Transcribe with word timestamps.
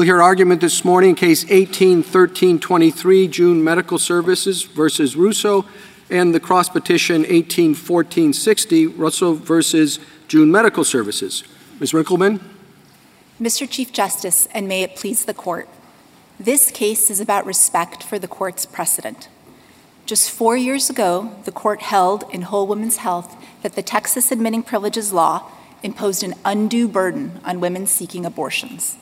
We'll 0.00 0.06
hear 0.06 0.22
argument 0.22 0.62
this 0.62 0.82
morning, 0.82 1.10
in 1.10 1.14
case 1.14 1.44
181323, 1.44 3.28
June 3.28 3.62
Medical 3.62 3.98
Services 3.98 4.62
versus 4.62 5.14
Russo, 5.14 5.66
and 6.08 6.34
the 6.34 6.40
cross 6.40 6.70
petition 6.70 7.16
181460, 7.16 8.86
Russo 8.86 9.34
versus 9.34 9.98
June 10.26 10.50
Medical 10.50 10.84
Services. 10.84 11.44
Ms. 11.80 11.92
Rikelman? 11.92 12.40
Mr. 13.38 13.68
Chief 13.68 13.92
Justice, 13.92 14.48
and 14.54 14.66
may 14.66 14.82
it 14.82 14.96
please 14.96 15.26
the 15.26 15.34
court, 15.34 15.68
this 16.38 16.70
case 16.70 17.10
is 17.10 17.20
about 17.20 17.44
respect 17.44 18.02
for 18.02 18.18
the 18.18 18.26
court's 18.26 18.64
precedent. 18.64 19.28
Just 20.06 20.30
four 20.30 20.56
years 20.56 20.88
ago, 20.88 21.36
the 21.44 21.52
court 21.52 21.82
held 21.82 22.24
in 22.32 22.40
Whole 22.40 22.66
Women's 22.66 22.96
Health 22.96 23.36
that 23.60 23.74
the 23.74 23.82
Texas 23.82 24.32
Admitting 24.32 24.62
Privileges 24.62 25.12
Law 25.12 25.52
imposed 25.82 26.22
an 26.22 26.36
undue 26.46 26.88
burden 26.88 27.38
on 27.44 27.60
women 27.60 27.86
seeking 27.86 28.24
abortions. 28.24 28.96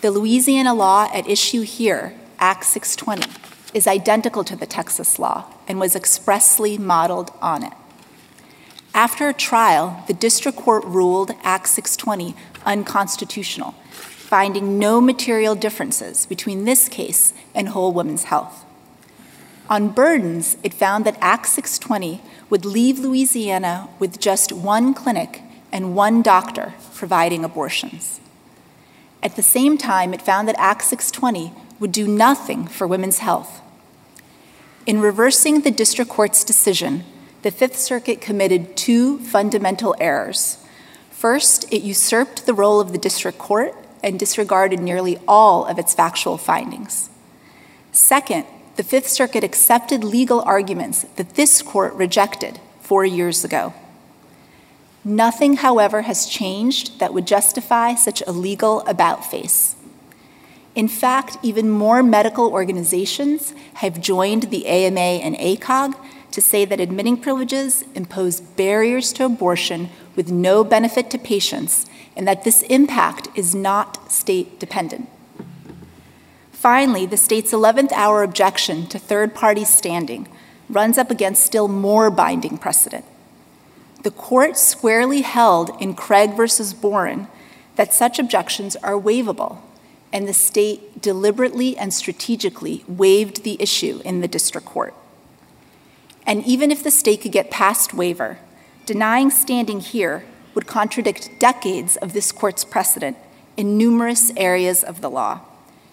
The 0.00 0.12
Louisiana 0.12 0.74
law 0.74 1.10
at 1.12 1.28
issue 1.28 1.62
here, 1.62 2.14
Act 2.38 2.64
620, 2.66 3.32
is 3.74 3.88
identical 3.88 4.44
to 4.44 4.54
the 4.54 4.64
Texas 4.64 5.18
law 5.18 5.52
and 5.66 5.80
was 5.80 5.96
expressly 5.96 6.78
modeled 6.78 7.32
on 7.42 7.64
it. 7.64 7.72
After 8.94 9.28
a 9.28 9.34
trial, 9.34 10.04
the 10.06 10.14
district 10.14 10.56
court 10.56 10.84
ruled 10.84 11.32
Act 11.42 11.66
620 11.66 12.36
unconstitutional, 12.64 13.72
finding 13.90 14.78
no 14.78 15.00
material 15.00 15.56
differences 15.56 16.26
between 16.26 16.64
this 16.64 16.88
case 16.88 17.32
and 17.52 17.70
Whole 17.70 17.92
Women's 17.92 18.24
Health. 18.24 18.64
On 19.68 19.88
burdens, 19.88 20.56
it 20.62 20.72
found 20.72 21.04
that 21.06 21.18
Act 21.20 21.46
620 21.46 22.22
would 22.50 22.64
leave 22.64 23.00
Louisiana 23.00 23.88
with 23.98 24.20
just 24.20 24.52
one 24.52 24.94
clinic 24.94 25.42
and 25.72 25.96
one 25.96 26.22
doctor 26.22 26.74
providing 26.94 27.44
abortions. 27.44 28.20
At 29.22 29.36
the 29.36 29.42
same 29.42 29.76
time, 29.76 30.14
it 30.14 30.22
found 30.22 30.48
that 30.48 30.58
Act 30.58 30.84
620 30.84 31.52
would 31.80 31.92
do 31.92 32.06
nothing 32.06 32.66
for 32.66 32.86
women's 32.86 33.18
health. 33.18 33.60
In 34.86 35.00
reversing 35.00 35.60
the 35.60 35.70
district 35.70 36.10
court's 36.10 36.44
decision, 36.44 37.04
the 37.42 37.50
Fifth 37.50 37.76
Circuit 37.78 38.20
committed 38.20 38.76
two 38.76 39.18
fundamental 39.18 39.94
errors. 40.00 40.58
First, 41.10 41.72
it 41.72 41.82
usurped 41.82 42.46
the 42.46 42.54
role 42.54 42.80
of 42.80 42.92
the 42.92 42.98
district 42.98 43.38
court 43.38 43.74
and 44.02 44.18
disregarded 44.18 44.80
nearly 44.80 45.18
all 45.26 45.64
of 45.66 45.78
its 45.78 45.94
factual 45.94 46.38
findings. 46.38 47.10
Second, 47.92 48.46
the 48.76 48.82
Fifth 48.84 49.08
Circuit 49.08 49.42
accepted 49.42 50.04
legal 50.04 50.40
arguments 50.42 51.02
that 51.16 51.34
this 51.34 51.62
court 51.62 51.92
rejected 51.94 52.60
four 52.80 53.04
years 53.04 53.44
ago. 53.44 53.74
Nothing, 55.08 55.56
however, 55.56 56.02
has 56.02 56.26
changed 56.26 56.98
that 56.98 57.14
would 57.14 57.26
justify 57.26 57.94
such 57.94 58.22
a 58.26 58.30
legal 58.30 58.80
about 58.82 59.24
face. 59.24 59.74
In 60.74 60.86
fact, 60.86 61.38
even 61.42 61.70
more 61.70 62.02
medical 62.02 62.52
organizations 62.52 63.54
have 63.74 64.02
joined 64.02 64.50
the 64.50 64.66
AMA 64.66 65.00
and 65.00 65.34
ACOG 65.36 65.94
to 66.30 66.42
say 66.42 66.66
that 66.66 66.78
admitting 66.78 67.16
privileges 67.16 67.84
impose 67.94 68.40
barriers 68.42 69.14
to 69.14 69.24
abortion 69.24 69.88
with 70.14 70.30
no 70.30 70.62
benefit 70.62 71.08
to 71.12 71.18
patients 71.18 71.86
and 72.14 72.28
that 72.28 72.44
this 72.44 72.60
impact 72.64 73.28
is 73.34 73.54
not 73.54 74.12
state 74.12 74.60
dependent. 74.60 75.08
Finally, 76.52 77.06
the 77.06 77.16
state's 77.16 77.52
11th 77.52 77.92
hour 77.92 78.22
objection 78.22 78.86
to 78.88 78.98
third 78.98 79.34
party 79.34 79.64
standing 79.64 80.28
runs 80.68 80.98
up 80.98 81.10
against 81.10 81.46
still 81.46 81.66
more 81.66 82.10
binding 82.10 82.58
precedent 82.58 83.06
the 84.08 84.14
court 84.14 84.56
squarely 84.56 85.20
held 85.20 85.70
in 85.82 85.92
Craig 85.92 86.34
versus 86.34 86.72
Boren 86.72 87.28
that 87.76 87.92
such 87.92 88.18
objections 88.18 88.74
are 88.76 88.94
waivable, 88.94 89.58
and 90.14 90.26
the 90.26 90.32
state 90.32 91.02
deliberately 91.02 91.76
and 91.76 91.92
strategically 91.92 92.86
waived 92.88 93.44
the 93.44 93.60
issue 93.60 94.00
in 94.06 94.22
the 94.22 94.26
district 94.26 94.66
court. 94.66 94.94
And 96.26 96.42
even 96.46 96.70
if 96.70 96.82
the 96.82 96.90
state 96.90 97.20
could 97.20 97.32
get 97.32 97.50
past 97.50 97.92
waiver, 97.92 98.38
denying 98.86 99.28
standing 99.28 99.80
here 99.80 100.24
would 100.54 100.66
contradict 100.66 101.38
decades 101.38 101.98
of 101.98 102.14
this 102.14 102.32
court's 102.32 102.64
precedent 102.64 103.18
in 103.58 103.76
numerous 103.76 104.32
areas 104.38 104.82
of 104.82 105.02
the 105.02 105.10
law. 105.10 105.40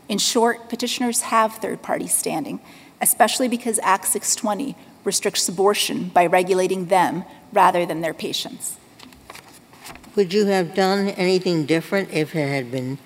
In 0.08 0.20
short, 0.20 0.70
petitioners 0.70 1.20
have 1.24 1.56
third 1.56 1.82
party 1.82 2.08
standing, 2.08 2.62
especially 3.02 3.50
because 3.50 3.78
Act 3.80 4.06
620 4.06 4.78
restricts 5.03 5.50
abortion 5.50 6.08
by 6.08 6.26
regulating 6.26 6.86
them 6.86 7.26
rather 7.56 7.86
than 7.86 8.02
their 8.02 8.14
patients. 8.14 8.78
Would 10.16 10.34
you 10.34 10.46
have 10.46 10.74
done 10.74 11.10
anything 11.10 11.66
different 11.66 12.12
if 12.12 12.36
it 12.36 12.48
had 12.48 12.72
been, 12.72 13.00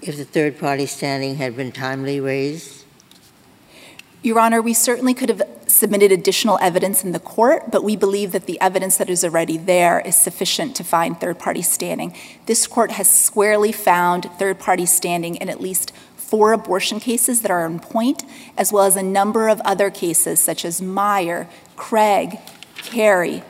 if 0.00 0.16
the 0.16 0.24
third 0.24 0.58
party 0.58 0.86
standing 0.86 1.36
had 1.36 1.56
been 1.56 1.72
timely 1.72 2.20
raised? 2.20 2.84
Your 4.22 4.40
Honor, 4.40 4.62
we 4.62 4.74
certainly 4.74 5.14
could 5.14 5.28
have 5.28 5.42
submitted 5.66 6.10
additional 6.10 6.58
evidence 6.62 7.04
in 7.04 7.12
the 7.12 7.20
court, 7.20 7.70
but 7.70 7.84
we 7.84 7.94
believe 7.94 8.32
that 8.32 8.46
the 8.46 8.60
evidence 8.60 8.96
that 8.96 9.10
is 9.10 9.22
already 9.22 9.58
there 9.58 10.00
is 10.00 10.16
sufficient 10.16 10.74
to 10.76 10.82
find 10.82 11.20
third 11.20 11.38
party 11.38 11.62
standing. 11.62 12.16
This 12.46 12.66
court 12.66 12.92
has 12.92 13.08
squarely 13.10 13.72
found 13.72 14.30
third 14.38 14.58
party 14.58 14.86
standing 14.86 15.36
in 15.36 15.48
at 15.48 15.60
least 15.60 15.92
four 16.16 16.52
abortion 16.52 16.98
cases 16.98 17.42
that 17.42 17.50
are 17.50 17.64
on 17.64 17.78
point, 17.78 18.24
as 18.56 18.72
well 18.72 18.84
as 18.84 18.96
a 18.96 19.02
number 19.02 19.48
of 19.48 19.60
other 19.60 19.90
cases 19.90 20.40
such 20.40 20.64
as 20.64 20.82
Meyer, 20.82 21.46
Craig, 21.76 22.38
Carey. 22.86 23.42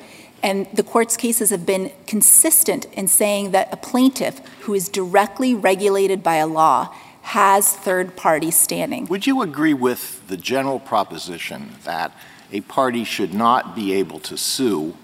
And 0.42 0.66
the 0.72 0.82
court's 0.82 1.16
cases 1.16 1.50
have 1.50 1.64
been 1.64 1.92
consistent 2.06 2.86
in 2.92 3.08
saying 3.08 3.52
that 3.52 3.72
a 3.72 3.76
plaintiff 3.76 4.40
who 4.62 4.74
is 4.74 4.88
directly 4.88 5.54
regulated 5.54 6.22
by 6.22 6.36
a 6.36 6.46
law 6.46 6.94
has 7.22 7.74
third 7.74 8.16
party 8.16 8.50
standing. 8.50 9.06
Would 9.06 9.26
you 9.26 9.42
agree 9.42 9.74
with 9.74 10.26
the 10.28 10.36
general 10.36 10.78
proposition 10.78 11.70
that 11.84 12.12
a 12.52 12.60
party 12.62 13.04
should 13.04 13.34
not 13.34 13.74
be 13.74 13.92
able 13.94 14.20
to 14.20 14.36
sue 14.36 14.94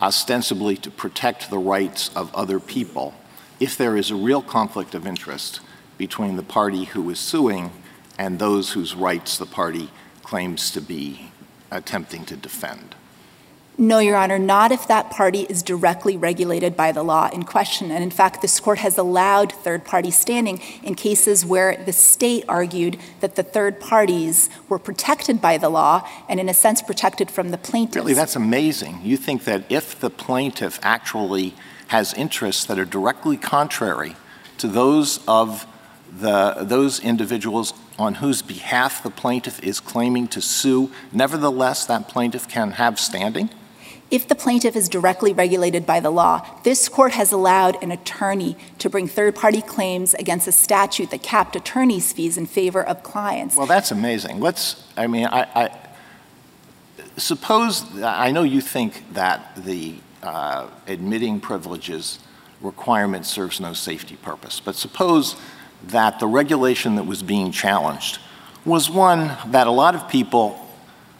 ostensibly 0.00 0.76
to 0.76 0.90
protect 0.90 1.50
the 1.50 1.58
rights 1.58 2.10
of 2.16 2.34
other 2.34 2.60
people 2.60 3.14
if 3.60 3.76
there 3.76 3.96
is 3.96 4.10
a 4.10 4.16
real 4.16 4.40
conflict 4.40 4.94
of 4.94 5.06
interest 5.06 5.60
between 5.98 6.36
the 6.36 6.42
party 6.42 6.84
who 6.84 7.10
is 7.10 7.18
suing 7.18 7.70
and 8.16 8.38
those 8.38 8.72
whose 8.72 8.94
rights 8.94 9.36
the 9.36 9.46
party 9.46 9.90
claims 10.22 10.70
to 10.70 10.80
be 10.80 11.30
attempting 11.70 12.24
to 12.24 12.36
defend? 12.36 12.94
No, 13.80 14.00
Your 14.00 14.16
Honor, 14.16 14.40
not 14.40 14.72
if 14.72 14.88
that 14.88 15.08
party 15.08 15.42
is 15.48 15.62
directly 15.62 16.16
regulated 16.16 16.76
by 16.76 16.90
the 16.90 17.04
law 17.04 17.30
in 17.32 17.44
question. 17.44 17.92
And 17.92 18.02
in 18.02 18.10
fact, 18.10 18.42
this 18.42 18.58
court 18.58 18.80
has 18.80 18.98
allowed 18.98 19.52
third 19.52 19.84
party 19.84 20.10
standing 20.10 20.60
in 20.82 20.96
cases 20.96 21.46
where 21.46 21.76
the 21.76 21.92
state 21.92 22.44
argued 22.48 22.98
that 23.20 23.36
the 23.36 23.44
third 23.44 23.78
parties 23.78 24.50
were 24.68 24.80
protected 24.80 25.40
by 25.40 25.58
the 25.58 25.68
law 25.68 26.04
and, 26.28 26.40
in 26.40 26.48
a 26.48 26.54
sense, 26.54 26.82
protected 26.82 27.30
from 27.30 27.52
the 27.52 27.56
plaintiff. 27.56 27.94
Really, 27.94 28.14
that's 28.14 28.34
amazing. 28.34 28.98
You 29.04 29.16
think 29.16 29.44
that 29.44 29.62
if 29.68 30.00
the 30.00 30.10
plaintiff 30.10 30.80
actually 30.82 31.54
has 31.86 32.12
interests 32.14 32.64
that 32.64 32.80
are 32.80 32.84
directly 32.84 33.36
contrary 33.36 34.16
to 34.58 34.66
those 34.66 35.20
of 35.28 35.66
the, 36.20 36.56
those 36.62 36.98
individuals 36.98 37.72
on 37.96 38.14
whose 38.14 38.42
behalf 38.42 39.04
the 39.04 39.10
plaintiff 39.10 39.62
is 39.62 39.78
claiming 39.78 40.26
to 40.28 40.40
sue, 40.40 40.90
nevertheless, 41.12 41.86
that 41.86 42.08
plaintiff 42.08 42.48
can 42.48 42.72
have 42.72 42.98
standing? 42.98 43.50
If 44.10 44.26
the 44.26 44.34
plaintiff 44.34 44.74
is 44.74 44.88
directly 44.88 45.34
regulated 45.34 45.84
by 45.84 46.00
the 46.00 46.10
law, 46.10 46.46
this 46.62 46.88
court 46.88 47.12
has 47.12 47.30
allowed 47.30 47.82
an 47.82 47.92
attorney 47.92 48.56
to 48.78 48.88
bring 48.88 49.06
third 49.06 49.34
party 49.34 49.60
claims 49.60 50.14
against 50.14 50.48
a 50.48 50.52
statute 50.52 51.10
that 51.10 51.22
capped 51.22 51.54
attorney's 51.56 52.12
fees 52.12 52.38
in 52.38 52.46
favor 52.46 52.82
of 52.82 53.02
clients. 53.02 53.54
Well, 53.54 53.66
that's 53.66 53.90
amazing. 53.90 54.40
Let's, 54.40 54.82
I 54.96 55.08
mean, 55.08 55.26
I, 55.26 55.42
I 55.54 55.78
suppose, 57.18 57.84
I 58.02 58.30
know 58.30 58.44
you 58.44 58.62
think 58.62 59.12
that 59.12 59.54
the 59.56 59.96
uh, 60.22 60.68
admitting 60.86 61.40
privileges 61.40 62.18
requirement 62.62 63.26
serves 63.26 63.60
no 63.60 63.72
safety 63.72 64.16
purpose, 64.16 64.58
but 64.58 64.74
suppose 64.74 65.36
that 65.84 66.18
the 66.18 66.26
regulation 66.26 66.96
that 66.96 67.04
was 67.04 67.22
being 67.22 67.52
challenged 67.52 68.18
was 68.64 68.90
one 68.90 69.36
that 69.48 69.66
a 69.66 69.70
lot 69.70 69.94
of 69.94 70.08
people 70.08 70.67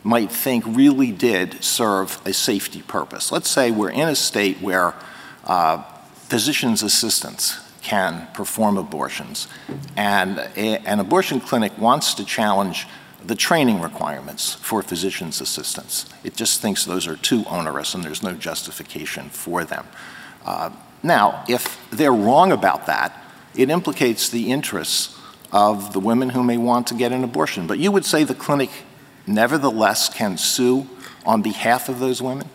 might 0.05 0.31
think 0.31 0.65
really 0.67 1.13
did 1.13 1.63
serve 1.63 2.21
a 2.25 2.33
safety 2.33 2.83
purpose. 2.83 3.33
Let's 3.33 3.51
say 3.51 3.71
we're 3.71 3.91
in 3.91 4.09
a 4.09 4.15
state 4.15 4.61
where 4.61 4.95
uh, 5.45 5.83
physician's 6.15 6.83
assistants 6.83 7.61
can 7.83 8.29
perform 8.35 8.77
abortions, 8.77 9.49
and 9.97 10.39
a, 10.39 10.79
an 10.87 11.01
abortion 11.01 11.41
clinic 11.41 11.77
wants 11.79 12.15
to 12.15 12.25
challenge 12.25 12.87
the 13.25 13.35
training 13.35 13.81
requirements 13.81 14.55
for 14.55 14.83
physician's 14.83 15.41
assistants. 15.41 16.07
It 16.23 16.37
just 16.37 16.61
thinks 16.61 16.85
those 16.85 17.07
are 17.07 17.17
too 17.17 17.45
onerous 17.47 17.95
and 17.95 18.05
there's 18.05 18.23
no 18.23 18.33
justification 18.35 19.29
for 19.29 19.65
them. 19.65 19.87
Uh, 20.45 20.71
now, 21.03 21.45
if 21.49 21.79
they're 21.91 22.13
wrong 22.13 22.53
about 22.53 22.87
that, 22.87 23.13
it 23.55 23.71
implicates 23.71 24.29
the 24.29 24.51
interests 24.51 25.19
of 25.53 25.93
the 25.93 26.01
women 26.01 26.31
who 26.31 26.43
may 26.43 26.57
want 26.59 26.87
to 26.89 26.95
get 26.95 27.13
an 27.13 27.25
abortion. 27.25 27.67
But 27.67 27.79
you 27.79 27.91
would 27.91 28.05
say 28.05 28.25
the 28.25 28.35
clinic 28.35 28.71
nevertheless 29.29 30.09
can 30.09 30.37
sue 30.39 30.87
on 31.25 31.43
behalf 31.43 31.89
of 31.89 31.99
those 32.01 32.21
women? 32.23 32.49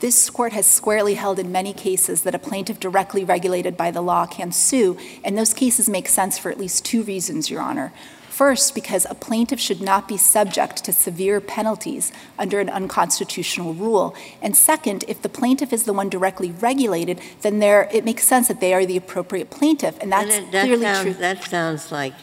This 0.00 0.30
court 0.30 0.52
has 0.52 0.66
squarely 0.66 1.14
held 1.14 1.38
in 1.40 1.50
many 1.50 1.72
cases 1.72 2.22
that 2.22 2.34
a 2.34 2.38
plaintiff 2.38 2.78
directly 2.78 3.24
regulated 3.24 3.76
by 3.76 3.90
the 3.90 4.00
law 4.00 4.26
can 4.26 4.52
sue, 4.52 4.96
and 5.24 5.36
those 5.36 5.52
cases 5.52 5.88
make 5.88 6.08
sense 6.08 6.38
for 6.38 6.50
at 6.50 6.58
least 6.58 6.84
two 6.84 7.02
reasons, 7.02 7.50
Your 7.50 7.60
Honor. 7.60 7.92
First, 8.30 8.72
because 8.76 9.04
a 9.10 9.16
plaintiff 9.16 9.58
should 9.58 9.80
not 9.80 10.06
be 10.06 10.16
subject 10.16 10.84
to 10.84 10.92
severe 10.92 11.40
penalties 11.40 12.12
under 12.38 12.60
an 12.60 12.70
unconstitutional 12.70 13.74
rule. 13.74 14.14
And 14.40 14.56
second, 14.56 15.04
if 15.08 15.20
the 15.20 15.28
plaintiff 15.28 15.72
is 15.72 15.82
the 15.82 15.92
one 15.92 16.08
directly 16.08 16.52
regulated, 16.52 17.20
then 17.42 17.58
there, 17.58 17.88
it 17.92 18.04
makes 18.04 18.22
sense 18.22 18.46
that 18.46 18.60
they 18.60 18.72
are 18.74 18.86
the 18.86 18.96
appropriate 18.96 19.50
plaintiff, 19.50 19.98
and 20.00 20.12
that's 20.12 20.32
And 20.32 20.52
that 20.52 20.66
clearly 20.66 20.84
sounds- 20.84 21.02
true. 21.02 21.14
That 21.14 21.42
sounds 21.42 21.90
like 21.90 22.14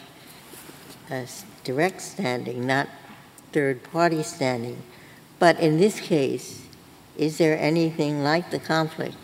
a 1.10 1.14
s- 1.16 1.44
direct 1.64 2.00
standing, 2.00 2.66
not 2.66 2.88
third-party 3.56 4.22
standing. 4.22 4.82
But 5.38 5.58
in 5.58 5.78
this 5.78 5.98
case, 5.98 6.60
is 7.16 7.38
there 7.38 7.58
anything 7.58 8.22
like 8.22 8.50
the 8.50 8.58
conflict 8.58 9.16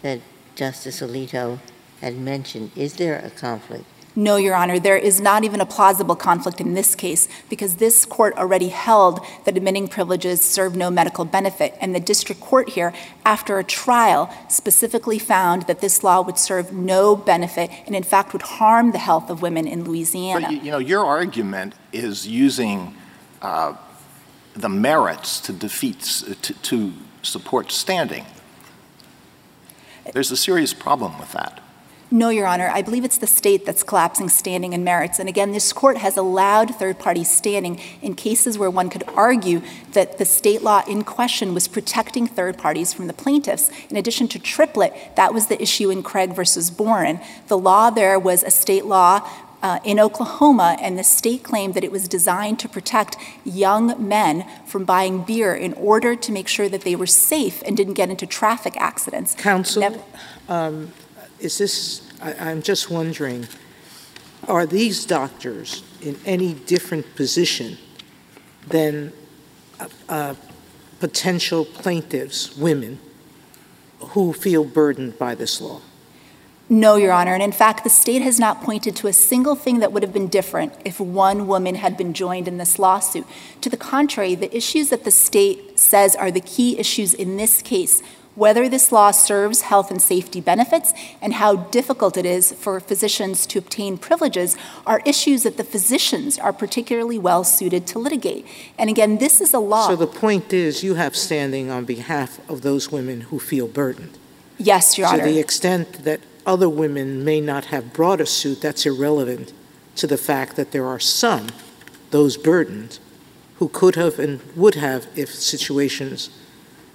that 0.00 0.20
Justice 0.54 1.02
Alito 1.02 1.58
had 2.00 2.16
mentioned? 2.16 2.70
Is 2.74 2.94
there 2.94 3.18
a 3.18 3.28
conflict? 3.28 3.84
No, 4.16 4.36
Your 4.36 4.54
Honor, 4.54 4.78
there 4.78 4.96
is 4.96 5.20
not 5.20 5.44
even 5.44 5.60
a 5.60 5.66
plausible 5.66 6.16
conflict 6.16 6.58
in 6.58 6.72
this 6.72 6.94
case 6.94 7.28
because 7.50 7.76
this 7.76 8.06
court 8.06 8.34
already 8.38 8.68
held 8.68 9.20
that 9.44 9.58
admitting 9.58 9.88
privileges 9.88 10.40
serve 10.40 10.74
no 10.74 10.88
medical 10.88 11.26
benefit. 11.26 11.76
And 11.82 11.94
the 11.94 12.00
district 12.00 12.40
court 12.40 12.70
here, 12.70 12.94
after 13.26 13.58
a 13.58 13.64
trial, 13.64 14.32
specifically 14.48 15.18
found 15.18 15.66
that 15.66 15.80
this 15.82 16.02
law 16.02 16.22
would 16.22 16.38
serve 16.38 16.72
no 16.72 17.14
benefit 17.14 17.70
and, 17.84 17.94
in 17.94 18.04
fact, 18.04 18.32
would 18.32 18.42
harm 18.56 18.92
the 18.92 18.98
health 18.98 19.28
of 19.28 19.42
women 19.42 19.66
in 19.66 19.84
Louisiana. 19.84 20.46
But, 20.46 20.50
you 20.52 20.60
you 20.62 20.70
know, 20.70 20.78
your 20.78 21.04
argument 21.04 21.74
is 21.92 22.26
using 22.26 22.94
uh, 23.44 23.74
the 24.54 24.68
merits 24.68 25.40
to 25.40 25.52
defeat, 25.52 26.00
to- 26.42 26.54
to 26.54 26.92
support 27.22 27.70
standing. 27.70 28.24
There's 30.12 30.30
a 30.30 30.36
serious 30.36 30.74
problem 30.74 31.18
with 31.18 31.32
that. 31.32 31.60
No, 32.10 32.28
Your 32.28 32.46
Honor. 32.46 32.70
I 32.72 32.82
believe 32.82 33.04
it's 33.04 33.18
the 33.18 33.26
state 33.26 33.66
that's 33.66 33.82
collapsing 33.82 34.28
standing 34.28 34.72
and 34.72 34.84
merits. 34.84 35.18
And 35.18 35.28
again, 35.28 35.52
this 35.52 35.72
court 35.72 35.96
has 35.96 36.16
allowed 36.16 36.74
third 36.76 36.98
party 36.98 37.24
standing 37.24 37.80
in 38.02 38.14
cases 38.14 38.56
where 38.56 38.70
one 38.70 38.88
could 38.88 39.02
argue 39.16 39.62
that 39.92 40.18
the 40.18 40.24
state 40.24 40.62
law 40.62 40.82
in 40.86 41.02
question 41.02 41.54
was 41.54 41.66
protecting 41.66 42.26
third 42.26 42.56
parties 42.56 42.92
from 42.92 43.08
the 43.08 43.14
plaintiffs. 43.14 43.68
In 43.90 43.96
addition 43.96 44.28
to 44.28 44.38
Triplett, 44.38 45.16
that 45.16 45.34
was 45.34 45.48
the 45.48 45.60
issue 45.60 45.90
in 45.90 46.02
Craig 46.04 46.34
versus 46.34 46.70
Boren. 46.70 47.20
The 47.48 47.58
law 47.58 47.90
there 47.90 48.18
was 48.18 48.44
a 48.44 48.50
state 48.50 48.84
law. 48.84 49.28
Uh, 49.64 49.80
in 49.82 49.98
Oklahoma, 49.98 50.76
and 50.78 50.98
the 50.98 51.02
state 51.02 51.42
claimed 51.42 51.72
that 51.72 51.82
it 51.82 51.90
was 51.90 52.06
designed 52.06 52.58
to 52.58 52.68
protect 52.68 53.16
young 53.44 53.94
men 54.06 54.44
from 54.66 54.84
buying 54.84 55.22
beer 55.22 55.54
in 55.54 55.72
order 55.72 56.14
to 56.14 56.30
make 56.30 56.48
sure 56.48 56.68
that 56.68 56.82
they 56.82 56.94
were 56.94 57.06
safe 57.06 57.62
and 57.64 57.74
didn't 57.74 57.94
get 57.94 58.10
into 58.10 58.26
traffic 58.26 58.74
accidents. 58.76 59.34
Counsel, 59.34 60.04
um, 60.50 60.92
is 61.40 61.56
this, 61.56 62.02
I- 62.20 62.50
I'm 62.50 62.60
just 62.60 62.90
wondering, 62.90 63.48
are 64.48 64.66
these 64.66 65.06
doctors 65.06 65.82
in 66.02 66.20
any 66.26 66.52
different 66.52 67.16
position 67.16 67.78
than 68.68 69.14
uh, 69.80 69.88
uh, 70.10 70.34
potential 71.00 71.64
plaintiffs, 71.64 72.54
women, 72.54 72.98
who 74.12 74.34
feel 74.34 74.64
burdened 74.64 75.18
by 75.18 75.34
this 75.34 75.58
law? 75.62 75.80
No, 76.74 76.96
Your 76.96 77.12
Honor. 77.12 77.34
And 77.34 77.42
in 77.42 77.52
fact, 77.52 77.84
the 77.84 77.90
state 77.90 78.22
has 78.22 78.40
not 78.40 78.60
pointed 78.60 78.96
to 78.96 79.06
a 79.06 79.12
single 79.12 79.54
thing 79.54 79.78
that 79.78 79.92
would 79.92 80.02
have 80.02 80.12
been 80.12 80.26
different 80.26 80.72
if 80.84 80.98
one 80.98 81.46
woman 81.46 81.76
had 81.76 81.96
been 81.96 82.12
joined 82.12 82.48
in 82.48 82.58
this 82.58 82.80
lawsuit. 82.80 83.26
To 83.60 83.70
the 83.70 83.76
contrary, 83.76 84.34
the 84.34 84.54
issues 84.54 84.88
that 84.88 85.04
the 85.04 85.12
state 85.12 85.78
says 85.78 86.16
are 86.16 86.32
the 86.32 86.40
key 86.40 86.76
issues 86.76 87.14
in 87.14 87.36
this 87.36 87.62
case 87.62 88.02
whether 88.34 88.68
this 88.68 88.90
law 88.90 89.12
serves 89.12 89.60
health 89.60 89.92
and 89.92 90.02
safety 90.02 90.40
benefits 90.40 90.92
and 91.22 91.34
how 91.34 91.54
difficult 91.54 92.16
it 92.16 92.26
is 92.26 92.52
for 92.52 92.80
physicians 92.80 93.46
to 93.46 93.60
obtain 93.60 93.96
privileges 93.96 94.56
are 94.84 95.00
issues 95.04 95.44
that 95.44 95.56
the 95.56 95.62
physicians 95.62 96.36
are 96.36 96.52
particularly 96.52 97.16
well 97.16 97.44
suited 97.44 97.86
to 97.86 98.00
litigate. 98.00 98.44
And 98.76 98.90
again, 98.90 99.18
this 99.18 99.40
is 99.40 99.54
a 99.54 99.60
law. 99.60 99.86
So 99.86 99.94
the 99.94 100.08
point 100.08 100.52
is, 100.52 100.82
you 100.82 100.94
have 100.94 101.14
standing 101.14 101.70
on 101.70 101.84
behalf 101.84 102.40
of 102.50 102.62
those 102.62 102.90
women 102.90 103.20
who 103.20 103.38
feel 103.38 103.68
burdened. 103.68 104.18
yes, 104.58 104.98
Your 104.98 105.06
Honor. 105.06 105.24
To 105.24 105.30
the 105.30 105.38
extent 105.38 106.02
that 106.02 106.18
other 106.46 106.68
women 106.68 107.24
may 107.24 107.40
not 107.40 107.66
have 107.66 107.92
brought 107.92 108.20
a 108.20 108.26
suit, 108.26 108.60
that's 108.60 108.86
irrelevant 108.86 109.52
to 109.96 110.06
the 110.06 110.16
fact 110.18 110.56
that 110.56 110.72
there 110.72 110.86
are 110.86 110.98
some, 111.00 111.48
those 112.10 112.36
burdened, 112.36 112.98
who 113.56 113.68
could 113.68 113.94
have 113.94 114.18
and 114.18 114.40
would 114.56 114.74
have 114.74 115.06
if 115.16 115.32
situations 115.32 116.30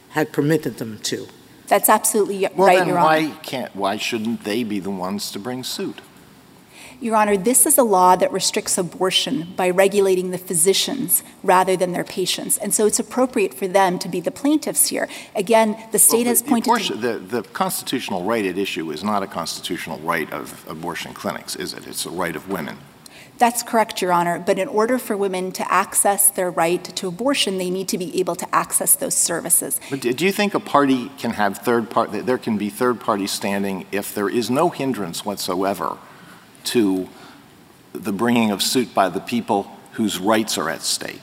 had 0.10 0.31
permitted 0.34 0.78
them 0.78 1.00
to. 1.00 1.28
That's 1.68 1.88
absolutely 1.90 2.44
y- 2.44 2.51
Well, 2.56 2.68
right, 2.68 2.80
then 2.80 2.88
Your 2.88 2.98
Honor. 2.98 3.30
why 3.30 3.36
can't, 3.44 3.75
why 3.75 3.98
shouldn't 3.98 4.44
they 4.44 4.63
be 4.63 4.80
the 4.80 4.90
ones 4.92 5.31
to 5.31 5.40
bring 5.40 5.63
suit? 5.63 6.01
Your 7.01 7.16
Honor, 7.16 7.38
this 7.38 7.66
is 7.66 7.78
a 7.78 7.84
law 7.84 8.18
that 8.18 8.30
restricts 8.34 8.78
abortion 8.78 9.54
by 9.56 9.69
regulating 9.69 10.31
the 10.31 10.38
physicians 10.38 11.24
rather 11.44 11.78
than 11.78 11.94
their 11.94 12.04
patients. 12.04 12.57
And 12.57 12.74
so 12.74 12.86
it's 12.86 13.00
appropriate 13.00 13.54
for 13.54 13.69
them 13.69 14.00
to 14.00 14.10
be 14.10 14.19
the 14.19 14.31
plaintiffs 14.31 14.88
here. 14.88 15.07
Again, 15.34 15.81
the 15.94 16.00
state 16.00 16.19
Well, 16.19 16.25
has 16.28 16.42
the 16.42 16.50
pointed 16.50 16.68
abortion- 16.68 16.96
to. 17.01 17.19
The, 17.19 17.42
the 17.42 17.44
constitutional 17.44 18.25
right 18.25 18.46
at 18.46 18.57
issue 18.57 18.92
is 18.92 19.01
not 19.01 19.24
a 19.24 19.28
constitutional 19.28 20.00
right 20.00 20.30
of 20.34 20.66
abortion 20.68 21.13
clinics, 21.13 21.56
is 21.56 21.74
it? 21.74 21.88
It's 21.88 22.06
a 22.06 22.10
right 22.10 22.36
of 22.36 22.50
women. 22.50 22.78
That's 23.38 23.63
correct, 23.63 24.01
Your 24.01 24.12
Honor. 24.12 24.38
But 24.38 24.60
in 24.60 24.68
order 24.68 25.00
for 25.00 25.16
women 25.16 25.54
to 25.54 25.72
access 25.72 26.30
their 26.30 26.51
right 26.51 26.84
to 26.84 27.07
abortion, 27.07 27.57
they 27.57 27.69
need 27.69 27.88
to 27.88 27.98
be 27.98 28.19
able 28.19 28.36
to 28.36 28.54
access 28.54 28.98
those 28.98 29.16
services. 29.16 29.80
But 29.90 30.01
do 30.01 30.25
you 30.25 30.34
think 30.34 30.54
a 30.54 30.60
party 30.60 31.10
can 31.18 31.31
have 31.31 31.60
third 31.60 31.90
part, 31.90 32.12
that 32.12 32.25
there 32.25 32.38
can 32.38 32.57
be 32.57 32.69
third 32.69 33.00
party 33.00 33.28
standing 33.28 33.86
if 33.94 34.13
there 34.13 34.28
is 34.28 34.50
no 34.50 34.68
hindrance 34.68 35.24
whatsoever 35.24 35.98
to 36.66 37.10
the 37.94 38.14
bringing 38.14 38.52
of 38.52 38.62
suit 38.62 38.94
by 38.94 39.10
the 39.10 39.20
people 39.20 39.72
whose 39.94 40.20
rights 40.20 40.58
are 40.58 40.70
at 40.70 40.82
stake? 40.82 41.22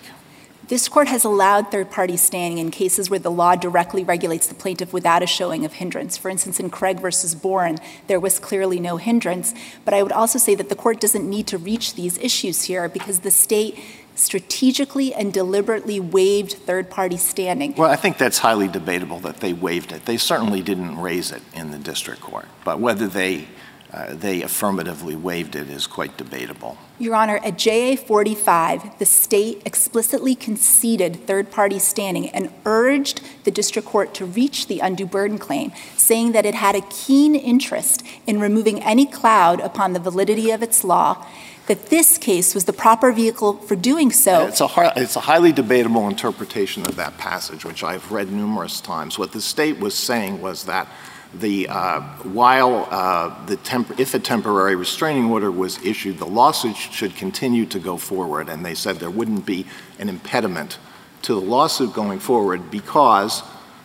This 0.69 0.89
court 0.89 1.07
has 1.07 1.23
allowed 1.23 1.71
third 1.71 1.93
party 1.93 2.17
standing 2.17 2.59
in 2.59 2.73
cases 2.73 3.09
where 3.09 3.21
the 3.21 3.31
law 3.31 3.55
directly 3.55 4.03
regulates 4.03 4.49
the 4.49 4.55
plaintiff 4.55 4.93
without 4.93 5.23
a 5.23 5.27
showing 5.27 5.65
of 5.65 5.75
hindrance. 5.75 6.17
For 6.17 6.29
instance, 6.29 6.59
in 6.59 6.71
Craig 6.71 6.99
versus 6.99 7.37
Boren, 7.37 7.79
there 8.09 8.19
was 8.19 8.41
clearly 8.41 8.81
no 8.81 8.97
hindrance. 8.97 9.55
But 9.85 9.95
I 9.95 10.03
would 10.03 10.11
also 10.11 10.41
say 10.41 10.57
that 10.57 10.69
the 10.69 10.75
court 10.75 11.01
doesn't 11.01 11.29
need 11.29 11.47
to 11.49 11.59
reach 11.59 11.95
these 11.95 12.19
issues 12.19 12.63
here 12.63 12.89
because 12.89 13.21
the 13.21 13.31
state 13.31 13.79
strategically 14.17 15.15
and 15.15 15.33
deliberately 15.33 16.01
waived 16.01 16.55
third 16.55 16.91
party 16.91 17.17
standing. 17.17 17.75
Well, 17.75 17.91
I 17.91 17.97
think 17.97 18.19
that's 18.19 18.39
highly 18.39 18.67
debatable 18.67 19.21
that 19.21 19.37
they 19.37 19.53
waived 19.53 19.93
it. 19.93 20.07
They 20.07 20.17
certainly 20.17 20.63
didn't 20.63 20.99
raise 20.99 21.31
it 21.31 21.43
in 21.55 21.71
the 21.71 21.79
district 21.79 22.23
court. 22.23 22.47
But 22.65 22.81
whether 22.81 23.07
they, 23.07 23.47
uh, 23.97 24.15
they 24.15 24.43
affirmatively 24.43 25.17
waived 25.17 25.57
it 25.57 25.71
is 25.71 25.87
quite 25.87 26.19
debatable. 26.19 26.77
Your 26.99 27.15
Honor, 27.15 27.41
at 27.43 27.57
JA 27.57 27.97
45, 27.97 28.99
the 28.99 29.07
state 29.07 29.63
explicitly 29.65 30.35
conceded 30.35 31.27
third 31.27 31.51
party 31.51 31.79
standing 31.79 32.29
and 32.29 32.53
urged 32.67 33.23
the 33.45 33.51
district 33.51 33.89
court 33.89 34.13
to 34.15 34.27
reach 34.27 34.67
the 34.67 34.81
undue 34.81 35.07
burden 35.07 35.39
claim, 35.39 35.73
saying 35.97 36.33
that 36.33 36.45
it 36.45 36.55
had 36.55 36.75
a 36.75 36.83
keen 36.91 37.35
interest 37.35 38.03
in 38.27 38.39
removing 38.39 38.83
any 38.83 39.07
cloud 39.07 39.61
upon 39.61 39.95
the 39.95 40.01
validity 40.01 40.51
of 40.51 40.63
its 40.63 40.85
law, 40.85 41.27
that 41.67 41.87
this 41.87 42.19
case 42.19 42.55
was 42.55 42.67
the 42.67 42.75
proper 42.75 43.13
vehicle 43.13 43.55
for 43.55 43.77
doing 43.77 44.13
so. 44.13 44.47
It's 44.47 44.61
a, 44.61 44.67
har- 44.67 44.93
it's 44.95 45.17
a 45.17 45.21
highly 45.21 45.53
debatable 45.53 46.07
interpretation 46.07 46.87
of 46.87 46.97
that 46.97 47.17
passage, 47.17 47.65
which 47.65 47.83
I've 47.83 48.13
read 48.13 48.31
numerous 48.31 48.83
times. 48.83 49.19
What 49.19 49.33
the 49.33 49.41
state 49.41 49.81
was 49.81 49.95
saying 49.95 50.43
was 50.43 50.65
that 50.65 50.87
the, 51.41 51.69
uh, 51.69 52.01
while 52.23 52.89
uh, 52.91 53.47
the 53.47 53.57
temp- 53.57 53.99
if 53.99 54.15
a 54.15 54.19
temporary 54.19 54.77
restraining 54.77 55.31
order 55.31 55.51
was 55.51 55.85
issued, 55.85 56.19
the 56.19 56.27
lawsuit 56.27 56.77
should 56.77 57.17
continue 57.17 57.67
to 57.67 57.79
go 57.79 57.97
forward. 57.97 58.49
And 58.49 58.65
they 58.65 58.75
said 58.75 58.97
there 58.97 59.11
wouldn't 59.11 59.47
be 59.47 59.67
an 59.99 60.09
impediment 60.09 60.79
to 61.23 61.35
the 61.35 61.41
lawsuit 61.41 61.93
going 61.93 62.19
forward 62.19 62.71
because 62.71 63.43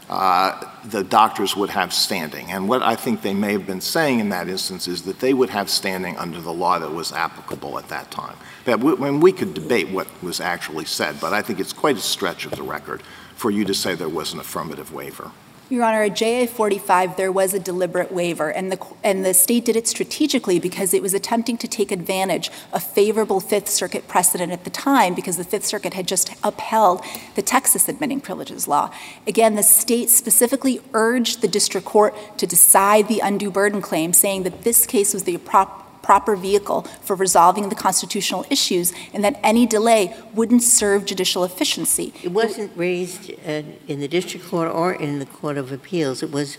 uh, 0.10 0.70
the 0.84 1.04
doctors 1.04 1.56
would 1.56 1.70
have 1.70 1.94
standing. 1.94 2.52
And 2.52 2.68
what 2.68 2.84
I 2.84 2.96
think 2.96 3.22
they 3.22 3.34
may 3.34 3.54
have 3.54 3.66
been 3.66 3.80
saying 3.80 4.20
in 4.20 4.30
that 4.30 4.50
instance 4.50 4.88
is 4.88 5.04
that 5.04 5.20
they 5.20 5.34
would 5.34 5.50
have 5.50 5.70
standing 5.70 6.18
under 6.18 6.42
the 6.42 6.52
law 6.52 6.80
that 6.80 6.92
was 6.92 7.14
applicable 7.14 7.80
at 7.80 7.88
that 7.88 8.12
time. 8.12 8.36
That 8.66 8.82
we, 8.82 8.94
when 8.94 9.22
we 9.22 9.32
could 9.32 9.54
debate 9.54 9.90
what 9.90 10.08
was 10.22 10.42
actually 10.42 10.86
said, 10.86 11.22
but 11.22 11.32
I 11.32 11.42
think 11.42 11.62
it's 11.62 11.72
quite 11.72 11.96
a 11.96 12.02
stretch 12.02 12.46
of 12.46 12.52
the 12.52 12.64
record 12.64 13.02
for 13.36 13.52
you 13.52 13.64
to 13.66 13.74
say 13.74 13.96
there 13.96 14.10
was 14.10 14.34
an 14.34 14.40
affirmative 14.40 14.94
waiver. 14.94 15.32
Your 15.72 15.86
Honor, 15.86 16.04
at 16.04 16.18
JA 16.18 16.48
45, 16.48 17.16
there 17.16 17.32
was 17.32 17.54
a 17.54 17.60
deliberate 17.60 18.12
waiver, 18.12 18.52
and 18.52 18.74
the, 18.74 18.88
and 19.06 19.24
the 19.24 19.34
state 19.34 19.64
did 19.64 19.78
it 19.78 19.88
strategically 19.88 20.60
because 20.60 20.94
it 20.94 21.02
was 21.02 21.14
attempting 21.14 21.58
to 21.60 21.66
take 21.66 21.94
advantage 21.94 22.52
of 22.74 22.84
favorable 22.84 23.40
Fifth 23.40 23.70
Circuit 23.70 24.06
precedent 24.06 24.52
at 24.52 24.66
the 24.66 24.70
time 24.70 25.16
because 25.16 25.38
the 25.38 25.46
Fifth 25.46 25.64
Circuit 25.64 25.94
had 25.94 26.10
just 26.10 26.36
upheld 26.44 27.06
the 27.36 27.42
Texas 27.42 27.88
admitting 27.88 28.20
privileges 28.20 28.68
law. 28.68 28.94
Again, 29.26 29.56
the 29.56 29.64
state 29.64 30.10
specifically 30.10 30.82
urged 30.94 31.40
the 31.40 31.48
district 31.48 31.88
court 31.88 32.14
to 32.38 32.46
decide 32.46 33.08
the 33.08 33.22
undue 33.22 33.50
burden 33.50 33.82
claim, 33.82 34.12
saying 34.12 34.44
that 34.44 34.64
this 34.64 34.86
case 34.86 35.14
was 35.14 35.24
the 35.24 35.38
prop, 35.38 35.81
proper 36.12 36.36
vehicle 36.36 36.82
for 37.08 37.16
resolving 37.16 37.70
the 37.70 37.76
constitutional 37.88 38.46
issues 38.50 38.92
and 39.14 39.24
that 39.24 39.40
any 39.44 39.66
delay 39.66 40.14
wouldn't 40.34 40.62
serve 40.62 41.06
judicial 41.06 41.46
efficiency. 41.46 42.14
It 42.22 42.34
wasn't 42.34 42.70
raised 42.76 43.32
uh, 43.32 43.64
in 43.88 44.02
the 44.02 44.10
district 44.10 44.46
court 44.46 44.70
or 44.70 44.92
in 44.92 45.20
the 45.20 45.26
Court 45.26 45.58
of 45.58 45.72
Appeals. 45.72 46.22
It 46.22 46.30
was, 46.30 46.58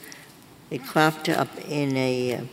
it 0.71 0.83
cropped 0.87 1.29
up 1.29 1.51
in 1.69 1.95
a, 1.99 2.35
uh, 2.35 2.45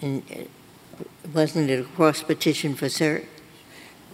in, 0.00 0.22
uh, 0.32 1.04
wasn't 1.34 1.68
it 1.68 1.80
a 1.80 1.84
cross 1.96 2.22
petition 2.22 2.74
for 2.74 2.86
cert? 2.86 3.26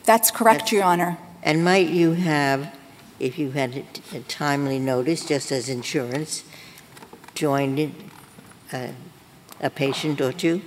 That's 0.02 0.32
correct, 0.32 0.62
That's- 0.62 0.72
Your 0.72 0.82
Honor. 0.82 1.18
And 1.40 1.64
might 1.64 1.88
you 1.88 2.14
have, 2.14 2.74
if 3.20 3.38
you 3.38 3.52
had 3.52 3.70
a- 3.76 4.16
a 4.16 4.20
timely 4.22 4.80
notice, 4.80 5.24
just 5.24 5.52
as 5.52 5.68
insurance, 5.68 6.42
joined 7.36 7.78
in, 7.78 7.94
uh, 8.72 8.88
a 9.60 9.70
patient 9.70 10.20
or 10.20 10.32
two? 10.32 10.62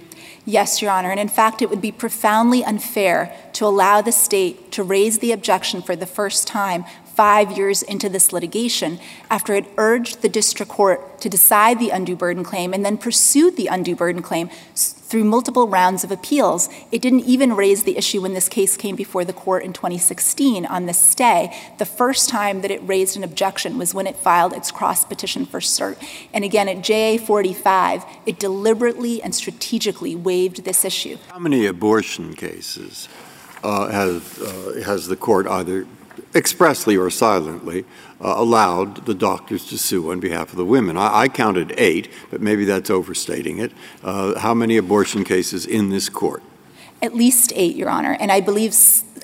Yes, 0.46 0.82
Your 0.82 0.92
Honor. 0.92 1.12
And 1.12 1.20
in 1.20 1.28
fact, 1.28 1.62
it 1.62 1.70
would 1.70 1.82
be 1.82 1.92
profoundly 1.92 2.64
unfair 2.64 3.36
to 3.54 3.66
allow 3.66 4.02
the 4.02 4.12
state 4.12 4.72
to 4.74 4.84
raise 4.84 5.20
the 5.20 5.32
objection 5.32 5.82
for 5.82 5.96
the 5.96 6.06
first 6.06 6.48
time 6.48 6.86
five 7.20 7.52
years 7.58 7.82
into 7.84 8.08
this 8.08 8.32
litigation 8.32 8.98
after 9.30 9.54
it 9.54 9.66
urged 9.76 10.22
the 10.22 10.30
district 10.30 10.72
court 10.72 11.20
to 11.20 11.28
decide 11.28 11.78
the 11.78 11.90
undue 11.90 12.16
burden 12.16 12.46
claim 12.46 12.74
and 12.74 12.86
then 12.86 12.98
pursued 12.98 13.58
the 13.58 13.68
undue 13.68 13.94
burden 13.94 14.22
claim 14.22 14.50
through 14.74 15.26
multiple 15.26 15.68
rounds 15.68 16.06
of 16.06 16.12
appeals. 16.12 16.70
It 16.94 17.02
didn't 17.02 17.26
even 17.26 17.58
raise 17.58 17.84
the 17.84 17.98
issue 17.98 18.22
when 18.22 18.36
this 18.36 18.48
case 18.48 18.78
came 18.78 18.96
before 18.96 19.26
the 19.26 19.34
court 19.34 19.66
in 19.66 19.74
2016 19.74 20.66
on 20.66 20.86
this 20.86 20.98
stay. 20.98 21.54
The 21.78 21.86
first 21.86 22.30
time 22.30 22.62
that 22.62 22.72
it 22.72 22.80
raised 22.88 23.18
an 23.18 23.26
objection 23.26 23.78
was 23.78 23.94
when 23.94 24.08
it 24.08 24.16
filed 24.16 24.54
its 24.54 24.72
cross 24.72 25.04
petition 25.04 25.46
for 25.46 25.60
cert. 25.60 25.98
And 26.34 26.46
again, 26.46 26.70
at 26.70 26.82
JA 26.86 27.18
45, 27.22 28.06
it 28.28 28.40
deliberately 28.40 29.22
and 29.22 29.36
strategically 29.36 30.16
waived 30.16 30.64
this 30.64 30.86
issue. 30.86 31.18
How 31.28 31.40
many 31.40 31.66
abortion 31.66 32.34
cases 32.34 33.10
uh, 33.62 33.88
uh, 33.88 34.82
has 34.84 35.08
the 35.10 35.18
court 35.18 35.48
either 35.48 35.86
expressly 36.36 36.96
or 36.98 37.10
silently 37.10 37.86
uh, 38.22 38.34
allowed 38.38 39.06
the 39.06 39.14
doctors 39.14 39.68
to 39.68 39.78
sue 39.78 40.12
on 40.12 40.20
behalf 40.20 40.52
of 40.52 40.58
the 40.58 40.66
women? 40.66 40.98
I, 40.98 41.22
I 41.22 41.28
counted 41.28 41.74
eight, 41.78 42.12
but 42.32 42.42
maybe 42.42 42.66
that's 42.66 42.90
overstating 42.90 43.60
it. 43.60 43.72
Uh, 44.04 44.40
How 44.40 44.54
many 44.54 44.78
abortion 44.78 45.24
cases 45.24 45.66
in 45.66 45.90
this 45.90 46.10
court? 46.10 46.44
At 47.02 47.16
least 47.16 47.54
eight, 47.56 47.76
Your 47.78 47.90
Honor, 47.90 48.18
and 48.20 48.32
I 48.32 48.42
believe 48.42 48.74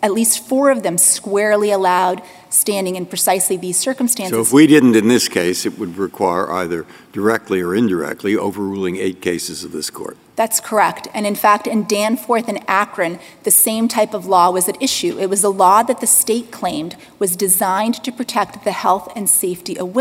at 0.02 0.14
least 0.14 0.48
four 0.48 0.70
of 0.72 0.84
them 0.84 0.98
squarely 0.98 1.72
allowed 1.72 2.22
standing 2.50 2.96
in 2.96 3.06
precisely 3.06 3.58
these 3.58 3.78
circumstances. 3.78 4.36
So 4.36 4.42
if 4.42 4.54
we 4.54 4.68
didn't 4.68 4.96
in 4.96 5.08
this 5.08 5.28
case, 5.28 5.66
it 5.66 5.78
would 5.78 5.98
require 5.98 6.52
either 6.52 6.86
directly 7.12 7.62
or 7.62 7.75
indirectly 7.75 8.36
overruling 8.36 8.96
eight 8.98 9.22
cases 9.22 9.64
of 9.64 9.72
this 9.72 9.90
court. 9.90 10.18
That's 10.36 10.60
correct. 10.60 11.08
And 11.14 11.25
in 11.25 11.36
fact, 11.36 11.66
in 11.66 11.86
Danforth 11.86 12.50
and 12.50 12.64
Akron, 12.68 13.20
the 13.44 13.52
same 13.52 13.88
type 13.88 14.14
of 14.14 14.25
law 14.25 14.52
was 14.52 14.68
at 14.68 14.82
issue. 14.82 15.18
It 15.18 15.30
was 15.30 15.44
a 15.44 15.50
law 15.50 15.84
that 15.84 16.02
the 16.02 16.08
state 16.08 16.52
claimed 16.52 16.96
was 17.20 17.36
designed 17.36 18.04
to 18.04 18.12
protect 18.12 18.64
the 18.64 18.74
health 18.74 19.12
and 19.16 19.30
safety 19.30 19.78
of, 19.78 19.96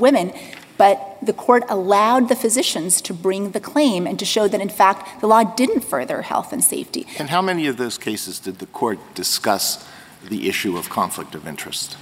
women, 0.00 0.32
but 0.80 1.18
the 1.20 1.34
court 1.34 1.62
allowed 1.68 2.30
the 2.30 2.34
physicians 2.34 3.02
to 3.02 3.12
bring 3.12 3.50
the 3.50 3.60
claim 3.60 4.06
and 4.06 4.18
to 4.18 4.24
show 4.24 4.48
that, 4.48 4.62
in 4.62 4.70
fact, 4.70 5.20
the 5.20 5.26
law 5.26 5.42
didn't 5.44 5.82
further 5.82 6.22
health 6.22 6.54
and 6.54 6.64
safety. 6.64 7.06
And 7.18 7.28
how 7.28 7.42
many 7.42 7.66
of 7.66 7.76
those 7.76 7.98
cases 7.98 8.38
did 8.38 8.60
the 8.60 8.66
court 8.80 8.98
discuss 9.14 9.86
the 10.26 10.48
issue 10.48 10.78
of 10.78 10.88
conflict 10.88 11.34
of 11.34 11.46
interest? 11.46 11.98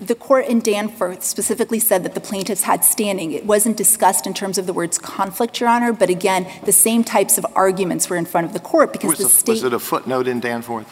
The 0.00 0.14
court 0.14 0.46
in 0.46 0.60
Danforth 0.60 1.22
specifically 1.22 1.78
said 1.78 2.02
that 2.04 2.14
the 2.14 2.20
plaintiffs 2.30 2.62
had 2.62 2.82
standing. 2.82 3.32
It 3.32 3.44
wasn't 3.44 3.76
discussed 3.76 4.26
in 4.26 4.32
terms 4.32 4.56
of 4.56 4.64
the 4.66 4.72
words 4.72 4.96
conflict, 4.96 5.60
Your 5.60 5.68
Honor, 5.68 5.92
but 5.92 6.08
again, 6.08 6.46
the 6.64 6.72
same 6.72 7.04
types 7.04 7.36
of 7.36 7.44
arguments 7.54 8.08
were 8.08 8.16
in 8.16 8.24
front 8.24 8.46
of 8.46 8.54
the 8.54 8.60
court 8.60 8.94
because 8.94 9.10
Was 9.10 9.18
the 9.18 9.24
it- 9.26 9.28
state. 9.28 9.52
Was 9.52 9.64
it 9.64 9.74
a 9.74 9.78
footnote 9.78 10.26
in 10.26 10.40
Danforth? 10.40 10.88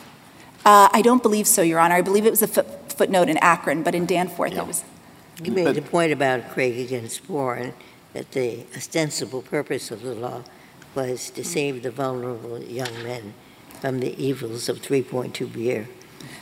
Uh, 0.66 0.90
I 0.92 1.00
don't 1.00 1.22
believe 1.22 1.46
so, 1.46 1.62
Your 1.62 1.78
Honor. 1.80 1.94
I 1.94 2.02
believe 2.02 2.26
it 2.26 2.30
was 2.30 2.42
a 2.42 2.46
foot- 2.46 2.92
footnote 2.92 3.30
in 3.30 3.38
Akron, 3.38 3.82
but 3.82 3.94
in 3.94 4.04
Danforth 4.04 4.52
Yeah. 4.52 4.60
it 4.60 4.66
was. 4.66 4.84
You 5.42 5.52
made 5.52 5.74
the 5.74 5.82
point 5.82 6.12
about 6.12 6.50
Craig 6.50 6.78
against 6.78 7.26
Boren, 7.26 7.72
that 8.12 8.32
the 8.32 8.66
ostensible 8.76 9.40
purpose 9.40 9.90
of 9.90 10.02
the 10.02 10.14
law 10.14 10.42
was 10.94 11.30
to 11.30 11.42
save 11.42 11.82
the 11.82 11.90
vulnerable 11.90 12.62
young 12.62 12.92
men 13.02 13.32
from 13.80 14.00
the 14.00 14.22
evils 14.22 14.68
of 14.68 14.82
3.2 14.82 15.50
beer. 15.50 15.88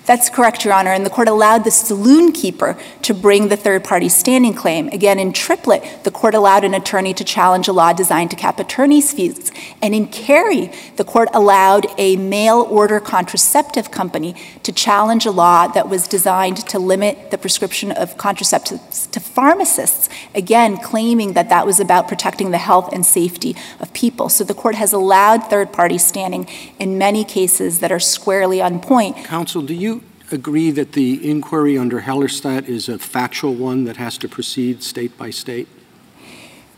That's 0.09 0.31
correct, 0.31 0.65
Your 0.65 0.73
Honor, 0.73 0.93
and 0.93 1.05
the 1.05 1.11
court 1.11 1.29
allowed 1.29 1.65
the 1.65 1.71
saloon 1.71 2.33
keeper 2.33 2.79
to 3.03 3.13
bring 3.13 3.49
the 3.49 3.59
third-party 3.59 4.09
standing 4.09 4.55
claim. 4.55 4.89
Again, 4.89 5.19
in 5.19 5.35
Triplett, 5.35 6.03
the 6.05 6.11
court 6.11 6.35
allowed 6.35 6.65
an 6.65 6.73
attorney 6.73 7.13
to 7.13 7.25
challenge 7.25 7.69
a 7.69 7.75
law 7.75 7.93
designed 7.93 8.31
to 8.31 8.37
cap 8.37 8.59
attorney's 8.59 9.13
fees. 9.13 9.53
And 9.83 9.95
in 9.95 10.07
Carey, 10.07 10.73
the 10.97 11.05
court 11.05 11.29
allowed 11.35 11.89
a 11.99 12.17
mail-order 12.17 13.01
contraceptive 13.01 13.91
company 13.91 14.35
to 14.63 14.73
challenge 14.73 15.27
a 15.27 15.31
law 15.31 15.69
that 15.69 15.91
was 15.91 16.09
designed 16.09 16.57
to 16.69 16.79
limit 16.79 17.31
the 17.31 17.37
prescription 17.37 17.93
of 17.93 18.17
contraceptives 18.17 19.11
to 19.11 19.21
pharmacists, 19.21 20.09
again, 20.35 20.79
claiming 20.79 21.35
that 21.35 21.51
that 21.51 21.67
was 21.67 21.81
about 21.81 22.09
protecting 22.09 22.51
the 22.51 22.57
health 22.57 22.91
and 22.95 23.05
safety 23.05 23.55
of 23.79 23.93
people. 23.93 24.31
So 24.31 24.43
the 24.43 24.55
court 24.55 24.77
has 24.77 24.95
allowed 24.95 25.51
third-party 25.51 25.99
standing 25.99 26.49
in 26.79 26.97
many 26.97 27.25
cases 27.25 27.81
that 27.81 27.93
are 27.93 28.01
squarely 28.01 28.63
on 28.63 28.81
point, 28.81 29.15
Counsel, 29.27 29.61
do 29.69 29.75
you 29.75 30.03
agree 30.33 30.71
that 30.71 30.93
the 30.93 31.31
inquiry 31.31 31.77
under 31.77 32.01
Hellerstedt 32.01 32.67
is 32.69 32.89
a 32.89 32.99
factual 32.99 33.55
one 33.55 33.85
that 33.85 33.99
has 33.99 34.17
to 34.19 34.27
proceed 34.27 34.83
state 34.83 35.17
by 35.19 35.29
state? 35.29 35.69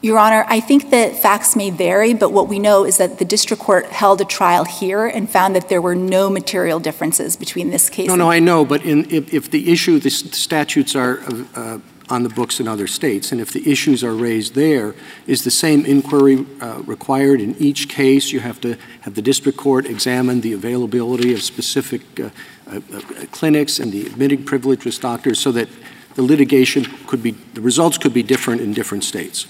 Your 0.02 0.18
Honor, 0.18 0.44
I 0.48 0.58
think 0.58 0.90
that 0.90 1.14
facts 1.14 1.54
may 1.54 1.70
vary, 1.70 2.14
but 2.14 2.32
what 2.32 2.48
we 2.48 2.58
know 2.58 2.84
is 2.84 2.96
that 2.96 3.18
the 3.18 3.24
district 3.24 3.62
court 3.62 3.86
held 3.86 4.20
a 4.20 4.24
trial 4.24 4.64
here 4.64 5.06
and 5.06 5.30
found 5.30 5.54
that 5.54 5.68
there 5.68 5.80
were 5.80 5.94
no 5.94 6.28
material 6.30 6.80
differences 6.80 7.36
between 7.36 7.70
this 7.70 7.88
case 7.88 8.08
No, 8.08 8.16
no, 8.16 8.28
I 8.28 8.40
know, 8.40 8.64
but 8.64 8.82
in, 8.84 9.08
if, 9.08 9.32
if 9.32 9.50
the 9.52 9.70
issue, 9.70 10.00
the 10.00 10.10
statutes 10.10 10.96
are 10.96 11.20
uh, 11.54 11.78
on 12.10 12.22
the 12.22 12.28
books 12.28 12.60
in 12.60 12.68
other 12.68 12.86
states, 12.86 13.32
and 13.32 13.40
if 13.40 13.52
the 13.52 13.70
issues 13.70 14.02
are 14.02 14.14
raised 14.14 14.54
there, 14.54 14.94
is 15.26 15.44
the 15.44 15.50
same 15.50 15.84
inquiry 15.84 16.46
uh, 16.60 16.82
required 16.84 17.40
in 17.40 17.54
each 17.56 17.88
case? 17.88 18.32
You 18.32 18.40
have 18.40 18.60
to 18.62 18.76
have 19.02 19.14
the 19.14 19.22
district 19.22 19.58
court 19.58 19.86
examine 19.86 20.40
the 20.40 20.52
availability 20.52 21.32
of 21.32 21.42
specific 21.42 22.02
uh, 22.18 22.30
uh, 22.70 22.80
uh, 22.92 23.00
clinics 23.32 23.78
and 23.78 23.92
the 23.92 24.06
admitting 24.06 24.44
privileged 24.44 25.00
doctors 25.00 25.38
so 25.38 25.52
that 25.52 25.68
the 26.14 26.22
litigation 26.22 26.84
could 27.06 27.22
be, 27.22 27.32
the 27.54 27.60
results 27.60 27.98
could 27.98 28.12
be 28.12 28.22
different 28.22 28.60
in 28.60 28.72
different 28.72 29.04
states. 29.04 29.46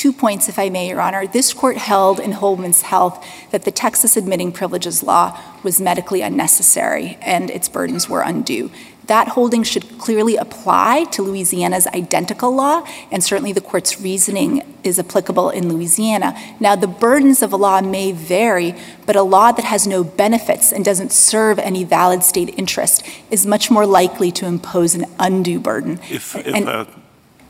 Two 0.00 0.12
points, 0.12 0.48
if 0.48 0.58
I 0.58 0.70
may, 0.70 0.88
Your 0.88 1.00
Honor. 1.00 1.26
This 1.26 1.52
court 1.52 1.76
held 1.76 2.20
in 2.20 2.32
Whole 2.32 2.56
Woman's 2.56 2.82
Health 2.82 3.22
that 3.50 3.64
the 3.64 3.70
Texas 3.70 4.16
admitting 4.16 4.50
privileges 4.50 5.02
law 5.02 5.38
was 5.62 5.78
medically 5.78 6.22
unnecessary 6.22 7.18
and 7.20 7.50
its 7.50 7.68
burdens 7.68 8.08
were 8.08 8.22
undue. 8.22 8.70
That 9.06 9.28
holding 9.28 9.62
should 9.62 9.98
clearly 9.98 10.36
apply 10.36 11.04
to 11.12 11.22
Louisiana's 11.22 11.86
identical 11.88 12.54
law, 12.54 12.86
and 13.10 13.24
certainly 13.24 13.52
the 13.52 13.60
court's 13.60 14.00
reasoning 14.00 14.62
is 14.84 14.98
applicable 14.98 15.50
in 15.50 15.68
Louisiana. 15.68 16.34
Now, 16.60 16.76
the 16.76 16.86
burdens 16.86 17.42
of 17.42 17.52
a 17.52 17.56
law 17.56 17.80
may 17.80 18.12
vary, 18.12 18.74
but 19.06 19.16
a 19.16 19.22
law 19.22 19.52
that 19.52 19.64
has 19.64 19.86
no 19.86 20.04
benefits 20.04 20.72
and 20.72 20.84
doesn't 20.84 21.12
serve 21.12 21.58
any 21.58 21.84
valid 21.84 22.22
state 22.22 22.54
interest 22.56 23.04
is 23.30 23.46
much 23.46 23.70
more 23.70 23.86
likely 23.86 24.30
to 24.32 24.46
impose 24.46 24.94
an 24.94 25.06
undue 25.18 25.58
burden. 25.60 25.98
If, 26.10 26.36
if 26.36 26.46
And- 26.46 26.68
a, 26.68 26.86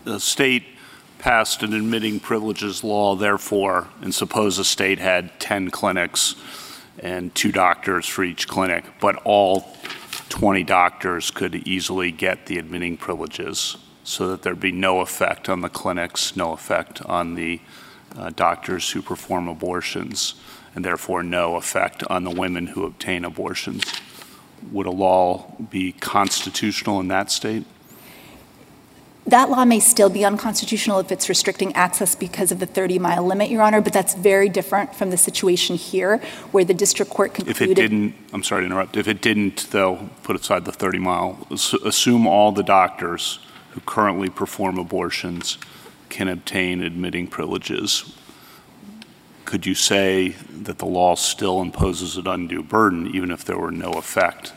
a 0.06 0.20
state 0.20 0.64
passed 1.18 1.62
an 1.62 1.74
admitting 1.74 2.18
privileges 2.18 2.82
law, 2.82 3.14
therefore, 3.14 3.88
and 4.00 4.14
suppose 4.14 4.58
a 4.58 4.64
state 4.64 4.98
had 4.98 5.38
10 5.38 5.70
clinics 5.70 6.34
and 6.98 7.34
two 7.34 7.52
doctors 7.52 8.06
for 8.06 8.24
each 8.24 8.48
clinic, 8.48 8.84
but 9.00 9.16
all 9.24 9.76
20 10.28 10.64
doctors 10.64 11.30
could 11.30 11.54
easily 11.66 12.10
get 12.10 12.46
the 12.46 12.58
admitting 12.58 12.96
privileges 12.96 13.76
so 14.04 14.28
that 14.28 14.42
there'd 14.42 14.60
be 14.60 14.72
no 14.72 15.00
effect 15.00 15.48
on 15.48 15.60
the 15.60 15.68
clinics, 15.68 16.36
no 16.36 16.52
effect 16.52 17.02
on 17.02 17.34
the 17.34 17.60
uh, 18.16 18.30
doctors 18.30 18.90
who 18.90 19.02
perform 19.02 19.48
abortions, 19.48 20.34
and 20.74 20.84
therefore 20.84 21.22
no 21.22 21.56
effect 21.56 22.02
on 22.04 22.24
the 22.24 22.30
women 22.30 22.68
who 22.68 22.84
obtain 22.84 23.24
abortions. 23.24 23.84
Would 24.72 24.86
a 24.86 24.90
law 24.90 25.54
be 25.70 25.92
constitutional 25.92 27.00
in 27.00 27.08
that 27.08 27.30
state? 27.30 27.64
That 29.30 29.48
law 29.48 29.64
may 29.64 29.78
still 29.78 30.10
be 30.10 30.24
unconstitutional 30.24 30.98
if 30.98 31.12
it's 31.12 31.28
restricting 31.28 31.72
access 31.76 32.16
because 32.16 32.50
of 32.50 32.58
the 32.58 32.66
30-mile 32.66 33.24
limit, 33.24 33.48
Your 33.48 33.62
Honor, 33.62 33.80
but 33.80 33.92
that's 33.92 34.14
very 34.14 34.48
different 34.48 34.92
from 34.92 35.10
the 35.10 35.16
situation 35.16 35.76
here 35.76 36.16
where 36.50 36.64
the 36.64 36.74
district 36.74 37.12
court 37.12 37.34
concluded. 37.34 37.62
If 37.62 37.70
it 37.70 37.74
didn't, 37.76 38.16
I'm 38.32 38.42
sorry 38.42 38.62
to 38.62 38.66
interrupt, 38.66 38.96
if 38.96 39.06
it 39.06 39.22
didn't, 39.22 39.70
though, 39.70 40.10
put 40.24 40.34
aside 40.34 40.64
the 40.64 40.72
30 40.72 40.98
mile, 40.98 41.46
assume 41.52 42.26
all 42.26 42.50
the 42.50 42.64
doctors 42.64 43.38
who 43.70 43.80
currently 43.82 44.28
perform 44.28 44.78
abortions 44.78 45.58
can 46.08 46.26
obtain 46.26 46.82
admitting 46.82 47.28
privileges. 47.28 48.12
Could 49.44 49.64
you 49.64 49.76
say 49.76 50.30
that 50.50 50.78
the 50.78 50.86
law 50.86 51.14
still 51.14 51.62
imposes 51.62 52.16
an 52.16 52.26
undue 52.26 52.64
burden 52.64 53.14
even 53.14 53.30
if 53.30 53.44
there 53.44 53.58
were 53.58 53.70
no 53.70 53.92
effect 53.92 54.54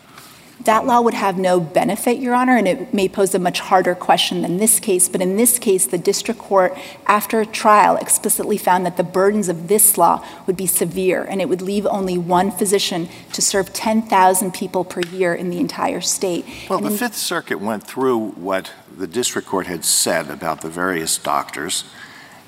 That 0.66 0.86
law 0.86 1.02
would 1.02 1.14
have 1.14 1.38
no 1.38 1.60
benefit, 1.60 2.20
Your 2.20 2.34
Honor, 2.34 2.56
and 2.56 2.68
it 2.68 2.94
may 2.94 3.10
pose 3.10 3.36
a 3.36 3.40
much 3.40 3.60
harder 3.60 3.96
question 3.96 4.44
than 4.44 4.58
this 4.58 4.80
case. 4.80 5.10
But 5.10 5.22
in 5.22 5.36
this 5.36 5.60
case, 5.60 5.86
the 5.86 5.98
district 5.98 6.40
court, 6.40 6.78
after 7.06 7.42
a 7.42 7.46
trial, 7.46 7.98
explicitly 7.98 8.58
found 8.58 8.86
that 8.86 8.96
the 8.96 9.04
burdens 9.04 9.50
of 9.50 9.68
this 9.68 9.98
law 9.98 10.26
would 10.48 10.56
be 10.56 10.66
severe, 10.66 11.24
and 11.24 11.42
it 11.42 11.50
would 11.50 11.62
leave 11.62 11.86
only 11.88 12.18
one 12.18 12.50
physician 12.50 13.10
to 13.34 13.42
serve 13.42 13.74
10,000 13.74 14.54
people 14.54 14.86
per 14.86 15.02
year 15.02 15.34
in 15.34 15.50
the 15.50 15.60
entire 15.60 16.00
state. 16.00 16.46
Well, 16.70 16.78
And 16.78 16.88
the 16.88 16.92
in- 16.92 16.98
Fifth 16.98 17.18
Circuit 17.18 17.60
went 17.60 17.84
through 17.84 18.30
what 18.32 18.72
the 18.98 19.08
district 19.08 19.50
court 19.50 19.68
had 19.68 19.84
said 19.84 20.30
about 20.30 20.62
the 20.62 20.70
various 20.70 21.18
doctors, 21.18 21.84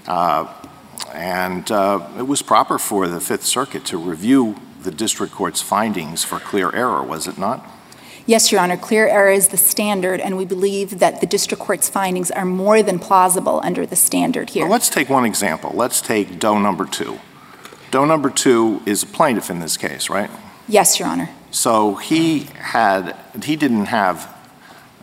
uh, 0.07 0.47
and 1.13 1.69
uh, 1.69 2.07
it 2.17 2.27
was 2.27 2.41
proper 2.41 2.79
for 2.79 3.09
the 3.09 3.19
Fifth 3.19 3.43
Circuit 3.43 3.83
to 3.85 3.97
review 3.97 4.55
the 4.83 4.91
district 4.91 5.33
court's 5.33 5.61
findings 5.61 6.23
for 6.23 6.39
clear 6.39 6.73
error, 6.73 7.03
was 7.03 7.27
it 7.27 7.37
not? 7.37 7.65
Yes, 8.27 8.51
Your 8.51 8.59
Honor, 8.61 8.75
clear 8.77 9.07
error 9.07 9.29
is 9.29 9.49
the 9.49 9.57
standard, 9.57 10.19
and 10.19 10.35
we 10.35 10.45
believe 10.45 10.97
that 10.99 11.21
the 11.21 11.27
district 11.27 11.61
court's 11.61 11.87
findings 11.89 12.31
are 12.31 12.45
more 12.45 12.81
than 12.81 12.97
plausible 12.97 13.61
under 13.63 13.85
the 13.85 13.95
standard 13.95 14.49
here. 14.49 14.63
Well, 14.63 14.71
let's 14.71 14.89
take 14.89 15.09
one 15.09 15.25
example. 15.25 15.71
Let's 15.75 16.01
take 16.01 16.39
Doe 16.39 16.57
number 16.57 16.85
two. 16.85 17.19
Doe 17.91 18.03
number 18.05 18.31
two 18.31 18.81
is 18.85 19.03
a 19.03 19.05
plaintiff 19.05 19.51
in 19.51 19.59
this 19.59 19.77
case, 19.77 20.09
right? 20.09 20.31
Yes, 20.67 20.97
Your 20.97 21.07
Honor. 21.07 21.29
So 21.51 21.95
he 21.95 22.39
had, 22.57 23.15
he 23.43 23.55
didn't 23.55 23.85
have, 23.85 24.35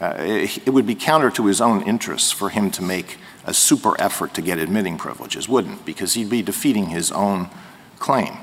uh, 0.00 0.14
it 0.19 0.71
would 0.71 0.87
be 0.87 0.97
counter 0.97 1.31
to 1.31 1.47
his 1.47 1.61
own 1.61 1.83
interests 1.83 2.33
for 2.33 2.49
him 2.50 2.73
to 2.73 2.83
make 2.83 3.19
a 3.47 3.55
super 3.55 3.99
effort 4.00 4.35
to 4.35 4.43
get 4.43 4.59
admitting 4.59 4.99
privileges, 4.99 5.49
wouldn't? 5.49 5.85
Because 5.85 6.14
he'd 6.14 6.29
be 6.29 6.43
defeating 6.43 6.87
his 6.87 7.12
own 7.12 7.50
claim. 8.00 8.37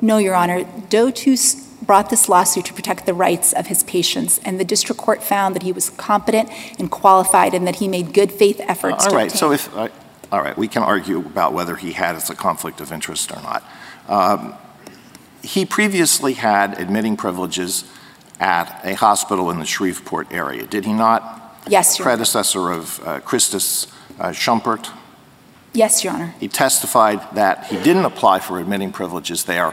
No, 0.00 0.16
Your 0.16 0.34
Honor. 0.34 0.64
Doe 0.88 1.10
2 1.10 1.34
s- 1.34 1.67
brought 1.88 2.10
this 2.10 2.28
lawsuit 2.28 2.66
to 2.66 2.74
protect 2.74 3.06
the 3.06 3.14
rights 3.14 3.54
of 3.54 3.66
his 3.66 3.82
patients, 3.84 4.38
and 4.44 4.60
the 4.60 4.64
district 4.64 5.00
court 5.00 5.22
found 5.22 5.56
that 5.56 5.62
he 5.62 5.72
was 5.72 5.88
competent 5.88 6.50
and 6.78 6.90
qualified 6.90 7.54
and 7.54 7.66
that 7.66 7.76
he 7.76 7.88
made 7.88 8.12
good 8.12 8.30
faith 8.30 8.60
efforts 8.68 9.04
All 9.04 9.10
to 9.10 9.16
right, 9.16 9.32
so 9.32 9.52
if, 9.52 9.74
uh, 9.74 9.88
all 10.30 10.42
right, 10.42 10.56
we 10.56 10.68
can 10.68 10.82
argue 10.82 11.18
about 11.18 11.54
whether 11.54 11.76
he 11.76 11.92
had 11.92 12.14
a 12.14 12.34
conflict 12.34 12.82
of 12.82 12.92
interest 12.92 13.32
or 13.32 13.40
not. 13.42 13.64
Um, 14.06 14.54
He 15.42 15.64
previously 15.64 16.34
had 16.34 16.78
admitting 16.78 17.16
privileges 17.16 17.84
at 18.38 18.80
a 18.84 18.94
hospital 18.94 19.50
in 19.50 19.58
the 19.58 19.64
Shreveport 19.64 20.30
area, 20.30 20.66
did 20.66 20.84
he 20.84 20.92
not? 20.92 21.22
Yes, 21.66 21.98
Your 21.98 22.06
Honor. 22.06 22.16
Predecessor 22.16 22.70
of 22.70 23.00
uh, 23.06 23.20
Christus 23.20 23.86
uh, 24.20 24.32
Schumpert. 24.32 24.90
Yes, 25.72 26.04
Your 26.04 26.12
Honor. 26.12 26.34
He 26.38 26.48
testified 26.48 27.20
that 27.34 27.66
he 27.66 27.76
didn't 27.76 28.04
apply 28.04 28.40
for 28.40 28.58
admitting 28.58 28.92
privileges 28.92 29.44
there 29.44 29.72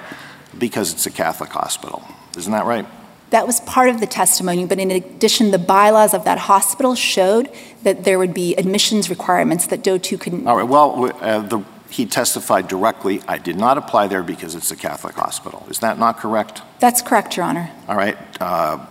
because 0.58 0.94
it's 0.94 1.06
a 1.06 1.12
Catholic 1.12 1.50
hospital. 1.50 2.04
Isn't 2.38 2.52
that 2.52 2.66
right? 2.66 2.86
That 3.32 3.48
was 3.48 3.60
part 3.62 3.90
of 3.90 4.00
the 4.00 4.08
testimony, 4.08 4.66
but 4.66 4.80
in 4.80 4.92
addition, 4.92 5.52
the 5.52 5.58
bylaws 5.58 6.14
of 6.14 6.26
that 6.26 6.38
hospital 6.38 6.96
showed 6.96 7.50
that 7.84 8.04
there 8.04 8.20
would 8.20 8.34
be 8.34 8.56
admissions 8.56 9.10
requirements 9.10 9.68
that 9.68 9.84
Doe 9.84 9.98
2 9.98 10.18
couldn't. 10.18 10.48
All 10.48 10.56
right, 10.56 10.68
well, 10.68 11.12
uh, 11.22 11.40
the, 11.40 11.64
he 11.90 12.06
testified 12.06 12.68
directly, 12.68 13.22
I 13.28 13.38
did 13.38 13.58
not 13.58 13.78
apply 13.78 14.08
there 14.08 14.24
because 14.24 14.54
it's 14.54 14.72
a 14.72 14.76
Catholic 14.76 15.16
hospital. 15.16 15.66
Is 15.70 15.80
that 15.80 15.98
not 15.98 16.18
correct? 16.18 16.62
That's 16.80 17.02
correct, 17.02 17.36
Your 17.36 17.46
Honor. 17.46 17.72
All 17.88 17.96
right. 17.96 18.18
Uh, 18.40 18.86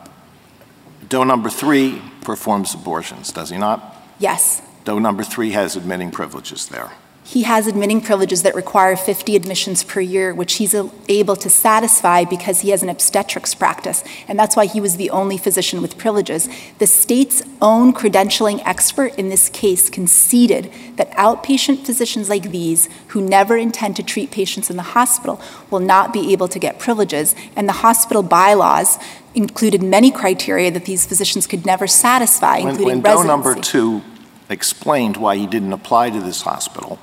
Doe 1.08 1.24
number 1.24 1.48
three 1.48 2.02
performs 2.22 2.74
abortions, 2.74 3.30
does 3.30 3.50
he 3.50 3.58
not? 3.58 4.02
Yes. 4.18 4.62
Doe 4.84 4.98
number 4.98 5.22
three 5.22 5.50
has 5.50 5.76
admitting 5.76 6.10
privileges 6.10 6.68
there. 6.68 6.90
He 7.26 7.44
has 7.44 7.66
admitting 7.66 8.02
privileges 8.02 8.42
that 8.42 8.54
require 8.54 8.96
50 8.96 9.34
admissions 9.34 9.82
per 9.82 10.00
year, 10.00 10.34
which 10.34 10.56
he's 10.56 10.74
able 11.08 11.36
to 11.36 11.48
satisfy 11.48 12.24
because 12.24 12.60
he 12.60 12.68
has 12.68 12.82
an 12.82 12.90
obstetrics 12.90 13.54
practice, 13.54 14.04
and 14.28 14.38
that's 14.38 14.56
why 14.56 14.66
he 14.66 14.78
was 14.78 14.98
the 14.98 15.08
only 15.08 15.38
physician 15.38 15.80
with 15.80 15.96
privileges. 15.96 16.50
The 16.78 16.86
state's 16.86 17.42
own 17.62 17.94
credentialing 17.94 18.62
expert 18.66 19.18
in 19.18 19.30
this 19.30 19.48
case 19.48 19.88
conceded 19.88 20.70
that 20.96 21.10
outpatient 21.12 21.86
physicians 21.86 22.28
like 22.28 22.50
these, 22.50 22.90
who 23.08 23.22
never 23.22 23.56
intend 23.56 23.96
to 23.96 24.02
treat 24.02 24.30
patients 24.30 24.68
in 24.68 24.76
the 24.76 24.82
hospital, 24.82 25.40
will 25.70 25.80
not 25.80 26.12
be 26.12 26.30
able 26.30 26.48
to 26.48 26.58
get 26.58 26.78
privileges, 26.78 27.34
and 27.56 27.66
the 27.66 27.72
hospital 27.72 28.22
bylaws 28.22 28.98
included 29.34 29.82
many 29.82 30.10
criteria 30.10 30.70
that 30.70 30.84
these 30.84 31.06
physicians 31.06 31.46
could 31.46 31.64
never 31.64 31.86
satisfy, 31.86 32.58
When, 32.58 32.68
including 32.68 33.02
when 33.02 33.02
residency. 33.02 33.26
number 33.28 33.54
two 33.60 34.02
explained 34.50 35.16
why 35.16 35.36
he 35.36 35.46
didn't 35.46 35.72
apply 35.72 36.10
to 36.10 36.20
this 36.20 36.42
hospital, 36.42 36.98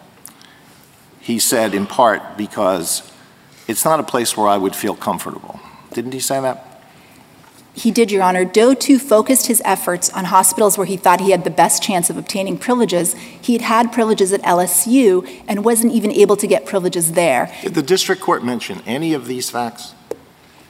he 1.32 1.40
said 1.40 1.74
in 1.74 1.88
part 1.88 2.38
because 2.38 3.10
it's 3.68 3.86
not 3.86 4.00
a 4.00 4.04
place 4.04 4.36
where 4.36 4.48
I 4.48 4.58
would 4.58 4.76
feel 4.76 4.96
comfortable. 4.96 5.60
Didn't 5.94 6.12
he 6.12 6.20
say 6.20 6.42
that? 6.42 6.68
He 7.74 7.90
did, 7.90 8.12
Your 8.12 8.22
Honor. 8.22 8.44
Doe, 8.44 8.74
too, 8.74 9.00
focused 9.00 9.48
his 9.48 9.62
efforts 9.64 10.10
on 10.10 10.26
hospitals 10.26 10.78
where 10.78 10.86
he 10.86 10.98
thought 10.98 11.22
he 11.22 11.32
had 11.32 11.46
the 11.46 11.50
best 11.50 11.82
chance 11.82 12.10
of 12.10 12.18
obtaining 12.18 12.58
privileges. 12.58 13.14
He 13.14 13.54
had 13.54 13.62
had 13.62 13.94
privileges 13.94 14.34
at 14.34 14.42
LSU 14.42 15.26
and 15.48 15.64
wasn't 15.64 15.94
even 15.94 16.12
able 16.12 16.36
to 16.36 16.48
get 16.48 16.66
privileges 16.66 17.14
there. 17.14 17.50
Did 17.62 17.76
the 17.76 17.82
district 17.82 18.22
court 18.22 18.44
mention 18.44 18.82
any 18.86 19.14
of 19.14 19.26
these 19.26 19.50
facts? 19.50 19.94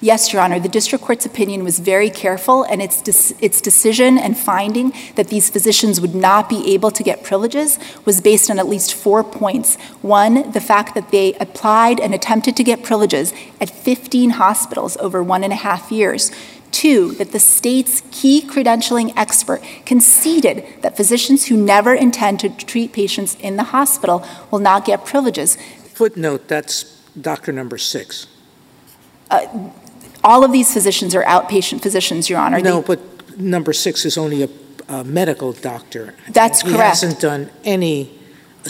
Yes, 0.04 0.34
Your 0.34 0.42
Honor, 0.42 0.60
the 0.60 0.68
district 0.68 1.06
court's 1.06 1.28
opinion 1.28 1.64
was 1.64 1.78
very 1.78 2.10
careful, 2.10 2.64
and 2.64 2.82
its, 2.82 3.04
dec- 3.04 3.38
its 3.40 3.62
decision 3.62 4.18
and 4.18 4.36
finding 4.36 4.94
that 5.14 5.28
these 5.28 5.52
physicians 5.52 6.02
would 6.02 6.16
not 6.16 6.50
be 6.50 6.74
able 6.74 6.90
to 6.90 7.04
get 7.04 7.24
privileges 7.24 7.78
was 8.04 8.20
based 8.20 8.50
on 8.50 8.58
at 8.58 8.68
least 8.68 8.96
four 8.96 9.24
points. 9.24 9.76
One, 10.02 10.52
the 10.54 10.60
fact 10.60 10.96
that 10.96 11.12
they 11.12 11.36
applied 11.36 12.00
and 12.00 12.16
attempted 12.16 12.58
to 12.58 12.64
get 12.64 12.82
privileges 12.82 13.32
at 13.62 13.70
15 13.70 14.32
hospitals 14.32 14.98
over 14.98 15.22
one 15.22 15.44
and 15.44 15.54
a 15.54 15.58
half 15.58 15.92
years. 15.92 16.32
Two, 16.72 17.12
that 17.16 17.32
the 17.32 17.40
state's 17.40 18.02
key 18.10 18.42
credentialing 18.42 19.14
expert 19.16 19.62
conceded 19.86 20.66
that 20.82 20.98
physicians 20.98 21.46
who 21.46 21.56
never 21.56 21.94
intend 21.94 22.40
to 22.40 22.50
treat 22.50 22.92
patients 22.92 23.36
in 23.36 23.56
the 23.56 23.66
hospital 23.66 24.26
will 24.50 24.58
not 24.58 24.84
get 24.84 25.06
privileges. 25.06 25.58
Footnote, 25.94 26.48
that's 26.48 26.86
doctor 27.14 27.52
number 27.52 27.78
six. 27.78 28.26
Uh, 29.30 29.70
All 30.24 30.44
of 30.44 30.52
these 30.52 30.72
physicians 30.74 31.16
are 31.16 31.24
outpatient 31.24 31.82
physicians, 31.82 32.30
Your 32.30 32.40
Honor. 32.40 32.62
They- 32.62 32.70
No, 32.70 32.82
but 32.82 33.00
number 33.40 33.74
six 33.74 34.06
is 34.06 34.18
only 34.18 34.44
a, 34.44 34.50
a 34.90 35.04
medical 35.04 35.52
doctor. 35.54 36.14
That's 36.32 36.62
He 36.62 36.70
correct. 36.72 36.84
hasn't 37.02 37.20
done 37.20 37.50
any 37.64 38.12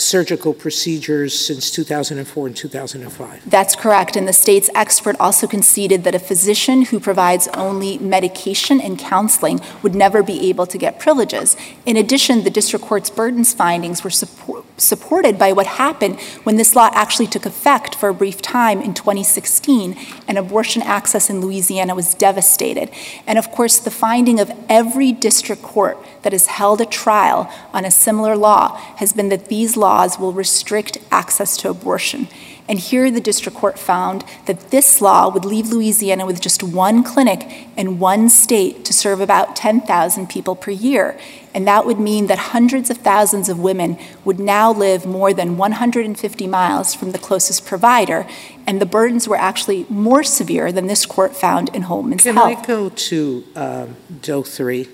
surgical 0.00 0.54
procedures 0.54 1.38
since 1.38 1.70
2004 1.70 2.46
and 2.46 2.56
2005. 2.56 3.50
That's 3.50 3.76
correct. 3.76 4.16
And 4.16 4.26
the 4.26 4.32
state's 4.32 4.70
expert 4.74 5.16
also 5.20 5.46
conceded 5.46 6.04
that 6.04 6.14
a 6.14 6.18
physician 6.18 6.82
who 6.86 6.98
provides 7.00 7.48
only 7.48 7.98
medication 7.98 8.80
and 8.80 8.98
counseling 8.98 9.60
would 9.82 9.94
never 9.94 10.22
be 10.22 10.48
able 10.48 10.66
to 10.66 10.78
get 10.78 10.98
privileges. 10.98 11.56
In 11.84 11.96
addition, 11.96 12.44
the 12.44 12.50
district 12.50 12.84
court's 12.84 13.10
burdens 13.10 13.52
findings 13.52 14.02
were 14.02 14.10
support, 14.10 14.64
supported 14.80 15.38
by 15.38 15.52
what 15.52 15.66
happened 15.66 16.20
when 16.44 16.56
this 16.56 16.74
law 16.74 16.90
actually 16.92 17.26
took 17.26 17.46
effect 17.46 17.94
for 17.94 18.08
a 18.08 18.14
brief 18.14 18.40
time 18.42 18.80
in 18.80 18.94
2016, 18.94 19.96
and 20.26 20.38
abortion 20.38 20.82
access 20.82 21.28
in 21.28 21.40
Louisiana 21.40 21.94
was 21.94 22.14
devastated. 22.14 22.90
And 23.26 23.38
of 23.38 23.50
course, 23.50 23.78
the 23.78 23.90
finding 23.90 24.40
of 24.40 24.50
every 24.68 25.12
district 25.12 25.62
court 25.62 25.98
that 26.22 26.32
has 26.32 26.46
held 26.46 26.80
a 26.80 26.86
trial 26.86 27.52
on 27.72 27.84
a 27.84 27.90
similar 27.90 28.36
law 28.36 28.76
has 28.96 29.12
been 29.12 29.28
that 29.28 29.48
these 29.48 29.76
laws 29.76 30.18
will 30.18 30.32
restrict 30.32 30.98
access 31.10 31.56
to 31.58 31.68
abortion. 31.68 32.28
And 32.68 32.78
here 32.78 33.10
the 33.10 33.20
district 33.20 33.58
court 33.58 33.78
found 33.78 34.24
that 34.46 34.70
this 34.70 35.00
law 35.00 35.28
would 35.28 35.44
leave 35.44 35.68
Louisiana 35.68 36.24
with 36.24 36.40
just 36.40 36.62
one 36.62 37.02
clinic 37.02 37.68
in 37.76 37.98
one 37.98 38.28
state 38.28 38.84
to 38.84 38.92
serve 38.92 39.20
about 39.20 39.56
10,000 39.56 40.28
people 40.28 40.54
per 40.54 40.70
year. 40.70 41.18
And 41.52 41.66
that 41.66 41.84
would 41.84 41.98
mean 41.98 42.28
that 42.28 42.38
hundreds 42.38 42.88
of 42.88 42.98
thousands 42.98 43.48
of 43.48 43.58
women 43.58 43.98
would 44.24 44.38
now 44.38 44.72
live 44.72 45.04
more 45.04 45.34
than 45.34 45.56
150 45.56 46.46
miles 46.46 46.94
from 46.94 47.10
the 47.10 47.18
closest 47.18 47.66
provider. 47.66 48.26
And 48.66 48.80
the 48.80 48.86
burdens 48.86 49.26
were 49.28 49.36
actually 49.36 49.84
more 49.88 50.22
severe 50.22 50.70
than 50.70 50.86
this 50.86 51.04
court 51.04 51.36
found 51.36 51.68
in 51.74 51.82
Whole 51.82 52.02
Woman's 52.02 52.22
Can 52.22 52.36
Health. 52.36 52.58
I 52.58 52.64
go 52.64 52.88
to 52.88 53.44
um, 53.56 53.96
Doe 54.22 54.42
3? 54.42 54.88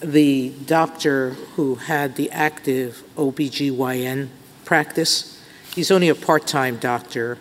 The 0.00 0.50
doctor 0.66 1.30
who 1.56 1.74
had 1.74 2.16
the 2.16 2.30
active 2.30 3.02
OBGYN 3.16 4.28
practice, 4.64 5.42
he's 5.74 5.90
only 5.90 6.08
a 6.08 6.14
part-time 6.14 6.78
doctor 6.78 7.38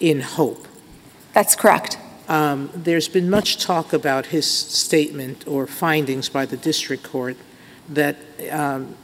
in 0.00 0.20
Hope. 0.20 0.66
That's 1.32 1.54
correct. 1.54 1.98
Um, 2.28 2.70
There's 2.74 3.08
been 3.08 3.30
much 3.30 3.62
talk 3.62 3.92
about 3.92 4.26
his 4.26 4.50
statement 4.50 5.46
or 5.46 5.66
findings 5.66 6.28
by 6.28 6.46
the 6.46 6.56
district 6.56 7.04
court 7.04 7.36
that 7.88 8.16
um, 8.50 8.96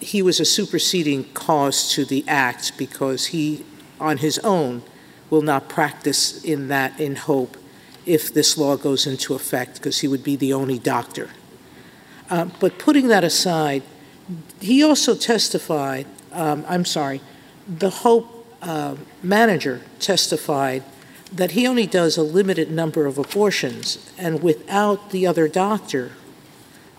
he 0.00 0.22
was 0.22 0.40
a 0.40 0.44
superseding 0.44 1.24
cause 1.32 1.92
to 1.92 2.04
the 2.04 2.24
act 2.28 2.78
because 2.78 3.26
he, 3.26 3.64
on 3.98 4.18
his 4.18 4.38
own, 4.40 4.82
will 5.30 5.42
not 5.42 5.68
practice 5.68 6.42
in 6.44 6.68
that 6.68 6.98
in 7.00 7.16
Hope 7.16 7.56
if 8.06 8.32
this 8.32 8.56
law 8.56 8.76
goes 8.76 9.06
into 9.06 9.34
effect, 9.34 9.74
because 9.74 9.98
he 10.00 10.08
would 10.08 10.24
be 10.24 10.36
the 10.36 10.52
only 10.52 10.78
doctor. 10.78 11.30
Uh, 12.30 12.46
But 12.60 12.78
putting 12.78 13.08
that 13.08 13.24
aside, 13.24 13.82
he 14.60 14.82
also 14.82 15.14
testified, 15.14 16.06
um, 16.32 16.64
I'm 16.68 16.84
sorry, 16.84 17.20
the 17.66 17.90
Hope 17.90 18.46
uh, 18.62 18.94
manager 19.22 19.80
testified 19.98 20.84
that 21.32 21.52
he 21.52 21.66
only 21.66 21.86
does 21.86 22.16
a 22.16 22.22
limited 22.22 22.70
number 22.70 23.06
of 23.06 23.18
abortions, 23.18 24.10
and 24.18 24.42
without 24.42 25.10
the 25.10 25.26
other 25.26 25.48
doctor, 25.48 26.12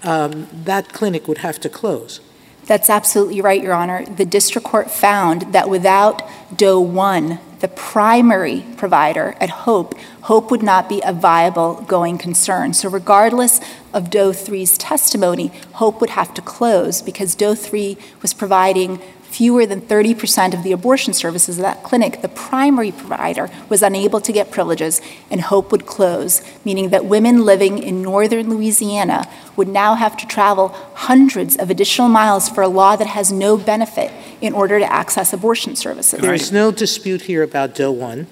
um, 0.04 0.48
that 0.66 0.94
clinic 0.94 1.28
would 1.28 1.40
have 1.40 1.60
to 1.60 1.70
close. 1.70 2.22
That's 2.66 2.90
absolutely 2.90 3.42
right, 3.42 3.62
Your 3.62 3.74
Honor. 3.74 4.06
The 4.06 4.26
district 4.26 4.68
court 4.68 4.90
found 4.90 5.54
that 5.54 5.70
without 5.70 6.22
Doe 6.56 6.80
1, 6.80 7.40
the 7.62 7.68
primary 7.68 8.66
provider 8.76 9.36
at 9.40 9.50
Hope, 9.50 9.98
Hope 10.24 10.52
would 10.52 10.64
not 10.64 10.90
be 10.90 11.02
a 11.06 11.14
viable 11.14 11.76
going 11.84 12.18
concern. 12.18 12.74
So, 12.74 12.90
regardless 12.90 13.60
of 13.94 14.10
Doe 14.10 14.32
3's 14.32 14.78
testimony, 14.78 15.48
Hope 15.74 16.02
would 16.02 16.12
have 16.12 16.34
to 16.34 16.42
close 16.42 17.02
because 17.02 17.36
Doe 17.36 17.56
3 17.56 17.98
was 18.22 18.34
providing 18.34 19.00
fewer 19.32 19.66
than 19.66 19.82
30% 19.82 20.54
of 20.54 20.62
the 20.64 20.74
abortion 20.74 21.14
services 21.14 21.58
at 21.58 21.64
that 21.64 21.84
clinic, 21.84 22.22
the 22.22 22.28
primary 22.28 22.92
provider 22.92 23.50
was 23.70 23.82
unable 23.82 24.20
to 24.20 24.32
get 24.32 24.52
privileges 24.52 25.02
and 25.30 25.42
Hope 25.42 25.72
would 25.72 25.86
close, 25.86 26.42
meaning 26.66 26.90
that 26.90 27.06
women 27.06 27.46
living 27.46 27.82
in 27.82 28.02
northern 28.02 28.50
Louisiana 28.50 29.28
would 29.56 29.70
now 29.70 29.96
have 29.96 30.18
to 30.18 30.28
travel 30.28 30.70
hundreds 30.96 31.56
of 31.56 31.70
additional 31.70 32.10
miles 32.10 32.50
for 32.50 32.62
a 32.62 32.68
law 32.68 32.96
that 32.98 33.08
has 33.08 33.32
no 33.32 33.58
benefit 33.58 34.12
in 34.42 34.54
order 34.54 34.80
to 34.80 34.92
access 34.92 35.32
abortion 35.32 35.76
services. 35.76 36.20
There's 36.20 36.52
no 36.52 36.72
dispute 36.72 37.22
here 37.22 37.42
about 37.42 37.74
Doe 37.74 37.92
1. 37.92 38.28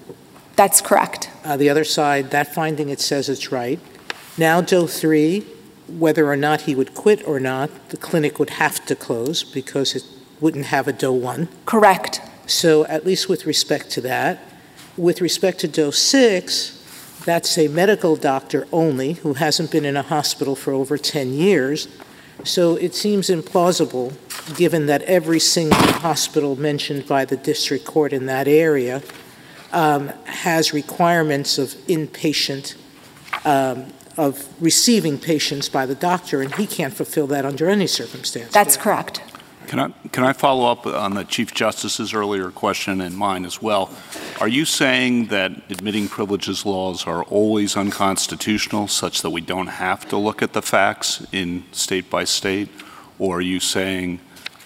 That's 0.58 0.82
correct. 0.82 1.30
Uh, 1.46 1.56
the 1.56 1.70
other 1.70 1.86
side, 1.86 2.32
that 2.32 2.54
finding, 2.54 2.90
it 2.90 3.00
says 3.00 3.30
it's 3.30 3.52
right. 3.52 3.80
Now, 4.38 4.60
Doe 4.60 4.88
3, 4.88 5.46
whether 5.88 6.28
or 6.28 6.36
not 6.36 6.62
he 6.62 6.76
would 6.76 6.94
quit 6.94 7.26
or 7.26 7.40
not, 7.40 7.90
the 7.90 7.98
clinic 7.98 8.38
would 8.38 8.52
have 8.52 8.86
to 8.88 8.96
close 8.96 9.44
because 9.44 9.96
it 9.96 10.04
wouldn't 10.42 10.66
have 10.68 10.88
a 10.88 10.94
Doe 10.94 11.14
1. 11.14 11.48
Correct. 11.66 12.22
So, 12.46 12.86
at 12.86 13.06
least 13.06 13.30
with 13.30 13.46
respect 13.46 13.90
to 13.92 14.02
that. 14.02 14.40
With 14.98 15.22
respect 15.22 15.60
to 15.60 15.68
Doe 15.68 15.92
6, 15.92 17.22
that's 17.26 17.58
a 17.58 17.68
medical 17.68 18.16
doctor 18.16 18.68
only 18.72 19.14
who 19.14 19.34
hasn't 19.34 19.72
been 19.72 19.86
in 19.86 19.96
a 19.96 20.02
hospital 20.02 20.56
for 20.56 20.74
over 20.74 20.98
10 20.98 21.34
years. 21.34 21.88
So, 22.44 22.76
it 22.76 22.96
seems 22.96 23.30
implausible, 23.30 24.14
given 24.58 24.88
that 24.88 25.02
every 25.04 25.40
single 25.40 25.78
hospital 25.78 26.56
mentioned 26.56 27.08
by 27.08 27.26
the 27.26 27.38
district 27.38 27.86
court 27.86 28.14
in 28.14 28.26
that 28.26 28.48
area 28.48 29.04
um, 29.72 30.08
has 30.26 30.74
requirements 30.74 31.58
of 31.58 31.70
inpatient, 31.88 32.76
um, 33.46 33.94
of 34.18 34.48
receiving 34.62 35.18
patients 35.18 35.70
by 35.70 35.86
the 35.86 35.96
doctor, 35.96 36.42
and 36.42 36.56
he 36.56 36.66
can't 36.66 36.94
fulfill 36.94 37.28
that 37.28 37.46
under 37.46 37.70
any 37.70 37.88
circumstance. 37.88 38.52
That's 38.52 38.78
correct. 38.78 39.22
Can 39.70 39.80
I, 39.80 39.90
can 40.12 40.24
I 40.24 40.34
follow 40.34 40.72
up 40.72 40.88
on 40.88 41.14
the 41.14 41.24
Chief 41.24 41.54
Justice's 41.54 42.12
earlier 42.12 42.50
question 42.50 43.02
and 43.02 43.16
mine 43.16 43.46
as 43.46 43.62
well? 43.62 43.96
Are 44.42 44.48
you 44.48 44.66
saying 44.66 45.28
that 45.28 45.52
admitting 45.70 46.08
privileges 46.08 46.66
laws 46.66 47.06
are 47.06 47.22
always 47.26 47.78
unconstitutional 47.78 48.88
such 48.88 49.22
that 49.22 49.30
we 49.30 49.42
don't 49.42 49.68
have 49.68 50.10
to 50.10 50.18
look 50.18 50.42
at 50.42 50.54
the 50.54 50.64
facts 50.64 51.24
in 51.32 51.66
state 51.72 52.10
by 52.10 52.24
state? 52.24 52.70
Or 53.20 53.38
are 53.38 53.42
you 53.42 53.60
saying 53.60 54.22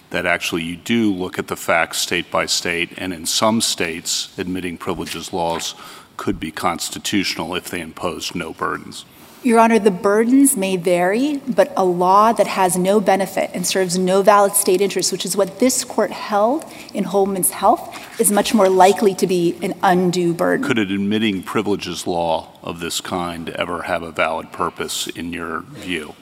that 0.08 0.24
actually 0.24 0.62
you 0.62 0.76
do 0.76 1.12
look 1.12 1.38
at 1.38 1.48
the 1.48 1.56
facts 1.56 1.98
state 1.98 2.30
by 2.30 2.46
state 2.46 2.94
and 2.96 3.12
in 3.12 3.26
some 3.26 3.60
states 3.60 4.32
admitting 4.38 4.78
privileges 4.78 5.34
laws 5.34 5.74
could 6.16 6.40
be 6.40 6.50
constitutional 6.50 7.54
if 7.54 7.68
they 7.68 7.82
impose 7.82 8.34
no 8.34 8.54
burdens? 8.54 9.04
Your 9.44 9.60
Honor, 9.60 9.78
the 9.78 9.90
burdens 9.90 10.56
may 10.56 10.78
vary, 10.78 11.36
but 11.46 11.70
a 11.76 11.84
law 11.84 12.32
that 12.32 12.46
has 12.46 12.78
no 12.78 12.98
benefit 12.98 13.50
and 13.52 13.66
serves 13.66 13.98
no 13.98 14.22
valid 14.22 14.54
state 14.54 14.80
interest, 14.80 15.12
which 15.12 15.26
is 15.26 15.36
what 15.36 15.58
this 15.58 15.84
court 15.84 16.10
held 16.10 16.64
in 16.94 17.04
Whole 17.04 17.26
Woman's 17.26 17.50
Health, 17.50 17.94
is 18.18 18.32
much 18.32 18.54
more 18.54 18.70
likely 18.70 19.14
to 19.16 19.26
be 19.26 19.58
an 19.60 19.74
undue 19.82 20.32
burden. 20.32 20.66
Could 20.66 20.78
an 20.78 20.90
admitting 20.90 21.42
privileges 21.42 22.06
law 22.06 22.52
of 22.62 22.80
this 22.80 23.02
kind 23.02 23.50
ever 23.50 23.82
have 23.82 24.02
a 24.02 24.10
valid 24.10 24.50
purpose 24.50 25.08
in 25.08 25.34
your 25.34 25.60
view? 25.60 26.14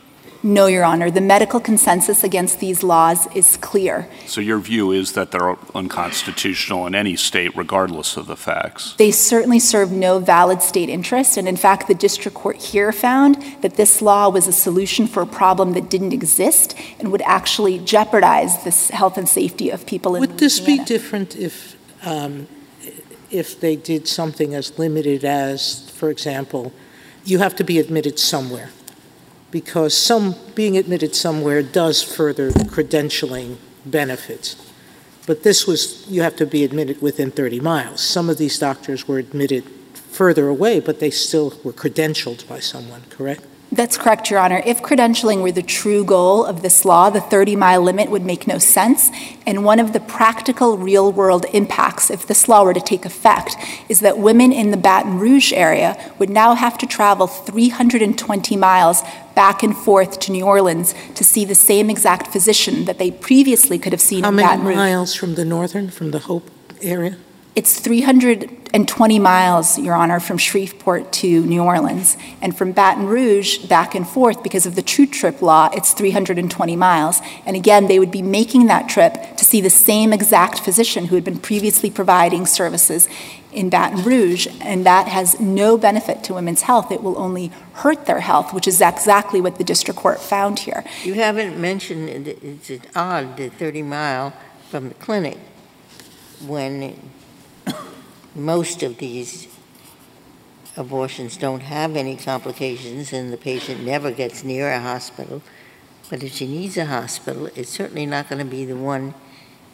No, 0.45 0.67
Your 0.67 0.83
Honor. 0.83 1.09
The 1.09 1.21
medical 1.21 1.61
consensus 1.61 2.25
against 2.25 2.59
these 2.59 2.83
laws 2.83 3.29
is 3.35 3.57
clear. 3.59 4.09
So 4.27 4.41
your 4.41 4.59
view 4.59 4.91
is 4.91 5.13
that 5.13 5.31
they're 5.31 5.57
unconstitutional 5.73 6.87
in 6.89 6.97
any 6.97 7.15
state, 7.15 7.57
regardless 7.57 8.17
of 8.17 8.27
the 8.27 8.37
facts? 8.37 8.95
They 8.95 9.13
certainly 9.13 9.61
serve 9.61 9.93
no 9.93 10.19
valid 10.19 10.61
state 10.61 10.89
interest. 10.89 11.37
And 11.37 11.47
in 11.47 11.57
fact, 11.57 11.87
the 11.87 11.95
district 11.95 12.37
court 12.37 12.57
here 12.57 12.91
found 12.91 13.37
that 13.61 13.77
this 13.77 14.03
law 14.03 14.29
was 14.29 14.49
a 14.49 14.53
solution 14.53 15.07
for 15.07 15.23
a 15.23 15.27
problem 15.27 15.75
that 15.75 15.89
didn't 15.89 16.13
exist 16.13 16.75
and 16.99 17.13
would 17.13 17.23
actually 17.23 17.79
jeopardize 17.79 18.65
the 18.65 18.95
health 18.95 19.17
and 19.17 19.29
safety 19.29 19.71
of 19.71 19.87
people 19.87 20.17
in 20.17 20.21
Would 20.21 20.39
this 20.39 20.59
be 20.59 20.83
different 20.83 21.37
if, 21.37 21.77
um, 22.05 22.49
if 23.31 23.61
they 23.61 23.77
did 23.77 24.09
something 24.09 24.55
as 24.55 24.77
limited 24.77 25.25
as, 25.25 25.89
for 25.91 26.11
example, 26.11 26.73
you 27.25 27.39
have 27.39 27.55
to 27.55 27.63
be 27.63 27.79
admitted 27.79 28.19
somewhere? 28.19 28.71
Because 29.53 29.97
some, 29.97 30.35
being 30.57 30.77
admitted 30.77 31.15
somewhere 31.15 31.63
does 31.63 32.03
further 32.03 32.51
credentialing 32.51 33.59
benefits. 33.87 34.57
But 35.27 35.45
this 35.45 35.67
was, 35.67 36.05
you 36.09 36.23
have 36.23 36.35
to 36.37 36.47
be 36.47 36.65
admitted 36.65 37.01
within 37.01 37.31
30 37.31 37.61
miles. 37.61 38.01
Some 38.01 38.29
of 38.29 38.39
these 38.39 38.59
doctors 38.59 39.07
were 39.07 39.19
admitted 39.19 39.65
further 39.95 40.49
away, 40.49 40.81
but 40.81 40.99
they 40.99 41.11
still 41.11 41.55
were 41.63 41.73
credentialed 41.73 42.49
by 42.49 42.59
someone, 42.59 43.03
correct? 43.11 43.45
That's 43.73 43.97
correct, 43.97 44.31
Your 44.31 44.39
Honor. 44.39 44.63
If 44.67 44.83
credentialing 44.83 45.41
were 45.41 45.51
the 45.51 45.63
true 45.63 46.05
goal 46.05 46.45
of 46.45 46.61
this 46.61 46.85
law, 46.85 47.09
the 47.09 47.23
30 47.23 47.57
mile 47.57 47.81
limit 47.81 48.11
would 48.11 48.23
make 48.23 48.47
no 48.47 48.59
sense. 48.59 49.11
And 49.47 49.65
one 49.65 49.81
of 49.81 49.95
the 49.95 50.01
practical 50.01 50.77
real 50.77 51.11
world 51.11 51.47
impacts, 51.55 52.11
if 52.11 52.27
this 52.27 52.49
law 52.49 52.65
were 52.65 52.75
to 52.75 52.83
take 52.83 53.07
effect, 53.07 53.57
is 53.89 54.01
that 54.01 54.19
women 54.19 54.53
in 54.53 54.73
the 54.73 54.77
Baton 54.77 55.19
Rouge 55.19 55.55
area 55.55 55.97
would 56.19 56.29
now 56.29 56.55
have 56.55 56.77
to 56.79 56.87
travel 56.87 57.27
320 57.27 58.57
miles 58.57 59.03
back 59.35 59.63
and 59.63 59.75
forth 59.75 60.21
to 60.21 60.33
New 60.33 60.45
Orleans 60.45 60.95
to 61.15 61.25
see 61.25 61.47
the 61.47 61.55
same 61.55 61.89
exact 61.89 62.27
physician 62.27 62.85
that 62.85 62.99
they 62.99 63.11
previously 63.11 63.79
could 63.79 63.95
have 63.95 64.03
seen 64.03 64.23
How 64.23 64.29
in 64.29 64.37
Baton 64.37 64.65
Rouge. 64.67 64.75
How 64.75 64.83
many 64.83 64.93
miles 64.93 65.15
from 65.15 65.35
the 65.35 65.47
northern, 65.47 65.89
from 65.89 66.11
the 66.11 66.19
Hope 66.19 66.51
area? 66.83 67.17
It's 67.55 67.79
320 67.79 69.19
miles, 69.19 69.79
Your 69.79 69.95
Honor, 69.95 70.21
from 70.21 70.39
Shreveport 70.39 71.13
to 71.13 71.45
New 71.45 71.63
Orleans. 71.63 72.17
And 72.41 72.57
from 72.57 72.73
Baton 72.73 73.07
Rouge 73.07 73.59
back 73.67 73.95
and 73.95 74.09
forth, 74.09 74.43
because 74.43 74.65
of 74.65 74.75
the 74.75 74.81
True 74.81 75.05
Trip 75.05 75.43
law, 75.43 75.69
it's 75.75 75.93
320 75.93 76.77
miles. 76.77 77.21
And 77.45 77.55
again, 77.55 77.89
they 77.89 77.99
would 77.99 78.11
be 78.11 78.23
making 78.23 78.69
that 78.69 78.89
trip 78.89 79.37
to 79.37 79.45
see 79.45 79.61
the 79.61 79.69
same 79.69 80.15
exact 80.15 80.61
physician 80.61 81.07
who 81.07 81.15
had 81.15 81.25
been 81.25 81.39
previously 81.39 81.91
providing 81.91 82.47
services 82.47 83.07
in 83.53 83.69
Baton 83.69 84.03
Rouge. 84.03 84.47
And 84.63 84.87
that 84.87 85.09
has 85.09 85.39
no 85.39 85.77
benefit 85.77 86.25
to 86.25 86.33
women's 86.33 86.63
health. 86.63 86.91
It 86.91 87.03
will 87.03 87.19
only 87.19 87.53
hurt 87.75 88.07
their 88.07 88.21
health, 88.21 88.55
which 88.55 88.67
is 88.67 88.81
exactly 88.81 89.43
what 89.43 89.59
the 89.59 89.65
district 89.65 90.01
court 90.01 90.23
found 90.23 90.61
here. 90.61 90.85
You 91.05 91.13
haven't 91.15 91.59
mentioned, 91.59 92.09
it- 92.09 92.43
it's 92.43 92.87
odd, 92.97 93.37
the 93.37 93.51
30 93.51 93.83
mile 93.83 94.33
from 94.71 94.89
the 94.89 94.95
clinic, 94.95 95.37
when 96.47 96.95
most 98.35 98.83
of 98.83 98.99
these 98.99 99.49
abortions 100.77 101.37
don't 101.37 101.61
have 101.61 101.97
any 101.97 102.17
complications 102.17 103.13
and 103.13 103.33
the 103.33 103.37
patient 103.37 103.85
never 103.85 104.11
gets 104.11 104.43
near 104.43 104.71
a 104.73 104.81
hospital. 104.81 105.43
But 106.09 106.23
if 106.23 106.33
she 106.35 106.47
needs 106.47 106.77
a 106.77 106.87
hospital, 106.87 107.47
it's 107.55 107.71
certainly 107.71 108.07
not 108.07 108.29
going 108.29 108.39
to 108.39 108.51
be 108.51 108.65
the 108.65 108.77
one 108.77 109.15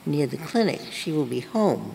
near 0.06 0.26
the 0.26 0.36
clinic. 0.36 0.80
She 0.90 1.12
will 1.12 1.26
be 1.26 1.40
home. 1.40 1.94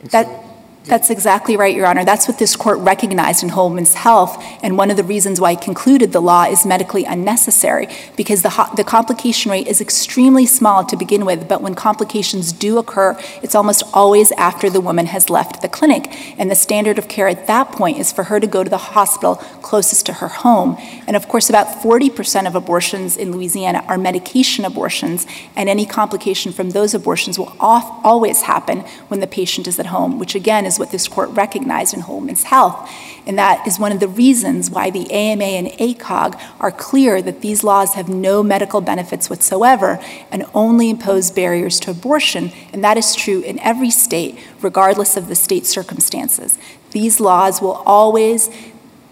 And 0.00 0.10
so 0.10 0.22
That- 0.22 0.51
That's 0.84 1.10
exactly 1.10 1.56
right, 1.56 1.76
Your 1.76 1.86
Honor. 1.86 2.04
That's 2.04 2.26
what 2.26 2.40
this 2.40 2.56
court 2.56 2.78
recognized 2.78 3.44
in 3.44 3.50
Whole 3.50 3.68
Woman's 3.68 3.94
Health, 3.94 4.42
and 4.64 4.76
one 4.76 4.90
of 4.90 4.96
the 4.96 5.04
reasons 5.04 5.40
why 5.40 5.52
it 5.52 5.60
concluded 5.60 6.10
the 6.10 6.20
law 6.20 6.44
is 6.44 6.66
medically 6.66 7.04
unnecessary, 7.04 7.86
because 8.16 8.42
the, 8.42 8.50
ho- 8.50 8.74
the 8.74 8.82
complication 8.82 9.52
rate 9.52 9.68
is 9.68 9.80
extremely 9.80 10.44
small 10.44 10.84
to 10.84 10.96
begin 10.96 11.24
with, 11.24 11.48
but 11.48 11.62
when 11.62 11.76
complications 11.76 12.52
do 12.52 12.78
occur, 12.78 13.16
it's 13.42 13.54
almost 13.54 13.84
always 13.94 14.32
after 14.32 14.68
the 14.68 14.80
woman 14.80 15.06
has 15.06 15.30
left 15.30 15.62
the 15.62 15.68
clinic. 15.68 16.08
And 16.36 16.50
the 16.50 16.56
standard 16.56 16.98
of 16.98 17.06
care 17.06 17.28
at 17.28 17.46
that 17.46 17.70
point 17.70 17.98
is 17.98 18.10
for 18.10 18.24
her 18.24 18.40
to 18.40 18.46
go 18.48 18.64
to 18.64 18.70
the 18.70 18.76
hospital 18.76 19.36
closest 19.36 20.06
to 20.06 20.14
her 20.14 20.28
home. 20.28 20.76
And 21.06 21.14
of 21.14 21.28
course, 21.28 21.48
about 21.48 21.68
40% 21.68 22.48
of 22.48 22.56
abortions 22.56 23.16
in 23.16 23.30
Louisiana 23.30 23.84
are 23.86 23.98
medication 23.98 24.64
abortions, 24.64 25.26
and 25.54 25.68
any 25.68 25.86
complication 25.86 26.50
from 26.52 26.70
those 26.70 26.92
abortions 26.92 27.38
will 27.38 27.56
off, 27.60 28.04
always 28.04 28.42
happen 28.42 28.80
when 29.06 29.20
the 29.20 29.28
patient 29.28 29.68
is 29.68 29.78
at 29.78 29.86
home, 29.86 30.18
which 30.18 30.34
again 30.34 30.66
is 30.66 30.71
what 30.78 30.90
this 30.90 31.08
court 31.08 31.30
recognized 31.30 31.94
in 31.94 32.00
Whole 32.00 32.20
Woman's 32.20 32.44
Health. 32.44 32.90
And 33.26 33.38
that 33.38 33.66
is 33.66 33.78
one 33.78 33.92
of 33.92 34.00
the 34.00 34.08
reasons 34.08 34.70
why 34.70 34.90
the 34.90 35.10
AMA 35.10 35.44
and 35.44 35.68
ACOG 35.68 36.40
are 36.60 36.72
clear 36.72 37.22
that 37.22 37.40
these 37.40 37.62
laws 37.62 37.94
have 37.94 38.08
no 38.08 38.42
medical 38.42 38.80
benefits 38.80 39.30
whatsoever 39.30 40.00
and 40.30 40.44
only 40.54 40.90
impose 40.90 41.30
barriers 41.30 41.78
to 41.80 41.90
abortion. 41.90 42.52
And 42.72 42.82
that 42.82 42.96
is 42.96 43.14
true 43.14 43.40
in 43.40 43.58
every 43.60 43.90
state, 43.90 44.38
regardless 44.60 45.16
of 45.16 45.28
the 45.28 45.36
state 45.36 45.66
circumstances. 45.66 46.58
These 46.90 47.20
laws 47.20 47.62
will 47.62 47.82
always 47.86 48.50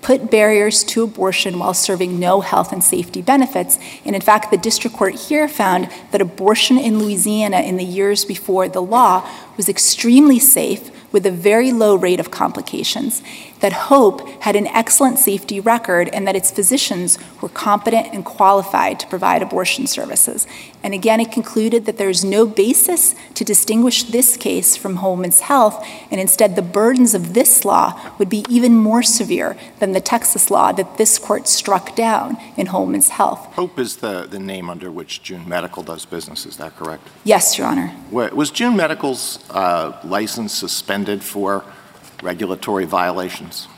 put 0.03 0.31
barriers 0.31 0.83
to 0.85 1.03
abortion 1.03 1.59
while 1.59 1.75
serving 1.75 2.19
no 2.19 2.41
health 2.41 2.73
and 2.73 2.83
safety 2.83 3.23
benefits. 3.23 3.79
And 4.05 4.15
in 4.15 4.23
fact, 4.23 4.51
the 4.51 4.57
district 4.57 4.97
court 4.97 5.15
here 5.15 5.49
found 5.49 5.91
that 6.11 6.21
abortion 6.21 6.79
in 6.79 6.99
Louisiana 6.99 7.61
in 7.61 7.77
the 7.77 7.85
years 7.85 8.25
before 8.25 8.69
the 8.69 8.83
law 8.83 9.29
was 9.57 9.69
extremely 9.69 10.39
safe, 10.39 10.91
with 11.13 11.27
a 11.27 11.31
very 11.31 11.73
low 11.73 11.95
rate 11.95 12.21
of 12.21 12.31
complications, 12.31 13.23
that 13.61 13.73
Hope 13.73 14.27
had 14.43 14.57
an 14.57 14.67
excellent 14.69 15.19
safety 15.19 15.61
record, 15.61 16.09
and 16.09 16.27
that 16.27 16.37
its 16.37 16.51
physicians 16.51 17.19
were 17.41 17.49
competent 17.49 18.09
and 18.13 18.25
qualified 18.25 18.99
to 19.01 19.07
provide 19.07 19.43
abortion 19.43 19.87
services. 19.87 20.47
And 20.83 20.95
again, 20.95 21.21
it 21.21 21.31
concluded 21.31 21.85
that 21.87 21.99
there's 21.99 22.25
no 22.25 22.47
basis 22.47 23.15
to 23.35 23.45
distinguish 23.45 24.05
this 24.05 24.37
case 24.37 24.77
from 24.77 24.97
Whole 24.97 25.17
Woman's 25.17 25.41
Health, 25.41 25.87
and 26.11 26.21
instead 26.21 26.57
the 26.57 26.63
burdens 26.63 27.15
of 27.15 27.35
this 27.35 27.65
law 27.65 28.01
would 28.19 28.29
be 28.29 28.45
even 28.49 28.77
more 28.77 29.03
severe 29.03 29.57
than 29.79 29.93
the 29.93 30.01
Texas 30.01 30.51
law 30.51 30.73
that 30.73 30.97
this 30.97 31.19
court 31.19 31.47
struck 31.47 31.95
down 31.95 32.39
in 32.57 32.67
Whole 32.67 32.87
Woman's 32.87 33.11
Health. 33.11 33.41
Hope 33.55 33.79
is 33.79 33.97
the, 33.97 34.27
the 34.27 34.39
name 34.41 34.71
under 34.71 34.91
which 34.91 35.23
June 35.23 35.49
Medical 35.49 35.83
does 35.83 36.07
business, 36.07 36.47
is 36.47 36.57
that 36.57 36.77
correct? 36.77 37.07
Yes, 37.25 37.59
Your 37.59 37.67
Honor. 37.67 37.95
Was 38.11 38.51
June 38.51 38.77
Medical's 38.77 39.45
uh, 39.51 39.99
license 40.05 40.55
suspended 40.55 41.23
for 41.23 41.65
regulatory 42.23 42.85
violations? 42.85 43.69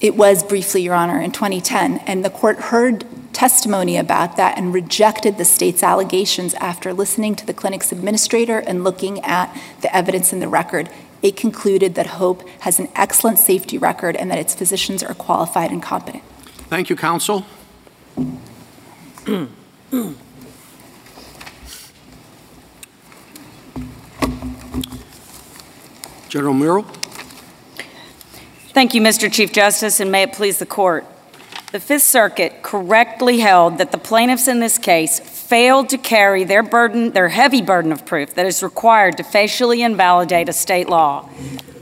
It 0.00 0.14
was 0.14 0.44
briefly, 0.44 0.82
Your 0.82 0.94
Honor, 0.94 1.20
in 1.20 1.32
2010, 1.32 1.98
and 2.06 2.24
the 2.24 2.30
court 2.30 2.58
heard 2.58 3.06
testimony 3.32 3.96
about 3.96 4.36
that 4.36 4.58
and 4.58 4.72
rejected 4.74 5.38
the 5.38 5.44
state's 5.44 5.82
allegations 5.82 6.54
after 6.54 6.92
listening 6.92 7.34
to 7.36 7.46
the 7.46 7.54
clinic's 7.54 7.92
administrator 7.92 8.58
and 8.58 8.84
looking 8.84 9.20
at 9.24 9.54
the 9.80 9.94
evidence 9.94 10.32
in 10.32 10.40
the 10.40 10.48
record. 10.48 10.90
It 11.22 11.36
concluded 11.36 11.94
that 11.94 12.06
Hope 12.06 12.46
has 12.60 12.78
an 12.78 12.88
excellent 12.94 13.38
safety 13.38 13.78
record 13.78 14.16
and 14.16 14.30
that 14.30 14.38
its 14.38 14.54
physicians 14.54 15.02
are 15.02 15.14
qualified 15.14 15.70
and 15.70 15.82
competent. 15.82 16.22
Thank 16.68 16.90
you, 16.90 16.96
counsel. 16.96 17.46
General 26.28 26.54
Murrill? 26.54 26.86
Thank 28.76 28.92
you, 28.92 29.00
Mr. 29.00 29.32
Chief 29.32 29.54
Justice, 29.54 30.00
and 30.00 30.12
may 30.12 30.24
it 30.24 30.34
please 30.34 30.58
the 30.58 30.66
court. 30.66 31.06
The 31.72 31.80
Fifth 31.80 32.02
Circuit 32.02 32.62
correctly 32.62 33.38
held 33.38 33.78
that 33.78 33.90
the 33.90 33.96
plaintiffs 33.96 34.48
in 34.48 34.60
this 34.60 34.76
case 34.76 35.18
failed 35.18 35.88
to 35.88 35.96
carry 35.96 36.44
their 36.44 36.62
burden, 36.62 37.12
their 37.12 37.30
heavy 37.30 37.62
burden 37.62 37.90
of 37.90 38.04
proof 38.04 38.34
that 38.34 38.44
is 38.44 38.62
required 38.62 39.16
to 39.16 39.22
facially 39.22 39.80
invalidate 39.80 40.50
a 40.50 40.52
state 40.52 40.90
law. 40.90 41.26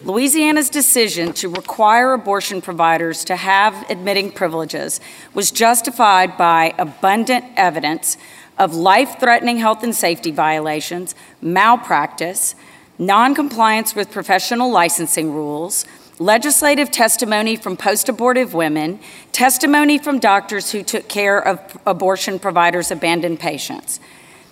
Louisiana's 0.04 0.70
decision 0.70 1.33
to 1.33 1.48
require 1.48 2.12
abortion 2.12 2.62
providers 2.62 3.24
to 3.24 3.35
have 3.35 3.90
admitting 3.90 4.30
privileges 4.30 5.00
was 5.35 5.50
justified 5.50 6.37
by 6.37 6.76
abundant 6.78 7.44
evidence 7.57 8.16
of 8.57 8.72
life 8.72 9.18
threatening 9.18 9.57
health 9.57 9.83
and 9.83 9.96
safety 9.96 10.30
violations, 10.30 11.16
malpractice, 11.42 12.54
noncompliance 13.00 13.96
with 13.96 14.12
professional 14.12 14.70
licensing 14.70 15.33
rules, 15.33 15.85
legislative 16.18 16.90
testimony 16.90 17.57
from 17.57 17.77
post 17.77 18.09
abortive 18.09 18.55
women, 18.55 19.00
testimony 19.33 19.98
from 19.98 20.18
doctors 20.18 20.70
who 20.70 20.83
took 20.83 21.09
care 21.09 21.38
of 21.38 21.79
abortion 21.87 22.38
providers' 22.38 22.90
abandoned 22.90 23.40
patients. 23.40 24.00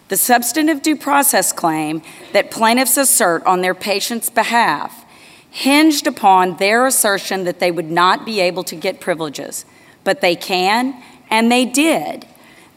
The 0.09 0.17
substantive 0.17 0.83
due 0.83 0.97
process 0.97 1.53
claim 1.53 2.03
that 2.33 2.51
plaintiffs 2.51 2.97
assert 2.97 3.45
on 3.47 3.61
their 3.63 3.75
patients' 3.75 4.29
behalf 4.29 5.05
hinged 5.51 6.07
upon 6.07 6.57
their 6.57 6.87
assertion 6.87 7.45
that 7.45 7.61
they 7.61 7.71
would 7.71 7.91
not 7.91 8.25
be 8.25 8.41
able 8.41 8.65
to 8.65 8.75
get 8.75 9.01
privileges, 9.01 9.67
but 10.03 10.23
they 10.23 10.35
can, 10.35 11.01
and 11.31 11.53
they 11.53 11.67
did. 11.67 12.27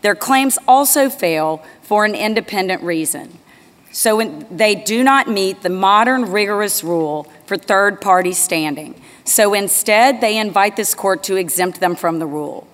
Their 0.01 0.13
claims 0.13 0.59
also 0.67 1.09
fail 1.09 1.63
for 1.81 2.05
an 2.05 2.15
independent 2.15 2.83
reason. 2.83 3.39
So 3.95 4.21
they 4.51 4.75
do 4.75 5.05
not 5.05 5.29
meet 5.29 5.61
the 5.61 5.69
modern 5.69 6.29
rigorous 6.29 6.83
rule 6.83 7.31
for 7.45 7.55
third 7.55 8.01
party 8.01 8.33
standing. 8.33 9.01
So 9.23 9.53
instead, 9.53 10.19
they 10.19 10.37
invite 10.37 10.75
this 10.75 10.93
court 10.93 11.23
to 11.23 11.37
exempt 11.37 11.79
them 11.79 11.95
from 11.95 12.19
the 12.19 12.25
rule. 12.25 12.67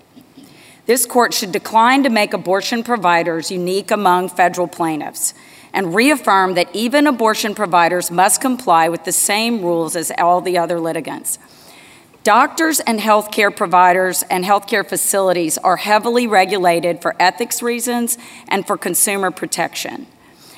This 0.87 1.05
court 1.05 1.35
should 1.35 1.51
decline 1.51 2.01
to 2.05 2.09
make 2.09 2.33
abortion 2.33 2.83
providers 2.83 3.51
unique 3.51 3.91
among 3.91 4.29
federal 4.29 4.67
plaintiffs 4.67 5.35
and 5.71 5.93
reaffirm 5.93 6.55
that 6.55 6.75
even 6.75 7.05
abortion 7.05 7.53
providers 7.53 8.09
must 8.09 8.41
comply 8.41 8.89
with 8.89 9.05
the 9.05 9.11
same 9.11 9.61
rules 9.61 9.95
as 9.95 10.11
all 10.17 10.41
the 10.41 10.57
other 10.57 10.79
litigants. 10.79 11.37
Doctors 12.23 12.79
and 12.79 12.99
healthcare 12.99 13.55
providers 13.55 14.23
and 14.23 14.43
healthcare 14.43 14.89
facilities 14.89 15.59
are 15.59 15.77
heavily 15.77 16.25
regulated 16.25 16.99
for 16.99 17.15
ethics 17.19 17.61
reasons 17.61 18.17
and 18.47 18.65
for 18.65 18.75
consumer 18.75 19.29
protection. 19.29 20.07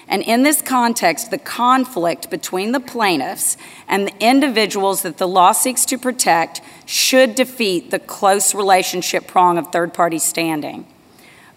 And 0.08 0.22
in 0.22 0.44
this 0.44 0.62
context, 0.62 1.32
the 1.32 1.38
conflict 1.38 2.30
between 2.30 2.72
the 2.72 2.80
plaintiffs 2.80 3.58
and 3.88 4.08
the 4.08 4.13
individuals 4.20 5.02
that 5.04 5.18
the 5.18 5.28
law 5.28 5.52
seeks 5.54 5.86
to 5.86 5.98
protect 5.98 6.62
should 6.86 7.36
defeat 7.36 7.89
the 7.89 8.00
close 8.00 8.54
relationship 8.54 9.28
prong 9.28 9.58
of 9.58 9.72
third 9.72 9.94
party 9.94 10.20
standing. 10.20 10.86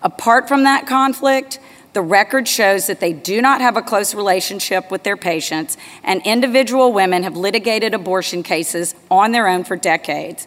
Apart 0.03 0.49
from 0.49 0.63
that 0.65 0.87
conflict, 0.87 1.59
the 1.93 2.03
record 2.03 2.47
shows 2.47 2.87
that 2.87 3.01
they 3.01 3.15
do 3.15 3.41
not 3.41 3.63
have 3.63 3.77
a 3.77 3.83
close 3.83 4.15
relationship 4.15 4.91
with 4.91 5.03
their 5.03 5.17
patients, 5.17 5.79
and 6.05 6.21
individual 6.27 6.93
women 6.93 7.23
have 7.23 7.37
litigated 7.37 7.95
abortion 7.95 8.43
cases 8.43 8.95
on 9.11 9.33
their 9.33 9.49
own 9.49 9.65
for 9.65 9.77
decades. 9.77 10.47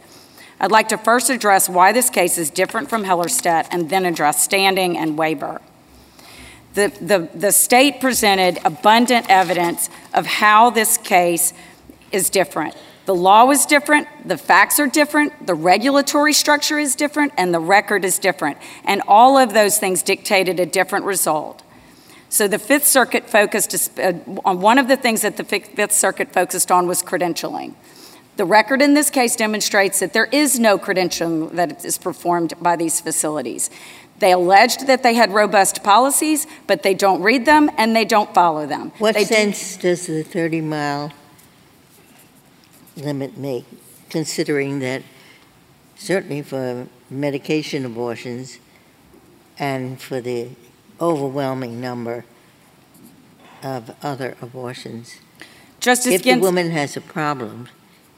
I'd 0.60 0.72
like 0.72 0.90
to 0.90 0.98
first 0.98 1.30
address 1.30 1.68
why 1.68 1.92
this 1.92 2.10
case 2.10 2.38
is 2.38 2.50
different 2.50 2.90
from 2.90 3.04
Hellerstedt 3.04 3.68
and 3.72 3.90
then 3.90 4.06
address 4.06 4.44
standing 4.44 4.98
and 4.98 5.18
waiver. 5.18 5.60
The, 6.74 6.94
the, 7.02 7.30
the 7.38 7.52
state 7.52 8.00
presented 8.00 8.60
abundant 8.64 9.26
evidence 9.30 9.90
of 10.14 10.26
how 10.26 10.70
this 10.70 10.98
case 10.98 11.54
is 12.12 12.30
different. 12.30 12.76
The 13.06 13.16
law 13.16 13.50
is 13.50 13.66
different, 13.66 14.08
the 14.24 14.38
facts 14.38 14.80
are 14.80 14.86
different, 14.86 15.48
the 15.48 15.56
regulatory 15.56 16.32
structure 16.32 16.78
is 16.78 16.96
different, 16.96 17.34
and 17.38 17.52
the 17.52 17.60
record 17.60 18.06
is 18.06 18.20
different. 18.20 18.60
And 18.84 19.02
all 19.08 19.36
of 19.38 19.54
those 19.54 19.80
things 19.80 20.04
dictated 20.04 20.60
a 20.60 20.66
different 20.68 21.06
result. 21.06 21.64
So 22.30 22.48
the 22.48 22.60
Fifth 22.60 22.86
Circuit 22.86 23.28
focused 23.28 24.00
uh, 24.00 24.14
on 24.46 24.62
one 24.62 24.78
of 24.78 24.88
the 24.88 24.96
things 24.96 25.24
that 25.24 25.38
the 25.38 25.44
Fifth 25.44 25.92
Circuit 25.92 26.32
focused 26.32 26.72
on 26.72 26.86
was 26.86 27.02
credentialing. 27.02 27.74
The 28.38 28.46
record 28.46 28.82
in 28.82 28.94
this 28.94 29.10
case 29.10 29.36
demonstrates 29.36 30.00
that 30.00 30.14
there 30.14 30.28
is 30.28 30.60
no 30.60 30.78
credentialing 30.78 31.52
that 31.54 31.84
is 31.84 31.98
performed 31.98 32.54
by 32.62 32.76
these 32.76 33.02
facilities. 33.02 33.70
They 34.20 34.32
alleged 34.32 34.88
that 34.88 35.02
they 35.02 35.14
had 35.14 35.32
robust 35.32 35.84
policies, 35.84 36.46
but 36.68 36.84
they 36.84 36.94
don't 36.94 37.22
read 37.22 37.46
them 37.46 37.72
and 37.78 37.96
they 37.96 38.06
don't 38.06 38.34
follow 38.34 38.66
them. 38.66 38.92
What 39.00 39.16
They 39.16 39.24
do- 39.24 39.34
sense 39.34 39.78
does 39.78 40.08
the 40.08 40.24
30 40.24 40.62
mile 40.62 41.12
limit 42.98 43.38
make, 43.38 43.66
considering 44.10 44.80
that 44.80 45.04
certainly 45.98 46.42
for 46.42 46.88
medication 47.10 47.86
abortions 47.86 48.60
and 49.58 50.02
for 50.02 50.22
the 50.22 50.50
overwhelming 51.00 51.80
number 51.80 52.26
of 53.64 53.92
other 54.04 54.36
abortions? 54.42 55.16
Justice 55.80 56.14
If 56.14 56.24
the 56.24 56.36
woman 56.38 56.72
has 56.72 56.98
a 56.98 57.02
problem, 57.02 57.70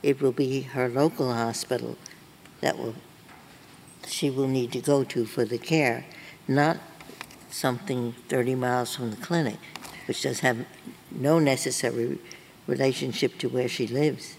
it 0.01 0.19
will 0.19 0.31
be 0.31 0.61
her 0.61 0.89
local 0.89 1.31
hospital 1.33 1.95
that 2.61 2.77
will, 2.77 2.95
she 4.07 4.29
will 4.29 4.47
need 4.47 4.71
to 4.73 4.79
go 4.79 5.03
to 5.03 5.25
for 5.25 5.45
the 5.45 5.57
care, 5.57 6.05
not 6.47 6.77
something 7.49 8.13
30 8.29 8.55
miles 8.55 8.95
from 8.95 9.11
the 9.11 9.17
clinic, 9.17 9.57
which 10.07 10.23
does 10.23 10.39
have 10.39 10.65
no 11.11 11.39
necessary 11.39 12.17
relationship 12.67 13.37
to 13.39 13.49
where 13.49 13.67
she 13.67 13.87
lives. 13.87 14.35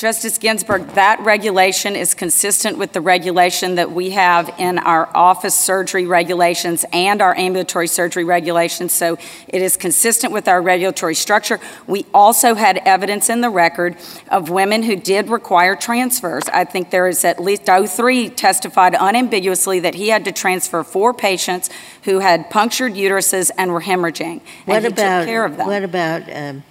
Justice 0.00 0.38
Ginsburg, 0.38 0.86
that 0.94 1.20
regulation 1.20 1.94
is 1.94 2.14
consistent 2.14 2.78
with 2.78 2.94
the 2.94 3.02
regulation 3.02 3.74
that 3.74 3.92
we 3.92 4.08
have 4.12 4.48
in 4.56 4.78
our 4.78 5.14
office 5.14 5.54
surgery 5.54 6.06
regulations 6.06 6.86
and 6.90 7.20
our 7.20 7.36
ambulatory 7.36 7.86
surgery 7.86 8.24
regulations, 8.24 8.94
so 8.94 9.18
it 9.46 9.60
is 9.60 9.76
consistent 9.76 10.32
with 10.32 10.48
our 10.48 10.62
regulatory 10.62 11.14
structure. 11.14 11.60
We 11.86 12.06
also 12.14 12.54
had 12.54 12.78
evidence 12.86 13.28
in 13.28 13.42
the 13.42 13.50
record 13.50 13.94
of 14.30 14.48
women 14.48 14.84
who 14.84 14.96
did 14.96 15.28
require 15.28 15.76
transfers. 15.76 16.44
I 16.48 16.64
think 16.64 16.88
there 16.88 17.06
is 17.06 17.22
at 17.22 17.38
least, 17.38 17.66
Doe 17.66 17.86
3 17.86 18.30
testified 18.30 18.96
unambiguously 18.98 19.80
that 19.80 19.96
he 19.96 20.08
had 20.08 20.24
to 20.24 20.32
transfer 20.32 20.82
four 20.82 21.12
patients 21.12 21.68
who 22.04 22.20
had 22.20 22.48
punctured 22.48 22.94
uteruses 22.94 23.50
and 23.58 23.70
were 23.70 23.82
hemorrhaging, 23.82 24.40
What 24.64 24.76
and 24.76 24.86
he 24.86 24.92
about, 24.92 25.18
took 25.18 25.28
care 25.28 25.44
of 25.44 25.58
them. 25.58 25.66
What 25.66 25.84
about 25.84 26.22
um, 26.34 26.62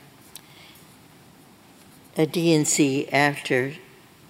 a 2.19 2.27
DNC 2.27 3.11
after 3.13 3.71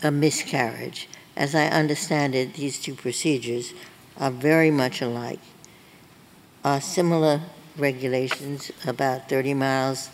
a 0.04 0.12
miscarriage? 0.12 1.10
As 1.36 1.56
I 1.56 1.65
understand 1.65 2.36
it, 2.36 2.54
these 2.54 2.80
two 2.80 2.93
procedures 2.93 3.73
are 4.19 4.30
very 4.30 4.69
much 4.69 5.02
alike. 5.02 5.39
Are 6.63 6.80
similar 6.80 7.41
regulations 7.75 8.71
about 8.86 9.28
30 9.28 9.56
miles 9.56 10.12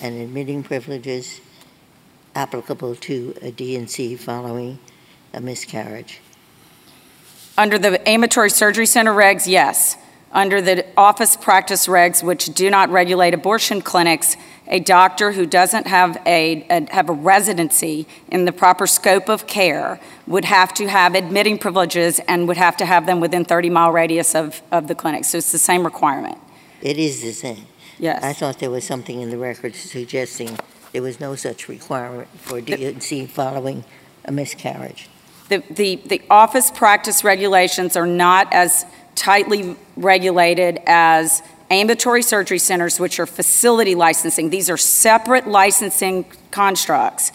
and 0.00 0.22
admitting 0.22 0.62
privileges 0.62 1.42
applicable 2.34 2.94
to 2.94 3.34
a 3.42 3.52
DNC 3.52 4.18
following 4.18 4.78
a 5.34 5.40
miscarriage? 5.40 6.20
Under 7.58 7.78
the 7.78 8.08
ambulatory 8.08 8.48
surgery 8.48 8.86
center 8.86 9.12
regs, 9.12 9.46
yes. 9.46 9.98
under 10.32 10.62
the 10.62 10.86
office 10.96 11.36
practice 11.36 11.88
regs, 11.88 12.22
which 12.22 12.46
do 12.54 12.70
not 12.70 12.88
regulate 12.88 13.34
abortion 13.34 13.82
clinics, 13.82 14.34
a 14.72 14.80
doctor 14.80 15.32
who 15.32 15.44
doesn't 15.44 15.86
have 15.86 16.16
a, 16.26 16.66
a- 16.70 16.92
have 16.92 17.10
a 17.10 17.12
residency 17.12 18.06
in 18.28 18.46
the 18.46 18.52
proper 18.52 18.86
scope 18.86 19.28
of 19.28 19.46
care 19.46 20.00
would 20.26 20.46
have 20.46 20.72
to 20.72 20.88
have 20.88 21.14
admitting 21.14 21.58
privileges 21.58 22.20
and 22.26 22.48
would 22.48 22.56
have 22.56 22.76
to 22.78 22.86
have 22.86 23.04
them 23.04 23.20
within 23.20 23.44
30-mile 23.44 23.92
radius 23.92 24.34
of, 24.34 24.62
of 24.72 24.88
the 24.88 24.94
clinic. 24.94 25.26
So 25.26 25.38
it's 25.38 25.52
the 25.52 25.58
same 25.58 25.84
requirement. 25.84 26.38
It 26.80 26.98
is 26.98 27.20
the 27.20 27.32
same. 27.32 27.66
Yes. 27.98 28.24
I 28.24 28.32
thought 28.32 28.58
there 28.58 28.70
was 28.70 28.84
something 28.84 29.20
in 29.20 29.28
the 29.30 29.36
record 29.36 29.74
suggesting 29.74 30.58
there 30.92 31.02
was 31.02 31.20
no 31.20 31.36
such 31.36 31.68
requirement 31.68 32.28
for 32.38 32.60
DNC 32.60 33.28
following 33.28 33.84
a 34.24 34.32
miscarriage. 34.32 35.08
The, 35.50 35.62
the, 35.70 35.96
the 36.06 36.22
office 36.30 36.70
practice 36.70 37.24
regulations 37.24 37.94
are 37.94 38.06
not 38.06 38.50
as 38.54 38.86
tightly 39.14 39.76
regulated 39.96 40.80
as 40.86 41.42
ambulatory 41.74 42.22
surgery 42.22 42.58
centers, 42.58 43.00
which 43.00 43.20
are 43.20 43.26
facility 43.26 43.94
licensing. 43.94 44.50
These 44.50 44.70
are 44.70 44.76
separate 44.76 45.46
licensing 45.46 46.24
constructs. 46.50 47.32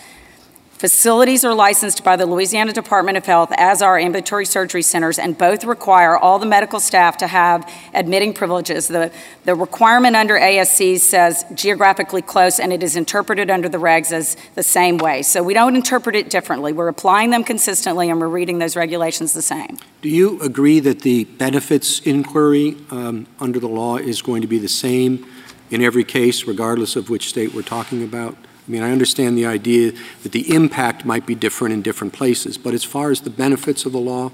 Facilities 0.77 1.43
are 1.43 1.55
licensed 1.55 2.03
by 2.03 2.15
the 2.15 2.27
Louisiana 2.27 2.71
Department 2.71 3.17
of 3.17 3.25
Health, 3.25 3.51
as 3.57 3.81
are 3.81 3.97
ambulatory 3.97 4.45
surgery 4.45 4.83
centers, 4.83 5.17
and 5.17 5.35
both 5.35 5.63
require 5.63 6.15
all 6.15 6.37
the 6.37 6.45
medical 6.45 6.79
staff 6.79 7.17
to 7.17 7.25
have 7.25 7.67
admitting 7.95 8.31
privileges. 8.31 8.87
The, 8.87 9.11
the 9.43 9.55
requirement 9.55 10.15
under 10.15 10.35
ASC 10.35 10.99
says 10.99 11.45
geographically 11.55 12.21
close, 12.21 12.59
and 12.59 12.71
it 12.71 12.83
is 12.83 12.95
interpreted 12.95 13.49
under 13.49 13.67
the 13.67 13.79
regs 13.79 14.11
as 14.11 14.37
the 14.53 14.61
same 14.61 14.99
way. 14.99 15.23
So 15.23 15.41
we 15.41 15.55
don't 15.55 15.75
interpret 15.75 16.15
it 16.15 16.29
differently. 16.29 16.73
We're 16.73 16.89
applying 16.89 17.31
them 17.31 17.43
consistently, 17.43 18.11
and 18.11 18.21
we're 18.21 18.27
reading 18.27 18.59
those 18.59 18.75
regulations 18.75 19.33
the 19.33 19.41
same. 19.41 19.79
Do 20.03 20.09
you 20.09 20.39
agree 20.41 20.79
that 20.81 21.01
the 21.01 21.23
benefits 21.23 22.01
inquiry 22.01 22.77
um, 22.91 23.25
under 23.39 23.59
the 23.59 23.67
law 23.67 23.97
is 23.97 24.21
going 24.21 24.43
to 24.43 24.47
be 24.47 24.59
the 24.59 24.69
same 24.69 25.25
in 25.71 25.81
every 25.81 26.03
case, 26.03 26.45
regardless 26.45 26.95
of 26.95 27.09
which 27.09 27.29
state 27.29 27.55
we're 27.55 27.63
talking 27.63 28.03
about? 28.03 28.37
I 28.67 28.71
mean, 28.71 28.83
I 28.83 28.91
understand 28.91 29.37
the 29.37 29.45
idea 29.45 29.93
that 30.23 30.33
the 30.33 30.53
impact 30.53 31.05
might 31.05 31.25
be 31.25 31.35
different 31.35 31.73
in 31.73 31.81
different 31.81 32.11
places, 32.11 32.57
but 32.57 32.73
as 32.73 32.83
far 32.83 33.11
as 33.11 33.21
the 33.21 33.29
benefits 33.29 33.85
of 33.85 33.93
the 33.93 33.99
law, 33.99 34.31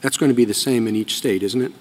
that's 0.00 0.16
going 0.16 0.30
to 0.30 0.34
be 0.34 0.46
the 0.46 0.54
same 0.54 0.88
in 0.88 0.96
each 0.96 1.16
state, 1.16 1.42
isn't 1.42 1.60
it? 1.60 1.72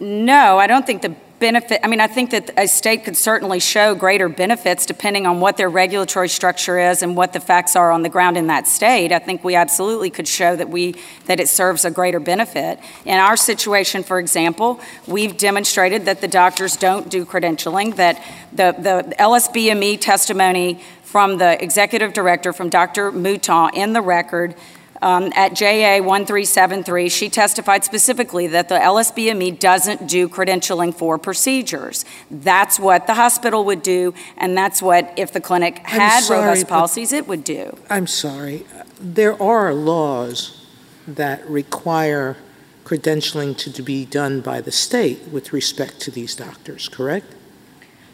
No, 0.00 0.58
I 0.58 0.66
don't 0.66 0.86
think 0.86 1.02
the 1.02 1.14
benefit, 1.38 1.80
I 1.82 1.88
mean, 1.88 2.00
I 2.00 2.06
think 2.06 2.30
that 2.30 2.50
a 2.56 2.66
state 2.66 3.04
could 3.04 3.16
certainly 3.16 3.60
show 3.60 3.94
greater 3.94 4.28
benefits 4.28 4.86
depending 4.86 5.26
on 5.26 5.40
what 5.40 5.56
their 5.56 5.68
regulatory 5.68 6.28
structure 6.28 6.78
is 6.78 7.02
and 7.02 7.16
what 7.16 7.32
the 7.32 7.40
facts 7.40 7.76
are 7.76 7.90
on 7.90 8.02
the 8.02 8.08
ground 8.08 8.36
in 8.36 8.46
that 8.48 8.66
state. 8.66 9.12
I 9.12 9.18
think 9.18 9.44
we 9.44 9.54
absolutely 9.54 10.10
could 10.10 10.28
show 10.28 10.56
that 10.56 10.68
we, 10.68 10.94
that 11.26 11.40
it 11.40 11.48
serves 11.48 11.84
a 11.84 11.90
greater 11.90 12.20
benefit. 12.20 12.78
In 13.04 13.18
our 13.18 13.36
situation, 13.36 14.02
for 14.02 14.18
example, 14.18 14.80
we've 15.06 15.36
demonstrated 15.36 16.04
that 16.06 16.20
the 16.20 16.28
doctors 16.28 16.76
don't 16.76 17.08
do 17.08 17.24
credentialing, 17.24 17.96
that 17.96 18.22
the, 18.52 18.74
the 18.78 19.14
LSBME 19.18 20.00
testimony 20.00 20.80
from 21.02 21.38
the 21.38 21.62
executive 21.62 22.12
director, 22.12 22.52
from 22.52 22.68
Dr. 22.68 23.10
Mouton, 23.10 23.70
in 23.74 23.94
the 23.94 24.02
record, 24.02 24.54
um, 25.00 25.32
at 25.34 25.54
JA 25.54 26.02
1373, 26.02 27.08
she 27.08 27.28
testified 27.28 27.84
specifically 27.84 28.46
that 28.48 28.68
the 28.68 28.76
LSBME 28.76 29.58
doesn't 29.58 30.08
do 30.08 30.28
credentialing 30.28 30.94
for 30.94 31.18
procedures. 31.18 32.04
That's 32.30 32.78
what 32.80 33.06
the 33.06 33.14
hospital 33.14 33.64
would 33.64 33.82
do, 33.82 34.14
and 34.36 34.56
that's 34.56 34.82
what, 34.82 35.12
if 35.16 35.32
the 35.32 35.40
clinic 35.40 35.78
had 35.86 36.20
sorry, 36.20 36.40
robust 36.40 36.68
policies, 36.68 37.12
it 37.12 37.28
would 37.28 37.44
do. 37.44 37.76
I'm 37.88 38.06
sorry. 38.06 38.66
There 39.00 39.40
are 39.40 39.72
laws 39.72 40.66
that 41.06 41.48
require 41.48 42.36
credentialing 42.84 43.56
to 43.56 43.82
be 43.82 44.04
done 44.04 44.40
by 44.40 44.60
the 44.60 44.72
state 44.72 45.28
with 45.28 45.52
respect 45.52 46.00
to 46.00 46.10
these 46.10 46.34
doctors, 46.34 46.88
correct? 46.88 47.34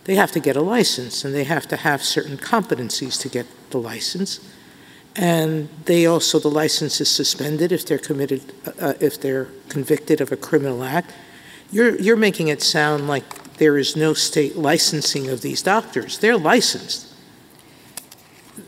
They 0.05 0.17
have 0.17 0.33
to 0.33 0.41
get 0.41 0.57
a 0.57 0.61
license, 0.61 1.25
and 1.25 1.35
they 1.35 1.45
have 1.45 1.67
to 1.69 1.77
have 1.77 2.03
certain 2.03 2.37
competencies 2.37 3.19
to 3.21 3.29
get 3.29 3.47
the 3.71 3.79
license. 3.79 4.41
And 5.17 5.69
they 5.85 6.07
also, 6.07 6.39
the 6.39 6.49
license 6.51 7.01
is 7.01 7.09
suspended 7.09 7.71
if 7.71 7.87
they're 7.87 7.99
committed, 7.99 8.53
uh, 8.81 8.95
if 9.01 9.21
they're 9.21 9.49
convicted 9.69 10.21
of 10.21 10.33
a 10.33 10.37
criminal 10.37 10.83
act. 10.83 11.13
You're, 11.71 11.97
you're 12.01 12.17
making 12.17 12.49
it 12.49 12.63
sound 12.63 13.07
like 13.09 13.55
there 13.55 13.79
is 13.79 13.95
no 13.97 14.13
state 14.15 14.57
licensing 14.57 15.29
of 15.29 15.41
these 15.41 15.63
doctors. 15.63 16.19
They're 16.19 16.37
licensed. 16.37 17.13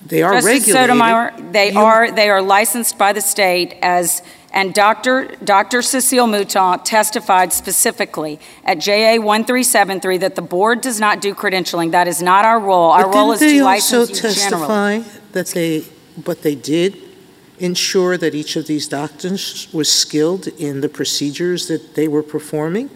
They 0.04 0.22
are 0.22 0.34
Justice 0.34 0.66
regulated. 0.68 0.74
Sotomayor, 0.74 1.34
they 1.52 1.72
You- 1.72 1.80
are, 1.80 2.10
they 2.12 2.28
are 2.30 2.42
licensed 2.42 2.96
by 2.96 3.12
the 3.12 3.20
state 3.20 3.74
as, 3.82 4.22
and 4.52 4.72
Dr. 4.72 5.34
Dr. 5.44 5.82
Cecile 5.82 6.26
Mouton 6.28 6.80
testified 6.84 7.52
specifically 7.52 8.38
at 8.64 8.78
JA 8.78 9.18
1373 9.18 10.18
that 10.18 10.36
the 10.36 10.42
board 10.42 10.80
does 10.80 11.00
not 11.00 11.20
do 11.20 11.34
credentialing. 11.34 11.90
That 11.90 12.06
is 12.08 12.22
not 12.22 12.44
our 12.44 12.60
role. 12.60 12.90
Our 12.90 13.10
role 13.10 13.32
is 13.32 13.40
to 13.40 13.64
license 13.64 14.10
you 14.10 14.30
generally. 14.30 15.00
testify 15.02 15.18
that 15.32 15.48
they, 15.48 15.84
but 16.16 16.42
they 16.42 16.54
did 16.54 16.96
ensure 17.58 18.18
that 18.18 18.34
each 18.34 18.56
of 18.56 18.66
these 18.66 18.86
doctors 18.86 19.68
was 19.72 19.90
skilled 19.90 20.46
in 20.46 20.80
the 20.80 20.88
procedures 20.88 21.68
that 21.68 21.94
they 21.94 22.08
were 22.08 22.22
performing? 22.22 22.90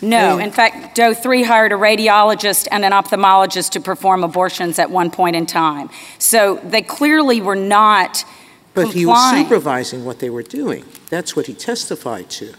No, 0.00 0.38
in 0.38 0.50
fact, 0.50 0.96
Doe 0.96 1.14
3 1.14 1.44
hired 1.44 1.70
a 1.70 1.76
radiologist 1.76 2.66
and 2.72 2.84
an 2.84 2.90
ophthalmologist 2.90 3.70
to 3.70 3.80
perform 3.80 4.24
abortions 4.24 4.80
at 4.80 4.90
one 4.90 5.12
point 5.12 5.36
in 5.36 5.46
time. 5.46 5.90
So 6.18 6.56
they 6.64 6.82
clearly 6.82 7.40
were 7.40 7.54
not 7.54 8.24
But 8.74 8.92
he 8.92 9.06
was 9.06 9.30
supervising 9.30 10.04
what 10.04 10.18
they 10.18 10.28
were 10.28 10.42
doing. 10.42 10.84
That's 11.08 11.36
what 11.36 11.46
he 11.46 11.54
testified 11.54 12.30
to. 12.30 12.54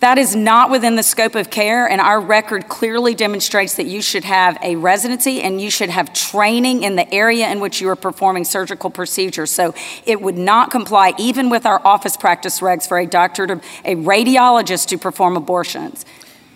That 0.00 0.16
is 0.16 0.36
not 0.36 0.70
within 0.70 0.94
the 0.94 1.02
scope 1.02 1.34
of 1.34 1.50
care, 1.50 1.88
and 1.88 2.00
our 2.00 2.20
record 2.20 2.68
clearly 2.68 3.16
demonstrates 3.16 3.74
that 3.74 3.86
you 3.86 4.00
should 4.00 4.22
have 4.22 4.56
a 4.62 4.76
residency 4.76 5.42
and 5.42 5.60
you 5.60 5.70
should 5.70 5.90
have 5.90 6.12
training 6.12 6.84
in 6.84 6.94
the 6.94 7.12
area 7.12 7.50
in 7.50 7.58
which 7.58 7.80
you 7.80 7.88
are 7.88 7.96
performing 7.96 8.44
surgical 8.44 8.90
procedures. 8.90 9.50
So 9.50 9.74
it 10.06 10.20
would 10.20 10.38
not 10.38 10.70
comply 10.70 11.14
even 11.18 11.50
with 11.50 11.66
our 11.66 11.84
office 11.84 12.16
practice 12.16 12.60
regs 12.60 12.86
for 12.86 12.98
a 12.98 13.06
doctor 13.06 13.48
to, 13.48 13.60
a 13.84 13.96
radiologist 13.96 14.86
to 14.88 14.98
perform 14.98 15.36
abortions. 15.36 16.04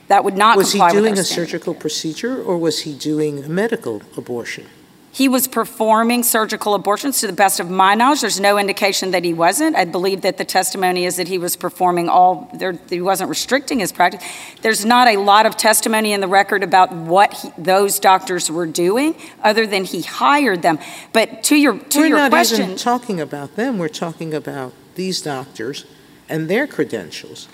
That 0.07 0.23
would 0.23 0.37
not 0.37 0.57
Was 0.57 0.73
he 0.73 0.79
comply 0.79 0.93
with 0.93 1.03
doing 1.03 1.15
our 1.15 1.21
a 1.21 1.25
standard. 1.25 1.49
surgical 1.49 1.75
procedure, 1.75 2.41
or 2.41 2.59
was 2.59 2.83
he 2.83 2.95
doing 2.95 3.43
a 3.43 3.49
medical 3.49 4.03
abortion? 4.17 4.67
He 5.15 5.29
was 5.29 5.47
performing 5.47 6.23
surgical 6.23 6.73
abortions 6.75 7.21
to 7.21 7.27
the 7.27 7.35
best 7.35 7.61
of 7.61 7.69
my 7.69 7.95
knowledge. 7.95 8.23
There's 8.23 8.41
no 8.41 8.57
indication 8.57 9.11
that 9.11 9.25
he 9.25 9.35
wasn't. 9.35 9.77
I 9.77 9.85
believe 9.85 10.23
that 10.23 10.39
the 10.39 10.45
testimony 10.45 11.05
is 11.05 11.17
that 11.17 11.29
he 11.29 11.37
was 11.37 11.55
performing 11.55 12.09
all, 12.09 12.51
there, 12.55 12.73
he 12.89 13.03
wasn't 13.03 13.29
restricting 13.29 13.81
his 13.81 13.93
practice. 13.93 14.25
There's 14.63 14.87
not 14.87 15.09
a 15.09 15.19
lot 15.19 15.45
of 15.45 15.59
testimony 15.59 16.13
in 16.13 16.23
the 16.23 16.29
record 16.29 16.63
about 16.63 16.93
what 16.93 17.35
he, 17.35 17.53
those 17.59 18.01
doctors 18.01 18.51
were 18.51 18.67
doing, 18.67 19.15
other 19.43 19.67
than 19.67 19.85
he 19.85 20.01
hired 20.01 20.63
them. 20.63 20.79
But 21.13 21.43
to 21.45 21.57
your, 21.57 21.79
to 21.79 21.99
We're 21.99 22.07
your 22.07 22.19
not 22.19 22.31
question. 22.31 22.63
even 22.63 22.77
talking 22.77 23.21
about 23.21 23.55
them, 23.57 23.79
we're 23.79 23.89
talking 23.89 24.33
about 24.33 24.73
these 24.95 25.21
doctors 25.21 25.85
and 26.29 26.49
their 26.49 26.67
credentials. 26.67 27.49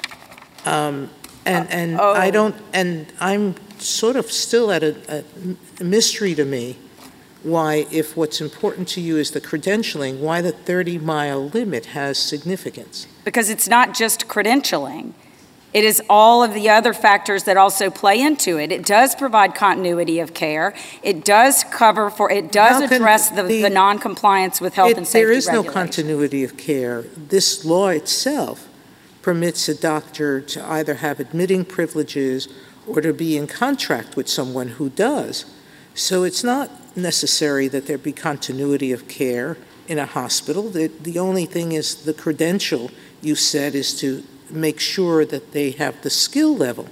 Um, 0.64 1.10
And, 1.44 1.66
and 1.70 1.98
I 1.98 2.28
oh. 2.28 2.30
don't, 2.30 2.54
and 2.74 3.06
I'm 3.20 3.54
sort 3.78 4.16
of 4.16 4.30
still 4.30 4.70
at 4.70 4.82
a 4.82 5.24
a 5.80 5.84
mystery 5.84 6.34
to 6.34 6.44
me 6.44 6.76
why, 7.42 7.86
if 7.90 8.16
what's 8.16 8.40
important 8.40 8.88
to 8.88 9.00
you 9.00 9.16
is 9.16 9.30
the 9.30 9.40
credentialing, 9.40 10.18
why 10.18 10.40
the 10.40 10.52
30-mile 10.52 11.48
limit 11.50 11.86
has 11.86 12.18
significance. 12.18 13.06
because 13.24 13.48
it's 13.50 13.68
not 13.68 13.94
just 13.94 14.26
credentialing. 14.28 15.12
It 15.74 15.84
is 15.84 16.02
all 16.08 16.42
of 16.42 16.54
the 16.54 16.70
other 16.70 16.94
factors 16.94 17.44
that 17.44 17.58
also 17.58 17.90
play 17.90 18.20
into 18.20 18.58
it. 18.58 18.72
It 18.72 18.86
does 18.86 19.14
provide 19.14 19.54
continuity 19.54 20.18
of 20.18 20.32
care. 20.32 20.74
It 21.02 21.26
does 21.26 21.62
cover 21.64 22.08
for, 22.08 22.30
it 22.32 22.50
does 22.50 22.90
address 22.90 23.28
the, 23.28 23.42
the- 23.42 23.62
the 23.62 23.70
noncompliance 23.70 24.60
with 24.62 24.74
health 24.74 24.92
It- 24.92 24.96
and 24.96 25.06
safety 25.06 25.26
There 25.26 25.32
is 25.32 25.48
no 25.48 25.62
continuity 25.62 26.42
of 26.42 26.56
care. 26.56 27.02
This 27.02 27.66
law 27.66 27.88
itself 27.88 28.66
permits 29.20 29.68
a 29.68 29.74
doctor 29.74 30.40
to 30.40 30.64
either 30.64 30.94
have 30.94 31.20
admitting 31.20 31.66
privileges 31.66 32.48
or 32.86 33.02
to 33.02 33.12
be 33.12 33.36
in 33.36 33.46
contract 33.46 34.16
with 34.16 34.26
someone 34.26 34.68
who 34.68 34.88
does. 34.88 35.44
So 35.94 36.22
it's 36.22 36.42
not 36.42 36.70
necessary 36.98 37.68
that 37.68 37.86
there 37.86 37.98
be 37.98 38.12
continuity 38.12 38.92
of 38.92 39.08
care 39.08 39.56
in 39.86 39.98
a 39.98 40.06
hospital. 40.06 40.68
The, 40.68 40.88
the 40.88 41.18
only 41.18 41.46
thing 41.46 41.72
is 41.72 42.04
the 42.04 42.14
credential, 42.14 42.90
you 43.22 43.34
said, 43.34 43.74
is 43.74 43.98
to 44.00 44.22
make 44.50 44.80
sure 44.80 45.24
that 45.24 45.52
they 45.52 45.70
have 45.72 46.02
the 46.02 46.10
skill 46.10 46.56
level. 46.56 46.88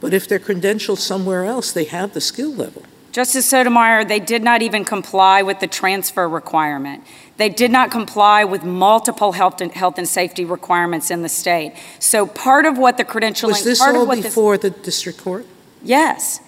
But 0.00 0.14
if 0.14 0.28
they're 0.28 0.38
credentialed 0.38 0.98
somewhere 0.98 1.44
else, 1.44 1.72
they 1.72 1.84
have 1.84 2.14
the 2.14 2.20
skill 2.20 2.52
level. 2.52 2.82
Justice 3.10 3.46
Sotomayor, 3.46 4.04
they 4.04 4.20
did 4.20 4.42
not 4.42 4.62
even 4.62 4.84
comply 4.84 5.42
with 5.42 5.60
the 5.60 5.66
transfer 5.66 6.28
requirement. 6.28 7.02
They 7.36 7.48
did 7.48 7.70
not 7.70 7.90
comply 7.90 8.44
with 8.44 8.64
multiple 8.64 9.32
health 9.32 9.60
and, 9.60 9.72
health 9.72 9.98
and 9.98 10.06
safety 10.06 10.44
requirements 10.44 11.10
in 11.10 11.22
the 11.22 11.28
state. 11.28 11.74
So 11.98 12.26
part 12.26 12.66
of 12.66 12.76
what 12.78 12.96
the 12.96 13.04
credentialing, 13.04 13.48
Was 13.48 13.64
this 13.64 13.78
part 13.78 13.94
of 13.94 14.02
all 14.02 14.06
what 14.06 14.16
this, 14.16 14.26
before 14.26 14.58
the 14.58 14.70
district 14.70 15.18
court? 15.18 15.46
yes, 15.82 16.40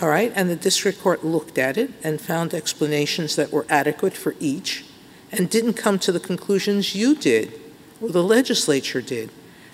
All 0.00 0.08
right, 0.08 0.32
and 0.34 0.48
the 0.48 0.56
district 0.56 1.00
court 1.00 1.24
looked 1.24 1.58
at 1.58 1.76
it 1.76 1.92
and 2.02 2.20
found 2.20 2.54
explanations 2.54 3.36
that 3.36 3.52
were 3.52 3.66
adequate 3.68 4.14
for 4.14 4.34
each 4.40 4.84
and 5.30 5.50
didn't 5.50 5.74
come 5.74 5.98
to 6.00 6.12
the 6.12 6.20
conclusions 6.20 6.94
you 6.94 7.14
did 7.14 7.60
or 8.00 8.08
the 8.08 8.22
legislature 8.22 9.00
did. 9.00 9.30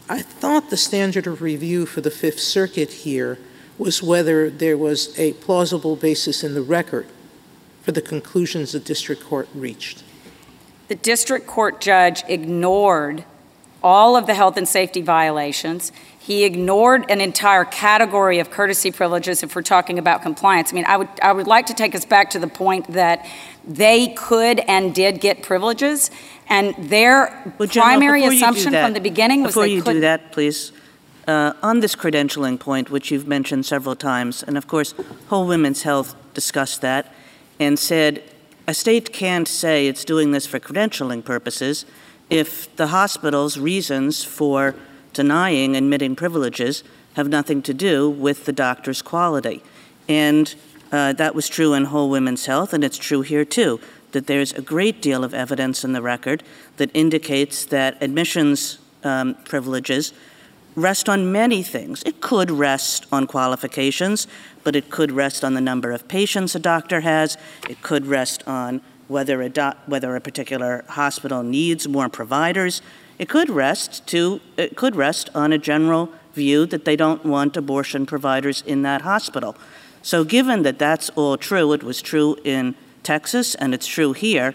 I 0.09 0.22
thought 0.22 0.70
the 0.70 0.76
standard 0.76 1.26
of 1.26 1.42
review 1.42 1.86
for 1.86 2.01
the 2.01 2.11
Fifth 2.11 2.40
Circuit 2.40 2.90
here 2.90 3.38
was 3.78 4.03
whether 4.03 4.51
there 4.51 4.76
was 4.76 5.16
a 5.18 5.34
plausible 5.34 5.97
basis 5.97 6.42
in 6.42 6.55
the 6.55 6.62
record 6.62 7.07
for 7.82 7.92
the 7.92 8.03
conclusions 8.03 8.72
the 8.72 8.80
district 8.80 9.24
court 9.24 9.49
reached. 9.55 10.03
The 10.88 10.95
district 10.95 11.47
court 11.47 11.80
judge 11.80 12.24
ignored 12.28 13.24
all 13.82 14.16
of 14.16 14.26
the 14.26 14.34
health 14.34 14.57
and 14.57 14.66
safety 14.66 15.01
violations. 15.01 15.92
He 16.29 16.45
ignored 16.45 17.07
an 17.09 17.22
entire 17.22 17.64
category 17.64 18.39
of 18.39 18.51
courtesy 18.51 18.91
privileges 18.91 19.43
if 19.43 19.57
we're 19.57 19.62
talking 19.62 19.99
about 19.99 20.20
compliance. 20.20 20.70
I 20.70 20.74
mean, 20.74 20.85
I 20.85 20.99
would, 20.99 21.09
I 21.22 21.33
would 21.33 21.47
like 21.47 21.64
to 21.68 21.72
take 21.72 21.95
us 21.95 22.05
back 22.05 22.29
to 22.33 22.39
the 22.39 22.47
point 22.47 22.93
that 22.93 23.24
they 23.66 24.09
could 24.09 24.61
and 24.68 24.95
did 24.95 25.22
get 25.22 25.43
privileges, 25.43 26.11
and 26.51 26.74
their 26.91 27.55
Well, 27.59 27.66
General, 27.66 27.97
primary 27.97 28.20
before 28.20 28.35
assumption 28.35 28.72
that- 28.72 28.85
from 28.85 28.93
the 28.93 29.01
beginning 29.01 29.43
was 29.43 29.55
that. 29.55 29.61
Before 29.61 29.64
they 29.68 29.72
you 29.72 29.83
do 29.83 30.01
that, 30.01 30.31
please, 30.31 30.72
uh, 31.26 31.55
on 31.62 31.81
this 31.81 31.97
credentialing 31.97 32.61
point, 32.61 32.91
which 32.91 33.11
you've 33.11 33.26
mentioned 33.26 33.64
several 33.64 33.97
times, 33.97 34.45
and 34.47 34.59
of 34.59 34.66
course, 34.68 34.93
Whole 35.29 35.47
Woman's 35.47 35.85
Health 35.85 36.14
discussed 36.35 36.83
that 36.83 37.11
and 37.59 37.79
said 37.79 38.22
a 38.66 38.74
state 38.74 39.14
can't 39.14 39.49
say 39.49 39.89
it's 39.89 40.05
doing 40.05 40.33
this 40.33 40.47
for 40.47 40.61
credentialing 40.61 41.24
purposes 41.24 41.87
if 42.29 42.68
the 42.76 42.89
hospital's 42.89 43.57
reasons 43.57 44.24
for 44.24 44.74
denying 45.18 45.74
admitting 45.74 46.14
privileges 46.14 46.84
have 47.14 47.28
nothing 47.28 47.60
to 47.60 47.74
do 47.74 48.08
with 48.08 48.44
the 48.44 48.52
doctor's 48.52 49.02
quality. 49.02 49.60
And 50.08 50.54
uh, 50.92 51.12
that 51.14 51.34
was 51.34 51.48
true 51.48 51.74
in 51.74 51.86
Whole 51.86 52.08
Woman's 52.08 52.46
Health, 52.46 52.72
and 52.72 52.84
it's 52.84 52.96
true 52.96 53.22
here 53.22 53.44
too, 53.44 53.80
that 54.12 54.28
there's 54.28 54.52
a 54.52 54.62
great 54.62 55.02
deal 55.02 55.24
of 55.24 55.34
evidence 55.34 55.82
in 55.82 55.92
the 55.92 56.00
record 56.00 56.44
that 56.76 56.88
indicates 56.94 57.64
that 57.64 58.00
admissions 58.00 58.78
um, 59.02 59.34
privileges 59.44 60.12
rest 60.76 61.08
on 61.08 61.32
many 61.32 61.64
things. 61.64 62.04
It 62.04 62.20
could 62.20 62.52
rest 62.52 63.06
on 63.10 63.26
qualifications, 63.26 64.28
but 64.62 64.76
it 64.76 64.88
could 64.88 65.10
rest 65.10 65.42
on 65.42 65.54
the 65.54 65.60
number 65.60 65.90
of 65.90 66.06
patients 66.06 66.54
a 66.54 66.60
doctor 66.60 67.00
has. 67.00 67.36
It 67.68 67.82
could 67.82 68.06
rest 68.06 68.46
on 68.46 68.82
whether 69.08 69.42
a, 69.42 69.76
whether 69.86 70.14
a 70.14 70.20
particular 70.20 70.84
hospital 70.90 71.42
needs 71.42 71.88
more 71.88 72.08
providers. 72.08 72.82
It 73.18 73.28
could 73.28 73.50
rest 73.50 74.06
to 74.08 74.40
it 74.56 74.76
could 74.76 74.94
rest 74.96 75.28
on 75.34 75.52
a 75.52 75.58
general 75.58 76.10
view 76.34 76.66
that 76.66 76.84
they 76.84 76.96
don't 76.96 77.24
want 77.24 77.56
abortion 77.56 78.06
providers 78.06 78.62
in 78.66 78.82
that 78.82 79.02
hospital. 79.02 79.56
So 80.02 80.24
given 80.24 80.62
that 80.62 80.78
that's 80.78 81.10
all 81.10 81.36
true, 81.36 81.72
it 81.72 81.82
was 81.82 82.00
true 82.00 82.36
in 82.44 82.76
Texas 83.02 83.54
and 83.56 83.74
it's 83.74 83.86
true 83.86 84.12
here, 84.12 84.54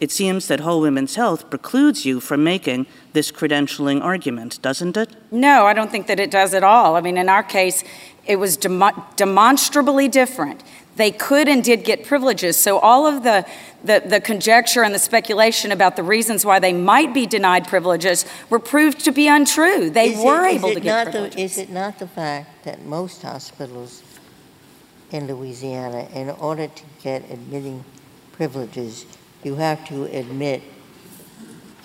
it 0.00 0.10
seems 0.10 0.48
that 0.48 0.60
Whole 0.60 0.80
Woman's 0.80 1.14
Health 1.14 1.48
precludes 1.48 2.04
you 2.04 2.18
from 2.18 2.42
making 2.42 2.86
this 3.12 3.30
credentialing 3.30 4.02
argument, 4.02 4.60
doesn't 4.60 4.96
it? 4.96 5.10
No, 5.30 5.66
I 5.66 5.72
don't 5.74 5.92
think 5.92 6.08
that 6.08 6.18
it 6.18 6.32
does 6.32 6.54
at 6.54 6.64
all. 6.64 6.96
I 6.96 7.00
mean, 7.00 7.16
in 7.16 7.28
our 7.28 7.44
case, 7.44 7.84
it 8.26 8.36
was 8.36 8.56
demo- 8.56 9.06
demonstrably 9.14 10.08
different. 10.08 10.64
They 10.96 11.10
could 11.10 11.48
and 11.48 11.64
did 11.64 11.84
get 11.84 12.04
privileges. 12.04 12.56
So 12.56 12.78
all 12.78 13.06
of 13.06 13.22
the, 13.22 13.46
the, 13.82 14.02
the 14.04 14.20
conjecture 14.20 14.82
and 14.82 14.94
the 14.94 14.98
speculation 14.98 15.72
about 15.72 15.96
the 15.96 16.02
reasons 16.02 16.44
why 16.44 16.58
they 16.58 16.74
might 16.74 17.14
be 17.14 17.24
denied 17.26 17.66
privileges 17.66 18.26
were 18.50 18.58
proved 18.58 19.00
to 19.06 19.10
be 19.12 19.26
untrue. 19.26 19.88
They 19.88 20.10
Is 20.10 20.22
were 20.24 20.44
is 20.46 20.56
able 20.56 20.74
to 20.74 20.80
get 20.80 20.84
not 20.90 21.04
the- 21.06 21.10
privileges. 21.12 21.52
Is 21.52 21.58
it 21.58 21.70
not 21.70 21.98
the 21.98 22.06
fact 22.06 22.64
that 22.64 22.84
most 22.84 23.22
hospitals 23.22 24.02
in 25.10 25.26
Louisiana, 25.28 26.08
in 26.14 26.28
order 26.30 26.66
to 26.68 26.82
get 27.02 27.22
admitting 27.30 27.84
privileges, 28.32 29.06
you 29.42 29.54
have 29.56 29.86
to 29.88 30.04
admit 30.04 30.62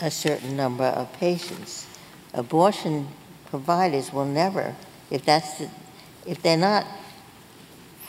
a 0.02 0.12
certain 0.12 0.58
number 0.58 0.84
of 0.86 1.12
patients? 1.14 1.88
Abortion 2.34 3.08
providers 3.50 4.12
will 4.12 4.26
never, 4.26 4.76
if 5.10 5.24
that's, 5.24 5.60
the- 5.60 5.70
if 6.26 6.42
they're 6.42 6.58
not 6.58 6.86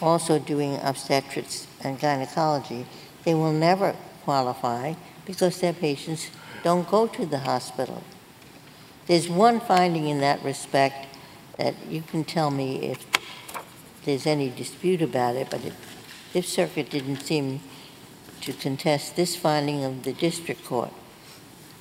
also 0.01 0.38
doing 0.38 0.78
obstetrics 0.82 1.66
and 1.82 1.99
gynecology, 1.99 2.86
they 3.24 3.34
will 3.34 3.53
never 3.53 3.94
qualify 4.24 4.94
because 5.24 5.61
their 5.61 5.72
patients 5.72 6.30
don't 6.62 6.88
go 6.88 7.07
to 7.07 7.26
the 7.26 7.38
hospital. 7.38 8.03
There's 9.07 9.28
one 9.28 9.61
finding 9.61 10.09
in 10.09 10.20
that 10.20 10.42
respect 10.42 11.07
that 11.57 11.74
you 11.88 12.03
can 12.03 12.24
tell 12.24 12.51
me 12.51 12.82
if 12.82 13.07
there's 14.05 14.26
any 14.26 14.51
dispute 14.51 15.03
about 15.03 15.34
it, 15.36 15.49
but 15.51 15.61
Fifth 16.32 16.49
Circuit 16.49 16.90
didn't 16.90 17.20
seem 17.22 17.61
to 18.42 18.53
contest 18.53 19.16
this 19.16 19.34
finding 19.34 19.84
of 19.84 20.05
the 20.05 20.12
district 20.12 20.64
court, 20.64 20.92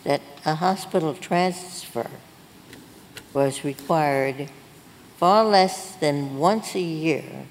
that 0.04 0.22
a 0.46 0.56
hospital 0.56 1.14
transfer 1.14 2.10
was 3.34 3.64
required 3.64 4.50
far 5.18 5.44
less 5.44 5.96
than 5.96 6.38
once 6.38 6.76
a 6.76 6.80
year 6.80 7.46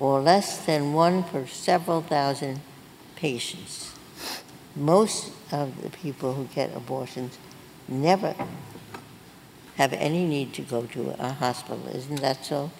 or 0.00 0.20
less 0.20 0.64
than 0.64 0.92
one 0.94 1.22
per 1.22 1.46
several 1.46 2.00
thousand 2.00 2.60
patients. 3.16 3.94
Most 4.74 5.32
of 5.52 5.82
the 5.82 5.90
people 5.90 6.34
who 6.34 6.44
get 6.46 6.74
abortions 6.74 7.36
never 7.86 8.34
have 9.76 9.92
any 9.92 10.24
need 10.26 10.52
to 10.54 10.62
go 10.62 10.82
to 10.86 11.10
a 11.22 11.32
hospital. 11.32 11.86
Isn't 11.88 12.20
that 12.20 12.44
so? 12.44 12.70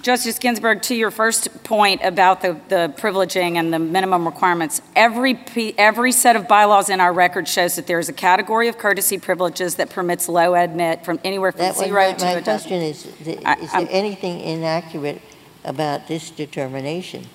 Justice 0.00 0.36
Ginsburg, 0.40 0.82
to 0.82 0.96
your 0.96 1.12
first 1.12 1.62
point 1.62 2.00
about 2.02 2.40
the, 2.42 2.60
the 2.68 2.92
privileging 2.96 3.54
and 3.56 3.72
the 3.72 3.78
minimum 3.78 4.26
requirements, 4.26 4.82
every, 4.96 5.38
every 5.78 6.10
set 6.10 6.34
of 6.34 6.48
bylaws 6.48 6.88
in 6.90 7.00
our 7.00 7.12
record 7.12 7.46
shows 7.46 7.76
that 7.76 7.86
there 7.86 8.00
is 8.00 8.08
a 8.08 8.12
category 8.12 8.66
of 8.66 8.78
courtesy 8.78 9.16
privileges 9.18 9.76
that 9.76 9.90
permits 9.90 10.28
low 10.28 10.54
admit 10.56 11.04
from 11.04 11.20
anywhere 11.22 11.52
from 11.52 11.60
That 11.60 11.76
zero 11.76 11.92
my, 12.08 12.12
to 12.14 12.24
my 12.24 12.30
a 12.32 12.42
dozen. 12.42 12.68
question 12.68 12.82
is, 12.82 13.06
th- 13.22 13.38
I- 13.44 13.54
is 13.60 13.72
I'm- 13.72 13.84
there 13.84 13.94
anything 13.94 14.40
inaccurate 14.40 15.22
about 15.64 16.08
this 16.08 16.30
determination 16.30 17.26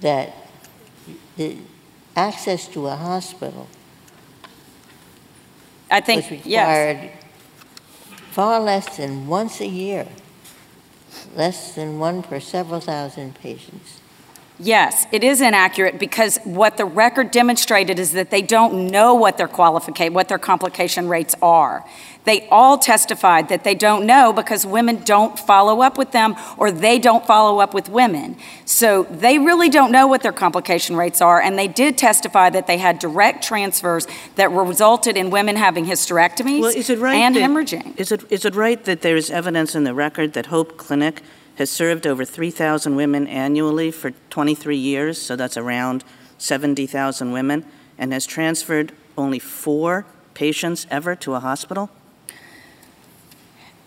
that 0.00 0.34
the 1.36 1.56
access 2.16 2.66
to 2.68 2.86
a 2.86 2.96
hospital 2.96 3.68
I 5.90 6.00
think, 6.00 6.30
was 6.30 6.46
yes. 6.46 6.66
required 6.66 7.10
far 8.30 8.60
less 8.60 8.96
than 8.96 9.26
once 9.26 9.60
a 9.60 9.66
year, 9.66 10.06
less 11.34 11.74
than 11.74 11.98
one 11.98 12.22
per 12.22 12.40
several 12.40 12.80
thousand 12.80 13.34
patients? 13.36 14.00
Yes, 14.60 15.06
it 15.12 15.22
is 15.22 15.40
inaccurate 15.40 16.00
because 16.00 16.38
what 16.42 16.76
the 16.76 16.84
record 16.84 17.30
demonstrated 17.30 17.98
is 17.98 18.12
that 18.12 18.30
they 18.30 18.42
don't 18.42 18.88
know 18.88 19.14
what 19.14 19.38
their 19.38 19.46
qualification, 19.46 20.14
what 20.14 20.28
their 20.28 20.38
complication 20.38 21.08
rates 21.08 21.36
are. 21.40 21.84
They 22.24 22.46
all 22.50 22.76
testified 22.76 23.48
that 23.50 23.62
they 23.64 23.74
don't 23.74 24.04
know 24.04 24.32
because 24.32 24.66
women 24.66 25.02
don't 25.04 25.38
follow 25.38 25.80
up 25.80 25.96
with 25.96 26.10
them 26.10 26.34
or 26.58 26.70
they 26.72 26.98
don't 26.98 27.24
follow 27.24 27.60
up 27.60 27.72
with 27.72 27.88
women. 27.88 28.36
So 28.64 29.04
they 29.04 29.38
really 29.38 29.70
don't 29.70 29.92
know 29.92 30.06
what 30.08 30.22
their 30.22 30.32
complication 30.32 30.96
rates 30.96 31.22
are, 31.22 31.40
and 31.40 31.58
they 31.58 31.68
did 31.68 31.96
testify 31.96 32.50
that 32.50 32.66
they 32.66 32.78
had 32.78 32.98
direct 32.98 33.44
transfers 33.44 34.06
that 34.34 34.50
resulted 34.50 35.16
in 35.16 35.30
women 35.30 35.56
having 35.56 35.86
hysterectomies 35.86 36.60
Well, 36.60 36.76
is 36.76 36.90
right 36.90 37.14
and 37.14 37.36
that- 37.36 37.42
hemorrhaging. 37.42 37.98
Is 37.98 38.12
it, 38.12 38.24
is 38.28 38.44
it 38.44 38.54
right 38.54 38.84
that 38.84 39.02
there's 39.02 39.30
evidence 39.30 39.74
in 39.74 39.84
the 39.84 39.94
record 39.94 40.32
that 40.34 40.46
Hope 40.46 40.76
Clinic 40.76 41.22
has 41.58 41.68
served 41.70 42.06
over 42.06 42.24
3,000 42.24 42.94
women 42.94 43.26
annually 43.26 43.90
for 43.90 44.12
23 44.30 44.76
years, 44.76 45.20
so 45.20 45.34
that's 45.34 45.56
around 45.56 46.04
70,000 46.38 47.32
women, 47.32 47.64
and 47.98 48.12
has 48.12 48.24
transferred 48.26 48.92
only 49.16 49.40
four 49.40 50.06
patients 50.34 50.86
ever 50.88 51.16
to 51.16 51.34
a 51.34 51.40
hospital? 51.40 51.90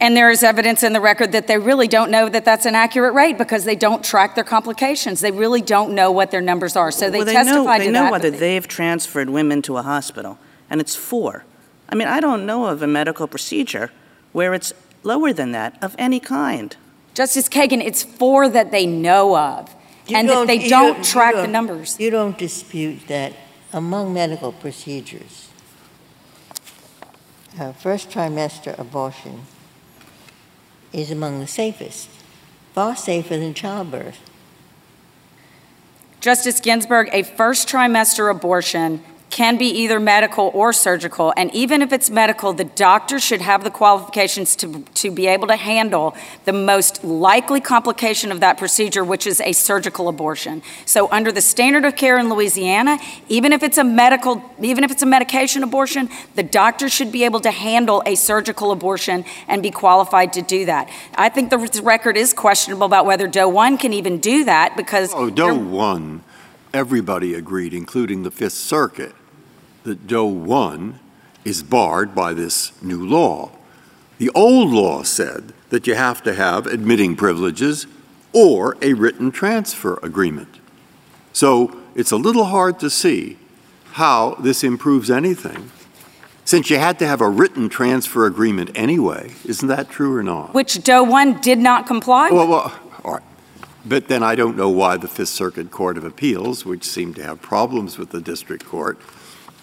And 0.02 0.18
there 0.18 0.30
is 0.30 0.44
evidence 0.44 0.84
in 0.84 0.92
the 0.92 1.00
record 1.00 1.32
that 1.32 1.48
they 1.48 1.58
really 1.58 1.88
don't 1.88 2.12
know 2.12 2.28
that 2.28 2.44
that's 2.44 2.66
an 2.66 2.76
accurate 2.76 3.14
rate 3.14 3.38
because 3.38 3.64
they 3.64 3.76
don't 3.76 4.04
track 4.04 4.36
their 4.36 4.44
complications. 4.44 5.22
They 5.22 5.32
really 5.32 5.62
don't 5.62 5.94
know 5.96 6.12
what 6.12 6.30
their 6.32 6.42
numbers 6.42 6.76
are. 6.76 6.92
So 6.92 7.10
they 7.10 7.20
Well, 7.20 7.28
know- 7.28 7.34
testified 7.34 7.80
to 7.82 7.86
They 7.86 7.92
know 7.92 8.04
that. 8.04 8.12
whether 8.12 8.32
they've 8.32 8.68
transferred 8.68 9.30
women 9.30 9.62
to 9.62 9.78
a 9.78 9.82
hospital, 9.84 10.38
and 10.70 10.82
it's 10.82 10.96
four. 10.96 11.46
I 11.88 11.96
mean, 11.96 12.10
I 12.10 12.20
don't 12.20 12.46
know 12.46 12.66
of 12.66 12.82
a 12.82 12.88
medical 12.88 13.28
procedure 13.28 13.92
where 14.34 14.54
it's 14.54 14.74
lower 15.04 15.32
than 15.32 15.54
that 15.54 15.78
of 15.82 15.96
any 15.98 16.20
kind. 16.20 16.76
Justice 17.14 17.50
Kagan, 17.50 17.84
it's 17.84 18.04
four 18.04 18.48
that 18.50 18.72
they 18.72 18.86
know 18.86 19.38
of, 19.38 19.76
You 20.08 20.18
and 20.18 20.30
that 20.30 20.34
don't- 20.34 20.48
they 20.48 20.68
don't 20.70 21.04
track 21.04 21.34
the 21.36 21.42
don't- 21.44 21.52
numbers. 21.52 21.98
You 22.00 22.10
don't 22.10 22.38
dispute 22.38 23.08
that 23.08 23.34
among 23.74 24.14
medical 24.14 24.52
procedures, 24.52 25.48
uh, 27.60 27.74
first 27.74 28.10
trimester 28.10 28.78
abortion 28.80 29.42
is 30.94 31.12
among 31.12 31.40
the 31.40 31.48
safest, 31.48 32.08
far 32.74 32.96
safer 32.96 33.38
than 33.38 33.54
childbirth. 33.54 34.18
Justice 36.22 36.60
Ginsburg, 36.60 37.10
a 37.12 37.24
first 37.24 37.68
trimester 37.68 38.30
abortion 38.30 39.04
can 39.32 39.58
be 39.58 39.66
either 39.66 40.00
medical 40.00 40.52
or 40.54 40.74
surgical. 40.74 41.34
And 41.36 41.54
even 41.56 41.82
if 41.82 41.92
it's 41.92 42.10
medical, 42.10 42.54
the 42.54 42.66
doctor 42.66 43.20
should 43.20 43.42
have 43.42 43.64
the 43.64 43.72
qualifications 43.72 44.56
to, 44.58 44.84
to 44.96 45.10
be 45.10 45.26
able 45.28 45.48
to 45.48 45.56
handle 45.56 46.16
the 46.46 46.54
most 46.54 47.04
likely 47.04 47.62
complication 47.62 48.32
of 48.32 48.42
that 48.42 48.58
procedure, 48.58 49.04
which 49.04 49.26
is 49.26 49.42
a 49.42 49.54
surgical 49.54 50.10
abortion. 50.10 50.62
So 50.86 51.10
under 51.12 51.32
the 51.32 51.42
standard 51.42 51.86
of 51.86 51.96
care 51.96 52.20
in 52.20 52.30
Louisiana, 52.30 53.00
even 53.30 53.54
if 53.54 53.64
it's 53.64 53.78
a 53.78 53.84
medical, 53.84 54.44
even 54.62 54.84
if 54.84 54.92
it's 54.92 55.02
a 55.02 55.06
medication 55.08 55.64
abortion, 55.64 56.10
the 56.36 56.44
doctor 56.44 56.90
should 56.90 57.12
be 57.12 57.24
able 57.24 57.40
to 57.40 57.52
handle 57.52 58.04
a 58.06 58.16
surgical 58.16 58.72
abortion 58.72 59.24
and 59.48 59.64
be 59.64 59.72
qualified 59.72 60.34
to 60.34 60.42
do 60.42 60.66
that. 60.66 60.90
I 61.16 61.30
think 61.30 61.50
the 61.50 61.82
record 61.84 62.18
is 62.18 62.34
questionable 62.34 62.86
about 62.86 63.06
whether 63.06 63.28
Doe 63.28 63.48
1 63.48 63.78
can 63.78 63.94
even 63.94 64.20
do 64.20 64.44
that 64.44 64.76
because 64.76 65.14
Oh, 65.14 65.30
Doe 65.30 65.58
1, 65.58 66.24
everybody 66.74 67.34
agreed, 67.34 67.74
including 67.74 68.24
the 68.24 68.32
Fifth 68.32 68.54
Circuit, 68.54 69.14
that 69.84 70.08
Doe 70.08 70.26
1 70.26 71.00
is 71.44 71.64
barred 71.64 72.14
by 72.14 72.34
this 72.34 72.72
new 72.82 73.06
law. 73.06 73.52
The 74.18 74.30
old 74.36 74.70
law 74.70 75.04
said 75.04 75.54
that 75.70 75.88
you 75.88 75.96
have 75.96 76.22
to 76.24 76.36
have 76.36 76.68
admitting 76.68 77.16
privileges 77.16 77.88
or 78.34 78.78
a 78.82 78.94
written 78.94 79.32
transfer 79.32 80.00
agreement. 80.04 80.60
So 81.34 81.76
it's 81.96 82.12
a 82.12 82.18
little 82.18 82.46
hard 82.46 82.80
to 82.82 82.90
see 82.90 83.38
how 83.94 84.36
this 84.36 84.64
improves 84.64 85.10
anything, 85.10 85.72
since 86.46 86.70
you 86.70 86.78
had 86.78 87.00
to 87.00 87.08
have 87.08 87.20
a 87.22 87.30
written 87.30 87.68
transfer 87.68 88.26
agreement 88.26 88.72
anyway. 88.76 89.32
Isn't 89.46 89.68
that 89.68 89.90
true 89.90 90.16
or 90.16 90.24
not? 90.24 90.54
which 90.54 90.84
Doe 90.84 91.04
1 91.04 91.42
did 91.42 91.60
not 91.60 91.88
comply 91.88 92.26
with. 92.26 92.34
Well, 92.34 92.48
well, 92.48 92.80
all 93.04 93.14
right. 93.14 93.24
But 93.84 94.08
then 94.08 94.22
I 94.22 94.36
don't 94.36 94.56
know 94.56 94.70
why 94.70 94.98
the 94.98 95.08
Fifth 95.08 95.30
Circuit 95.30 95.72
Court 95.72 95.98
of 95.98 96.04
Appeals, 96.06 96.66
which 96.66 96.84
seemed 96.84 97.16
to 97.16 97.24
have 97.24 97.42
problems 97.42 97.98
with 97.98 98.12
the 98.12 98.22
district 98.22 98.66
court, 98.66 99.00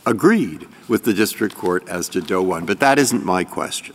agreed 0.09 0.67
with 0.89 1.05
the 1.05 1.13
district 1.13 1.55
court 1.55 1.87
as 1.89 2.09
to 2.09 2.21
Doe 2.21 2.43
1. 2.43 2.65
But 2.65 2.81
that 2.81 2.99
isn't 2.99 3.25
my 3.25 3.45
question. 3.45 3.95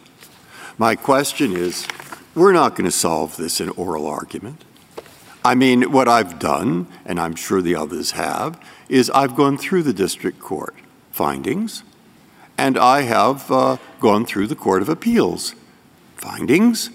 My 0.78 0.96
question 0.96 1.54
is, 1.54 1.88
we're 2.36 2.54
not 2.54 2.76
going 2.76 2.86
to 2.86 2.92
solve 2.92 3.36
this 3.36 3.60
in 3.60 3.70
oral 3.70 4.08
argument. 4.08 4.64
I 5.44 5.56
mean, 5.56 5.92
what 5.92 6.08
I've 6.08 6.40
done, 6.40 6.88
and 7.06 7.20
I'm 7.20 7.36
sure 7.36 7.62
the 7.62 7.76
others 7.76 8.12
have, 8.12 8.60
is 8.90 9.10
I've 9.10 9.36
gone 9.36 9.58
through 9.58 9.84
the 9.84 9.94
district 9.94 10.40
court 10.40 10.76
findings, 11.12 11.84
and 12.58 12.78
I 12.78 13.02
have 13.02 13.52
uh, 13.52 13.78
gone 14.00 14.26
through 14.26 14.48
the 14.48 14.56
Court 14.56 14.82
of 14.82 14.90
Appeals 14.90 15.56
findings, 16.16 16.92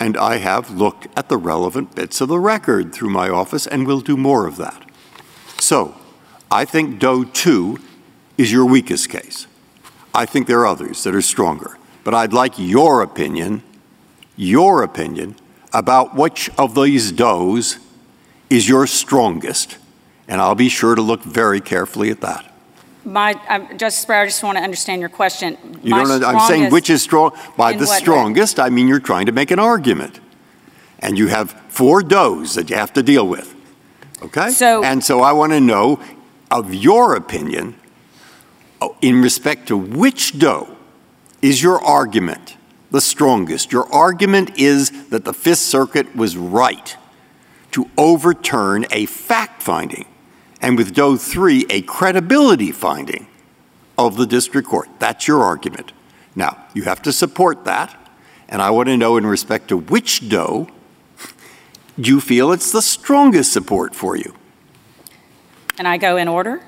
and 0.00 0.16
I 0.16 0.38
have 0.38 0.70
looked 0.70 1.06
at 1.16 1.28
the 1.28 1.36
relevant 1.36 1.94
bits 1.94 2.20
of 2.20 2.28
the 2.28 2.40
record 2.40 2.92
through 2.92 3.10
my 3.10 3.28
office 3.28 3.66
and 3.66 3.86
will 3.86 4.00
do 4.00 4.16
more 4.16 4.46
of 4.46 4.56
that. 4.56 4.90
So 5.58 5.94
I 6.50 6.64
think 6.64 6.98
Doe 6.98 7.24
2 7.24 7.78
is 8.42 8.52
your 8.52 8.66
weakest 8.66 9.08
case. 9.08 9.46
I 10.12 10.26
think 10.26 10.46
there 10.48 10.60
are 10.60 10.66
others 10.66 11.04
that 11.04 11.14
are 11.14 11.22
stronger. 11.22 11.78
But 12.04 12.14
I'd 12.14 12.32
like 12.32 12.58
your 12.58 13.00
opinion, 13.00 13.62
your 14.36 14.82
opinion, 14.82 15.36
about 15.72 16.16
which 16.16 16.50
of 16.58 16.74
these 16.74 17.12
does 17.12 17.78
is 18.50 18.68
your 18.68 18.86
strongest. 18.86 19.78
And 20.26 20.40
I'll 20.40 20.56
be 20.56 20.68
sure 20.68 20.94
to 20.94 21.02
look 21.02 21.22
very 21.22 21.60
carefully 21.60 22.10
at 22.10 22.20
that. 22.20 22.52
My, 23.04 23.34
um, 23.48 23.78
Justice 23.78 24.04
Breyer, 24.04 24.22
I 24.22 24.26
just 24.26 24.42
want 24.42 24.58
to 24.58 24.64
understand 24.64 25.00
your 25.00 25.08
question. 25.08 25.56
You 25.82 25.90
My 25.90 26.04
don't 26.04 26.24
I'm 26.24 26.46
saying 26.48 26.70
which 26.70 26.90
is 26.90 27.02
strong. 27.02 27.32
By 27.56 27.72
the 27.72 27.78
what 27.80 27.90
way? 27.90 27.98
strongest, 27.98 28.60
I 28.60 28.70
mean 28.70 28.86
you're 28.88 29.00
trying 29.00 29.26
to 29.26 29.32
make 29.32 29.50
an 29.50 29.58
argument. 29.58 30.20
And 30.98 31.18
you 31.18 31.28
have 31.28 31.50
four 31.68 32.02
does 32.02 32.54
that 32.54 32.70
you 32.70 32.76
have 32.76 32.92
to 32.92 33.02
deal 33.02 33.26
with. 33.26 33.54
Okay? 34.22 34.50
So- 34.50 34.84
and 34.84 35.02
so 35.02 35.20
I 35.20 35.32
want 35.32 35.52
to 35.52 35.60
know, 35.60 36.00
of 36.50 36.74
your 36.74 37.14
opinion, 37.16 37.74
Oh, 38.82 38.96
in 39.00 39.22
respect 39.22 39.68
to 39.68 39.76
which 39.76 40.40
doe 40.40 40.76
is 41.40 41.62
your 41.62 41.80
argument 41.80 42.56
the 42.90 43.00
strongest? 43.00 43.70
Your 43.70 43.86
argument 43.94 44.58
is 44.58 45.08
that 45.10 45.24
the 45.24 45.32
Fifth 45.32 45.60
Circuit 45.60 46.16
was 46.16 46.36
right 46.36 46.96
to 47.70 47.88
overturn 47.96 48.84
a 48.90 49.06
fact 49.06 49.62
finding, 49.62 50.06
and 50.60 50.76
with 50.76 50.94
Doe 50.94 51.16
3, 51.16 51.66
a 51.70 51.82
credibility 51.82 52.72
finding 52.72 53.28
of 53.96 54.16
the 54.16 54.26
district 54.26 54.66
court. 54.66 54.88
That's 54.98 55.28
your 55.28 55.44
argument. 55.44 55.92
Now, 56.34 56.66
you 56.74 56.82
have 56.82 57.02
to 57.02 57.12
support 57.12 57.64
that, 57.64 57.96
and 58.48 58.60
I 58.60 58.70
want 58.70 58.88
to 58.88 58.96
know 58.96 59.16
in 59.16 59.24
respect 59.24 59.68
to 59.68 59.76
which 59.76 60.28
Doe 60.28 60.66
do 62.00 62.10
you 62.10 62.20
feel 62.20 62.50
it's 62.50 62.72
the 62.72 62.82
strongest 62.82 63.52
support 63.52 63.94
for 63.94 64.16
you? 64.16 64.34
Can 65.76 65.86
I 65.86 65.98
go 65.98 66.16
in 66.16 66.26
order? 66.26 66.62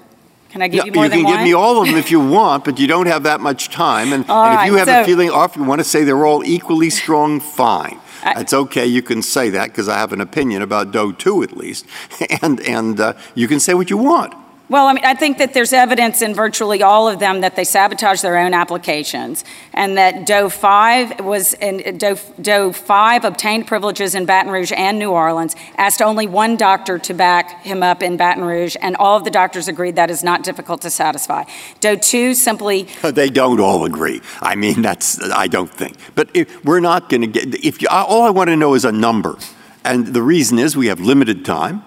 Can 0.54 0.62
I 0.62 0.68
give 0.68 0.78
Yeah, 0.78 0.84
you 0.84 0.92
more 0.92 1.08
than 1.08 1.24
can 1.24 1.32
give 1.32 1.42
me 1.42 1.52
all 1.52 1.80
of 1.82 1.88
them 1.88 1.96
if 1.96 2.12
you 2.12 2.20
want, 2.38 2.64
but 2.64 2.78
you 2.78 2.86
don't 2.86 3.06
have 3.06 3.24
that 3.24 3.40
much 3.40 3.70
time. 3.70 4.12
And, 4.12 4.24
and 4.30 4.60
if 4.60 4.66
you 4.66 4.74
have 4.76 4.86
a 4.86 5.04
feeling 5.04 5.28
off, 5.28 5.56
you 5.56 5.64
want 5.64 5.80
to 5.80 5.84
say 5.84 6.04
they're 6.04 6.24
all 6.24 6.44
equally 6.44 6.90
strong, 6.90 7.40
fine. 7.58 7.98
I- 8.22 8.34
That's 8.34 8.54
okay. 8.54 8.86
You 8.86 9.02
can 9.02 9.20
say 9.20 9.50
that 9.50 9.70
because 9.70 9.88
I 9.88 9.98
have 9.98 10.12
an 10.12 10.20
opinion 10.20 10.62
about 10.62 10.92
Doe 10.92 11.10
2 11.10 11.42
at 11.42 11.56
least. 11.56 11.86
And, 12.40 12.60
and 12.60 13.00
uh, 13.00 13.14
you 13.34 13.48
can 13.48 13.58
say 13.58 13.74
what 13.74 13.90
you 13.90 13.96
want. 13.96 14.32
Well, 14.70 14.86
I 14.86 14.94
mean, 14.94 15.04
I 15.04 15.12
think 15.12 15.36
that 15.38 15.52
there's 15.52 15.74
evidence 15.74 16.22
in 16.22 16.34
virtually 16.34 16.82
all 16.82 17.06
of 17.06 17.18
them 17.18 17.42
that 17.42 17.54
they 17.54 17.64
sabotage 17.64 18.22
their 18.22 18.38
own 18.38 18.54
applications, 18.54 19.44
and 19.74 19.98
that 19.98 20.24
Doe 20.24 20.48
5 20.48 21.20
was 21.20 21.52
in 21.54 21.98
Doe, 21.98 22.16
Doe 22.40 22.72
5 22.72 23.24
obtained 23.26 23.66
privileges 23.66 24.14
in 24.14 24.24
Baton 24.24 24.50
Rouge 24.50 24.72
and 24.72 24.98
New 24.98 25.10
Orleans, 25.10 25.54
asked 25.76 26.00
only 26.00 26.26
one 26.26 26.56
doctor 26.56 26.98
to 26.98 27.12
back 27.12 27.62
him 27.62 27.82
up 27.82 28.02
in 28.02 28.16
Baton 28.16 28.42
Rouge, 28.42 28.74
and 28.80 28.96
all 28.96 29.18
of 29.18 29.24
the 29.24 29.30
doctors 29.30 29.68
agreed 29.68 29.96
that 29.96 30.10
is 30.10 30.24
not 30.24 30.42
difficult 30.42 30.80
to 30.80 30.88
satisfy. 30.88 31.44
Doe 31.80 31.96
2 31.96 32.32
simply 32.32 32.84
They 33.02 33.28
don't 33.28 33.60
all 33.60 33.84
agree. 33.84 34.22
I 34.40 34.54
mean, 34.54 34.80
that's, 34.80 35.22
I 35.30 35.46
don't 35.46 35.70
think. 35.70 35.98
But 36.14 36.30
if, 36.32 36.64
we're 36.64 36.80
not 36.80 37.10
going 37.10 37.20
to 37.20 37.26
get, 37.26 37.62
if 37.62 37.82
you, 37.82 37.88
all 37.90 38.22
I 38.22 38.30
want 38.30 38.48
to 38.48 38.56
know 38.56 38.72
is 38.72 38.86
a 38.86 38.92
number. 38.92 39.36
And 39.84 40.06
the 40.06 40.22
reason 40.22 40.58
is 40.58 40.74
we 40.74 40.86
have 40.86 41.00
limited 41.00 41.44
time, 41.44 41.84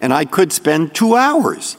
and 0.00 0.12
I 0.12 0.24
could 0.24 0.52
spend 0.52 0.92
two 0.92 1.14
hours 1.14 1.76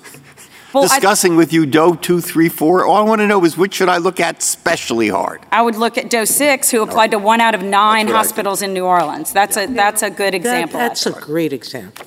Well, 0.73 0.85
I- 0.85 0.87
discussing 0.87 1.35
with 1.35 1.51
you 1.51 1.65
Doe 1.65 1.95
2, 1.95 2.21
3, 2.21 2.47
4. 2.49 2.85
All 2.85 2.95
I 2.95 3.01
want 3.01 3.19
to 3.21 3.27
know 3.27 3.43
is 3.43 3.57
which 3.57 3.73
should 3.75 3.89
I 3.89 3.97
look 3.97 4.19
at 4.19 4.41
specially 4.41 5.09
hard? 5.09 5.41
I 5.51 5.61
would 5.61 5.75
look 5.75 5.97
at 5.97 6.09
Doe 6.09 6.25
6, 6.25 6.71
who 6.71 6.81
applied 6.81 7.11
to 7.11 7.19
one 7.19 7.41
out 7.41 7.53
of 7.55 7.61
nine 7.61 8.05
That's 8.05 8.13
what 8.13 8.15
I 8.15 8.17
hospitals 8.23 8.61
in 8.61 8.73
New 8.73 8.85
Orleans. 8.85 9.33
That's 9.33 9.57
a, 9.57 9.65
that's 9.67 10.01
a 10.01 10.09
good 10.09 10.33
That- 10.33 10.35
example. 10.35 10.79
That's 10.79 11.05
a 11.05 11.11
great 11.11 11.51
example, 11.51 12.05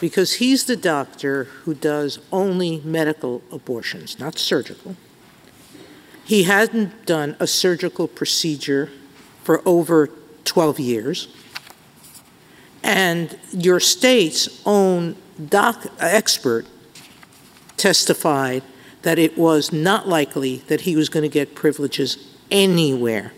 because 0.00 0.34
he's 0.34 0.64
the 0.66 0.76
doctor 0.76 1.44
who 1.64 1.74
does 1.74 2.20
only 2.30 2.80
medical 2.84 3.42
abortions, 3.50 4.18
not 4.20 4.38
surgical. 4.38 4.94
He 6.24 6.44
hadn't 6.44 7.04
done 7.06 7.36
a 7.40 7.46
surgical 7.46 8.08
procedure 8.08 8.90
for 9.42 9.60
over 9.66 10.08
12 10.44 10.78
years. 10.80 11.28
And 12.82 13.38
your 13.52 13.80
state's 13.80 14.60
own 14.64 15.16
doc, 15.48 15.86
expert 15.98 16.66
testified 17.76 18.62
that 19.02 19.18
it 19.18 19.36
was 19.36 19.72
not 19.72 20.08
likely 20.08 20.58
that 20.68 20.82
he 20.82 20.96
was 20.96 21.08
going 21.08 21.22
to 21.22 21.28
get 21.28 21.54
privileges 21.54 22.34
anywhere 22.50 23.32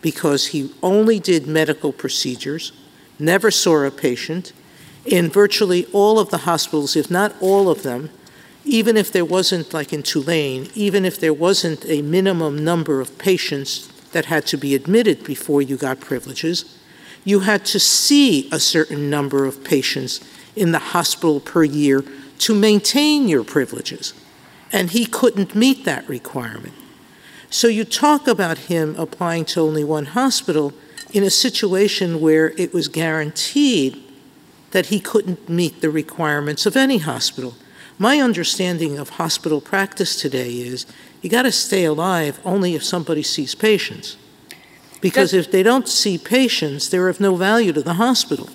because 0.00 0.48
he 0.48 0.72
only 0.82 1.18
did 1.18 1.46
medical 1.46 1.92
procedures, 1.92 2.72
never 3.18 3.50
saw 3.50 3.84
a 3.84 3.90
patient. 3.90 4.52
In 5.04 5.28
virtually 5.28 5.86
all 5.92 6.18
of 6.18 6.30
the 6.30 6.38
hospitals, 6.38 6.96
if 6.96 7.10
not 7.10 7.34
all 7.40 7.68
of 7.68 7.82
them, 7.82 8.10
even 8.64 8.96
if 8.96 9.10
there 9.12 9.24
wasn't, 9.24 9.72
like 9.74 9.92
in 9.92 10.02
Tulane, 10.02 10.68
even 10.74 11.04
if 11.04 11.18
there 11.18 11.32
wasn't 11.32 11.84
a 11.86 12.02
minimum 12.02 12.62
number 12.62 13.00
of 13.00 13.18
patients 13.18 13.88
that 14.12 14.26
had 14.26 14.46
to 14.46 14.56
be 14.56 14.74
admitted 14.74 15.24
before 15.24 15.62
you 15.62 15.76
got 15.76 16.00
privileges, 16.00 16.78
you 17.24 17.40
had 17.40 17.64
to 17.66 17.78
see 17.78 18.48
a 18.50 18.60
certain 18.60 19.10
number 19.10 19.44
of 19.44 19.62
patients 19.64 20.20
in 20.56 20.72
the 20.72 20.78
hospital 20.78 21.40
per 21.40 21.64
year 21.64 22.04
to 22.40 22.54
maintain 22.54 23.28
your 23.28 23.44
privileges. 23.44 24.14
And 24.72 24.90
he 24.90 25.06
couldn't 25.06 25.54
meet 25.54 25.84
that 25.84 26.08
requirement. 26.08 26.74
So 27.50 27.66
you 27.66 27.84
talk 27.84 28.28
about 28.28 28.58
him 28.58 28.94
applying 28.96 29.44
to 29.46 29.60
only 29.60 29.82
one 29.82 30.06
hospital 30.06 30.72
in 31.12 31.24
a 31.24 31.30
situation 31.30 32.20
where 32.20 32.50
it 32.50 32.72
was 32.72 32.88
guaranteed 32.88 34.00
that 34.70 34.86
he 34.86 35.00
couldn't 35.00 35.48
meet 35.48 35.80
the 35.80 35.90
requirements 35.90 36.66
of 36.66 36.76
any 36.76 36.98
hospital. 36.98 37.54
My 37.98 38.18
understanding 38.18 38.98
of 38.98 39.10
hospital 39.10 39.60
practice 39.60 40.14
today 40.14 40.52
is 40.52 40.86
you 41.20 41.28
got 41.28 41.42
to 41.42 41.52
stay 41.52 41.84
alive 41.84 42.40
only 42.44 42.74
if 42.74 42.84
somebody 42.84 43.22
sees 43.22 43.54
patients. 43.54 44.16
Because 45.00 45.34
if 45.34 45.50
they 45.50 45.62
don't 45.62 45.88
see 45.88 46.16
patients, 46.16 46.88
they're 46.88 47.08
of 47.08 47.20
no 47.20 47.34
value 47.34 47.72
to 47.72 47.82
the 47.82 47.94
hospital. 47.94 48.48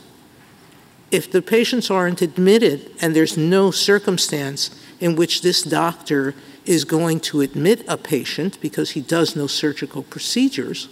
If 1.12 1.32
the 1.32 1.41
patients 1.41 1.89
aren't 1.89 2.22
admitted 2.22 2.91
and 3.01 3.16
there's 3.16 3.38
no 3.38 3.72
circumstance 3.72 4.72
in 4.99 5.16
which 5.16 5.41
this 5.41 5.62
doctor 5.62 6.34
is 6.66 6.84
going 6.84 7.20
to 7.20 7.41
admit 7.41 7.84
a 7.88 7.97
patient 7.97 8.60
because 8.60 8.91
he 8.91 9.01
does 9.01 9.36
no 9.36 9.47
surgical 9.47 10.03
procedures, 10.03 10.89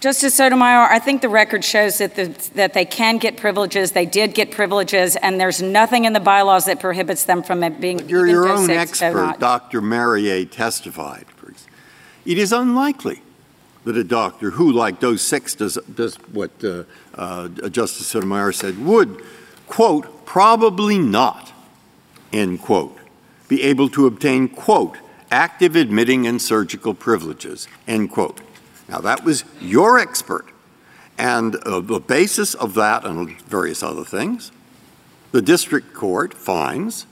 Justice 0.00 0.34
Sotomayor, 0.34 0.90
I 0.90 0.98
think 0.98 1.22
the 1.22 1.28
record 1.28 1.64
shows 1.64 1.98
that, 1.98 2.16
the, 2.16 2.26
that 2.56 2.74
they 2.74 2.84
can 2.84 3.18
get 3.18 3.36
privileges. 3.36 3.92
They 3.92 4.04
did 4.04 4.34
get 4.34 4.50
privileges, 4.50 5.14
and 5.14 5.38
there's 5.38 5.62
nothing 5.62 6.06
in 6.06 6.12
the 6.12 6.18
bylaws 6.18 6.64
that 6.64 6.80
prohibits 6.80 7.22
them 7.22 7.44
from 7.44 7.62
it 7.62 7.80
being. 7.80 7.98
But 7.98 8.08
you're 8.08 8.26
your 8.26 8.48
own 8.48 8.68
expert. 8.68 9.36
Dr. 9.38 9.80
Marier 9.80 10.44
testified. 10.44 11.26
It 12.24 12.38
is 12.38 12.52
unlikely 12.52 13.22
that 13.84 13.96
a 13.96 14.04
doctor 14.04 14.50
who, 14.50 14.72
like 14.72 15.00
those 15.00 15.22
six, 15.22 15.54
does, 15.54 15.78
does 15.94 16.16
what 16.32 16.50
uh, 16.64 16.84
uh, 17.14 17.48
Justice 17.48 18.06
Sotomayor 18.06 18.52
said, 18.52 18.78
would, 18.84 19.22
quote, 19.66 20.26
probably 20.26 20.98
not, 20.98 21.52
end 22.32 22.60
quote, 22.60 22.98
be 23.48 23.62
able 23.62 23.88
to 23.90 24.06
obtain, 24.06 24.48
quote, 24.48 24.96
active 25.30 25.76
admitting 25.76 26.26
and 26.26 26.40
surgical 26.40 26.94
privileges, 26.94 27.68
end 27.86 28.10
quote. 28.10 28.40
Now, 28.88 29.00
that 29.00 29.24
was 29.24 29.44
your 29.60 29.98
expert. 29.98 30.46
And 31.18 31.56
uh, 31.56 31.80
the 31.80 32.00
basis 32.00 32.54
of 32.54 32.74
that 32.74 33.04
and 33.04 33.40
various 33.42 33.82
other 33.82 34.04
things, 34.04 34.52
the 35.30 35.42
district 35.42 35.94
court 35.94 36.34
finds 36.34 37.06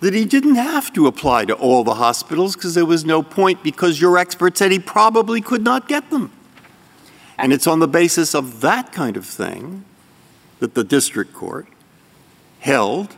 that 0.00 0.14
he 0.14 0.24
didn't 0.24 0.56
have 0.56 0.92
to 0.92 1.06
apply 1.06 1.44
to 1.44 1.54
all 1.54 1.84
the 1.84 1.94
hospitals 1.94 2.56
because 2.56 2.74
there 2.74 2.84
was 2.84 3.04
no 3.04 3.22
point 3.22 3.62
because 3.62 4.00
your 4.00 4.18
expert 4.18 4.58
said 4.58 4.72
he 4.72 4.78
probably 4.78 5.40
could 5.40 5.62
not 5.62 5.88
get 5.88 6.10
them. 6.10 6.30
And 7.42 7.52
it's 7.52 7.66
on 7.66 7.80
the 7.80 7.88
basis 7.88 8.34
of 8.34 8.60
that 8.60 8.92
kind 8.92 9.16
of 9.16 9.26
thing 9.26 9.84
that 10.60 10.74
the 10.74 10.84
district 10.84 11.34
court 11.34 11.66
held 12.60 13.16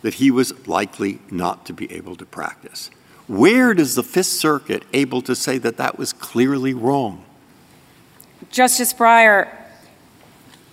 that 0.00 0.14
he 0.14 0.30
was 0.30 0.66
likely 0.66 1.18
not 1.30 1.66
to 1.66 1.74
be 1.74 1.92
able 1.92 2.16
to 2.16 2.24
practice. 2.24 2.90
Where 3.26 3.74
does 3.74 3.94
the 3.94 4.02
Fifth 4.02 4.28
Circuit 4.28 4.84
able 4.94 5.20
to 5.22 5.36
say 5.36 5.58
that 5.58 5.76
that 5.76 5.98
was 5.98 6.14
clearly 6.14 6.72
wrong? 6.72 7.22
Justice 8.50 8.94
Breyer, 8.94 9.54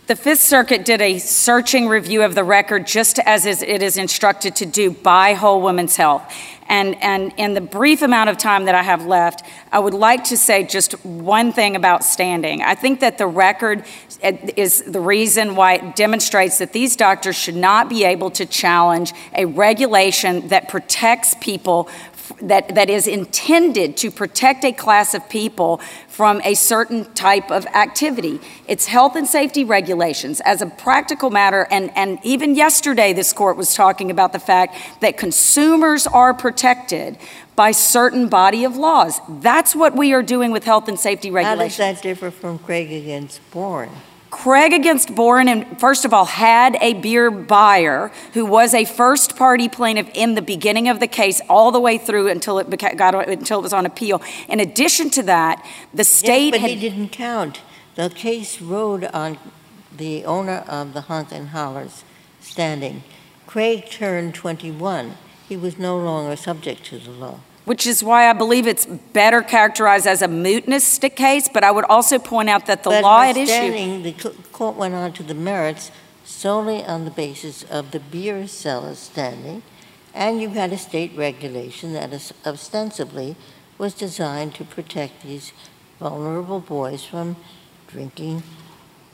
the 0.08 0.16
Fifth 0.16 0.42
Circuit 0.42 0.86
did 0.86 1.02
a 1.02 1.18
searching 1.18 1.88
review 1.88 2.22
of 2.22 2.36
the 2.36 2.44
record 2.44 2.86
just 2.86 3.18
as 3.20 3.46
it 3.46 3.82
is 3.82 3.98
instructed 3.98 4.56
to 4.58 4.66
do 4.66 4.92
by 4.92 5.34
Whole 5.34 5.62
Woman's 5.62 5.96
Health. 5.96 6.32
And, 6.68 7.02
and 7.02 7.34
in 7.38 7.54
the 7.54 7.62
brief 7.62 8.02
amount 8.02 8.30
of 8.30 8.38
time 8.38 8.66
that 8.66 8.76
I 8.76 8.84
have 8.84 9.06
left, 9.06 9.44
I 9.72 9.80
would 9.80 9.94
like 9.94 10.26
to 10.26 10.38
say 10.38 10.64
just 10.64 10.94
one 11.06 11.54
thing 11.54 11.76
about 11.76 12.04
standing. 12.04 12.62
I 12.62 12.76
think 12.76 13.00
that 13.00 13.18
the 13.18 13.28
record 13.28 13.84
is 14.22 14.82
the 14.84 15.00
reason 15.00 15.56
why 15.56 15.76
it 15.76 15.96
demonstrates 15.96 16.60
that 16.60 16.74
these 16.74 16.96
doctors 16.96 17.36
should 17.36 17.56
not 17.56 17.90
be 17.90 18.04
able 18.04 18.32
to 18.32 18.46
challenge 18.46 19.14
a 19.34 19.46
regulation 19.46 20.48
that 20.48 20.70
protects 20.70 21.36
people 21.40 21.90
that, 22.42 22.76
that 22.76 22.90
is 22.90 23.08
intended 23.08 23.98
to 23.98 24.12
protect 24.12 24.64
a 24.64 24.72
class 24.72 25.14
of 25.14 25.28
people 25.30 25.82
from 26.08 26.42
a 26.44 26.54
certain 26.54 27.06
type 27.14 27.52
of 27.52 27.66
activity. 27.68 28.40
It's 28.68 28.86
health 28.86 29.16
and 29.16 29.28
safety 29.28 29.64
regulations 29.64 30.42
as 30.42 30.62
a 30.62 30.68
practical 30.68 31.30
matter. 31.30 31.68
And, 31.70 31.92
and 31.96 32.20
even 32.24 32.56
yesterday, 32.56 33.14
this 33.14 33.34
court 33.34 33.58
was 33.58 33.74
talking 33.74 34.12
about 34.12 34.34
the 34.34 34.40
fact 34.40 34.76
that 35.02 35.18
consumers 35.18 36.08
are 36.08 36.34
protected 36.34 37.18
by 37.56 37.72
certain 37.72 38.28
body 38.28 38.64
of 38.66 38.76
laws. 38.76 39.20
That's 39.30 39.76
what 39.76 39.96
we 39.96 40.14
are 40.14 40.24
doing 40.24 40.52
with 40.52 40.64
health 40.64 40.88
and 40.88 41.00
safety 41.00 41.32
regulations. 41.32 41.78
How 41.78 41.86
does 41.92 42.02
that 42.02 42.04
differ 42.04 42.32
from 42.32 42.60
Craig 42.60 42.92
against 42.92 43.40
Boren? 43.52 43.92
Craig 44.36 44.74
against 44.74 45.16
Boren, 45.16 45.48
and 45.48 45.80
first 45.80 46.04
of 46.04 46.14
all, 46.14 46.26
had 46.26 46.78
a 46.82 46.94
beer 46.96 47.32
buyer 47.32 48.12
who 48.34 48.46
was 48.46 48.74
a 48.74 48.84
first 48.84 49.38
party 49.38 49.70
plaintiff 49.70 50.10
in 50.14 50.36
the 50.36 50.42
beginning 50.42 50.90
of 50.90 51.00
the 51.00 51.08
case, 51.08 51.40
all 51.48 51.72
the 51.72 51.80
way 51.80 51.98
through 51.98 52.28
until 52.28 52.60
it 52.60 52.70
beca- 52.70 52.98
got 52.98 53.16
until 53.30 53.60
it 53.60 53.62
was 53.62 53.72
on 53.72 53.86
appeal. 53.86 54.22
In 54.50 54.60
addition 54.60 55.10
to 55.12 55.24
that, 55.24 55.66
the 55.94 56.04
state 56.04 56.48
Yes, 56.48 56.52
but 56.52 56.60
had 56.60 56.70
he 56.72 56.76
didn't 56.76 57.10
count. 57.10 57.62
The 57.96 58.10
case 58.10 58.62
rode 58.62 59.06
on 59.06 59.38
the 59.96 60.26
owner 60.26 60.66
of 60.68 60.94
the 60.94 61.02
Honk 61.02 61.30
and 61.32 61.50
Hollers 61.50 62.04
standing. 62.42 63.04
Craig 63.48 63.90
turned 63.90 64.36
21. 64.36 65.16
He 65.48 65.56
was 65.56 65.80
no 65.80 65.98
longer 65.98 66.36
subject 66.36 66.84
to 66.88 67.00
the 67.00 67.12
law. 67.12 67.40
Which 67.66 67.86
is 67.86 68.04
why 68.04 68.30
I 68.30 68.34
believe 68.34 68.68
it's 68.68 68.86
better 68.86 69.42
characterized 69.42 70.08
as 70.08 70.22
a 70.22 70.28
mootness 70.28 71.00
case. 71.16 71.50
But 71.50 71.64
I 71.64 71.72
would 71.72 71.86
also 71.86 72.18
point 72.20 72.50
out 72.50 72.68
that 72.68 72.84
the 72.84 72.92
But 72.92 73.04
law 73.04 73.24
at 73.24 73.36
issue. 73.36 73.48
standing, 73.48 74.04
the 74.04 74.14
court 74.52 74.76
went 74.76 74.94
on 74.94 75.12
to 75.14 75.24
the 75.24 75.34
merits 75.34 75.92
solely 76.24 76.84
on 76.84 77.06
the 77.06 77.12
basis 77.12 77.64
of 77.64 77.92
the 77.92 78.00
beer 78.00 78.48
seller's 78.48 79.00
standing, 79.00 79.62
and 80.14 80.42
you 80.42 80.50
had 80.50 80.72
a 80.72 80.78
state 80.78 81.12
regulation 81.16 81.94
that 81.94 82.14
is 82.14 82.34
ostensibly 82.46 83.36
was 83.78 83.94
designed 83.94 84.56
to 84.56 84.64
protect 84.64 85.24
these 85.24 85.52
vulnerable 86.00 86.60
boys 86.60 87.04
from 87.04 87.36
drinking 87.88 88.44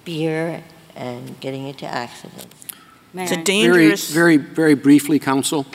beer 0.06 0.64
and 0.96 1.40
getting 1.40 1.68
into 1.68 1.86
accidents. 1.86 2.66
May 3.14 3.24
It's 3.24 3.32
a 3.32 3.44
I? 3.44 3.72
Very, 3.74 3.96
very, 3.96 4.38
very 4.38 4.74
briefly, 4.76 5.20
counsel. 5.20 5.66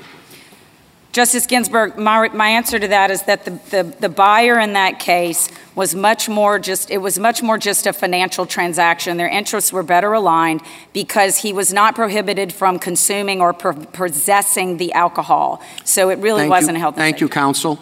Justice 1.17 1.47
Ginsburg, 1.47 1.97
my, 1.97 2.29
my 2.35 2.51
answer 2.51 2.79
to 2.79 2.89
that 2.89 3.11
is 3.11 3.23
that 3.23 3.47
the, 3.47 3.53
the, 3.71 3.97
the 4.01 4.09
buyer 4.11 4.59
in 4.59 4.75
that 4.75 5.01
case 5.01 5.49
was 5.75 5.95
much 5.95 6.29
more 6.29 6.59
just, 6.59 6.91
it 6.91 6.99
was 6.99 7.19
much 7.19 7.43
more 7.43 7.57
just 7.57 7.87
a 7.87 7.95
financial 7.95 8.45
transaction. 8.45 9.17
Their 9.17 9.27
interests 9.27 9.73
were 9.73 9.83
better 9.83 10.13
aligned 10.13 10.61
because 10.93 11.39
he 11.39 11.55
was 11.55 11.73
not 11.73 11.95
prohibited 11.95 12.53
from 12.53 12.79
consuming 12.79 13.41
or 13.41 13.55
possessing 13.55 14.77
the 14.77 14.93
alcohol. 14.93 15.63
So 15.87 16.11
it 16.11 16.19
really 16.19 16.41
Thank 16.43 16.51
wasn't 16.51 16.73
you. 16.73 16.77
a 16.77 16.81
health 16.81 16.97
Thank 16.97 17.23
you, 17.23 17.31
counsel. 17.31 17.79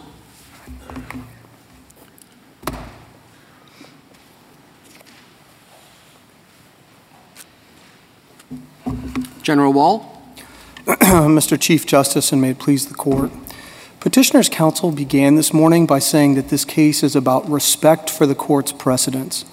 General 9.41 9.73
Wall? 9.73 10.14
Mr. 10.87 11.59
Chief 11.59 11.83
Justice, 11.87 12.31
and 12.31 12.39
may 12.39 12.51
it 12.51 12.59
please 12.59 12.85
the 12.85 12.93
court. 12.93 13.31
Petitioner's 13.99 14.49
counsel 14.49 14.91
began 14.91 15.33
this 15.33 15.51
morning 15.51 15.87
by 15.87 15.97
saying 15.97 16.35
that 16.35 16.49
this 16.49 16.63
case 16.63 17.01
is 17.01 17.15
about 17.15 17.49
respect 17.49 18.07
for 18.07 18.27
the 18.27 18.35
court's 18.35 18.71
precedents. 18.71 19.45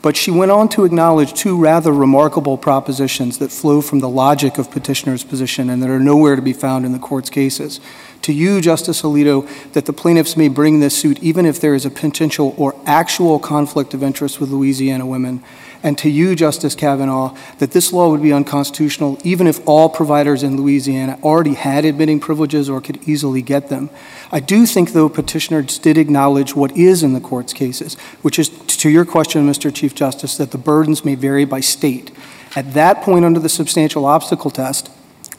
But 0.00 0.16
she 0.16 0.30
went 0.30 0.50
on 0.50 0.70
to 0.70 0.86
acknowledge 0.86 1.34
two 1.34 1.60
rather 1.60 1.92
remarkable 1.92 2.56
propositions 2.56 3.36
that 3.36 3.52
flow 3.52 3.82
from 3.82 3.98
the 3.98 4.08
logic 4.08 4.56
of 4.56 4.70
petitioner's 4.70 5.24
position 5.24 5.68
and 5.68 5.82
that 5.82 5.90
are 5.90 6.00
nowhere 6.00 6.36
to 6.36 6.40
be 6.40 6.54
found 6.54 6.86
in 6.86 6.92
the 6.92 6.98
court's 6.98 7.28
cases. 7.28 7.80
To 8.22 8.32
you, 8.32 8.62
Justice 8.62 9.02
Alito, 9.02 9.46
that 9.74 9.84
the 9.84 9.92
plaintiffs 9.92 10.38
may 10.38 10.48
bring 10.48 10.80
this 10.80 10.96
suit 10.96 11.22
even 11.22 11.44
if 11.44 11.60
there 11.60 11.74
is 11.74 11.84
a 11.84 11.90
potential 11.90 12.54
or 12.56 12.74
actual 12.86 13.38
conflict 13.38 13.92
of 13.92 14.02
interest 14.02 14.40
with 14.40 14.48
Louisiana 14.48 15.04
women. 15.04 15.44
And 15.82 15.96
to 15.98 16.10
you, 16.10 16.34
Justice 16.34 16.74
Kavanaugh, 16.74 17.36
that 17.58 17.70
this 17.70 17.92
law 17.92 18.10
would 18.10 18.22
be 18.22 18.32
unconstitutional 18.32 19.18
even 19.22 19.46
if 19.46 19.66
all 19.66 19.88
providers 19.88 20.42
in 20.42 20.56
Louisiana 20.56 21.18
already 21.22 21.54
had 21.54 21.84
admitting 21.84 22.18
privileges 22.18 22.68
or 22.68 22.80
could 22.80 22.98
easily 23.08 23.42
get 23.42 23.68
them. 23.68 23.88
I 24.32 24.40
do 24.40 24.66
think, 24.66 24.92
though, 24.92 25.08
petitioners 25.08 25.78
did 25.78 25.96
acknowledge 25.96 26.56
what 26.56 26.76
is 26.76 27.02
in 27.02 27.12
the 27.12 27.20
court's 27.20 27.52
cases, 27.52 27.94
which 28.22 28.38
is 28.38 28.48
to 28.48 28.90
your 28.90 29.04
question, 29.04 29.48
Mr. 29.48 29.72
Chief 29.72 29.94
Justice, 29.94 30.36
that 30.36 30.50
the 30.50 30.58
burdens 30.58 31.04
may 31.04 31.14
vary 31.14 31.44
by 31.44 31.60
state. 31.60 32.10
At 32.56 32.74
that 32.74 33.02
point, 33.02 33.24
under 33.24 33.40
the 33.40 33.48
substantial 33.48 34.04
obstacle 34.04 34.50
test, 34.50 34.90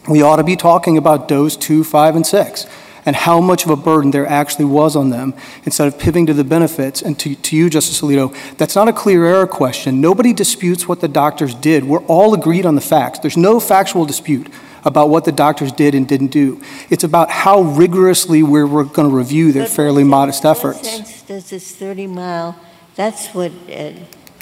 we 0.07 0.21
ought 0.21 0.37
to 0.37 0.43
be 0.43 0.55
talking 0.55 0.97
about 0.97 1.27
Does 1.27 1.57
two, 1.57 1.83
five, 1.83 2.15
and 2.15 2.25
six, 2.25 2.65
and 3.05 3.15
how 3.15 3.39
much 3.39 3.65
of 3.65 3.71
a 3.71 3.75
burden 3.75 4.11
there 4.11 4.27
actually 4.27 4.65
was 4.65 4.95
on 4.95 5.09
them 5.09 5.33
instead 5.63 5.87
of 5.87 5.97
pivoting 5.99 6.25
to 6.27 6.33
the 6.33 6.43
benefits. 6.43 7.01
And 7.01 7.19
to, 7.19 7.35
to 7.35 7.55
you, 7.55 7.69
Justice 7.69 8.01
Alito, 8.01 8.35
that's 8.57 8.75
not 8.75 8.87
a 8.87 8.93
clear 8.93 9.25
error 9.25 9.47
question. 9.47 10.01
Nobody 10.01 10.33
disputes 10.33 10.87
what 10.87 11.01
the 11.01 11.07
doctors 11.07 11.55
did. 11.55 11.83
We're 11.83 12.03
all 12.05 12.33
agreed 12.33 12.65
on 12.65 12.75
the 12.75 12.81
facts. 12.81 13.19
There's 13.19 13.37
no 13.37 13.59
factual 13.59 14.05
dispute 14.05 14.47
about 14.85 15.09
what 15.09 15.25
the 15.25 15.31
doctors 15.31 15.71
did 15.71 15.95
and 15.95 16.07
didn't 16.07 16.27
do. 16.27 16.61
It's 16.89 17.03
about 17.03 17.29
how 17.29 17.61
rigorously 17.61 18.43
we're, 18.43 18.67
we're 18.67 18.85
going 18.85 19.09
to 19.09 19.15
review 19.15 19.51
their 19.51 19.63
But 19.63 19.71
fairly 19.71 20.03
modest 20.03 20.45
efforts. 20.45 20.89
Sense 20.89 21.21
does 21.23 21.49
this 21.49 21.75
30-mile, 21.75 22.55
that's 22.95 23.27
what 23.29 23.51
uh, 23.71 23.91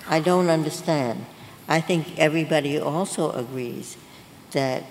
I 0.08 0.20
don't 0.20 0.50
understand. 0.50 1.26
I 1.68 1.82
think 1.82 2.18
everybody 2.18 2.80
also 2.80 3.32
agrees 3.32 3.98
that 4.52 4.84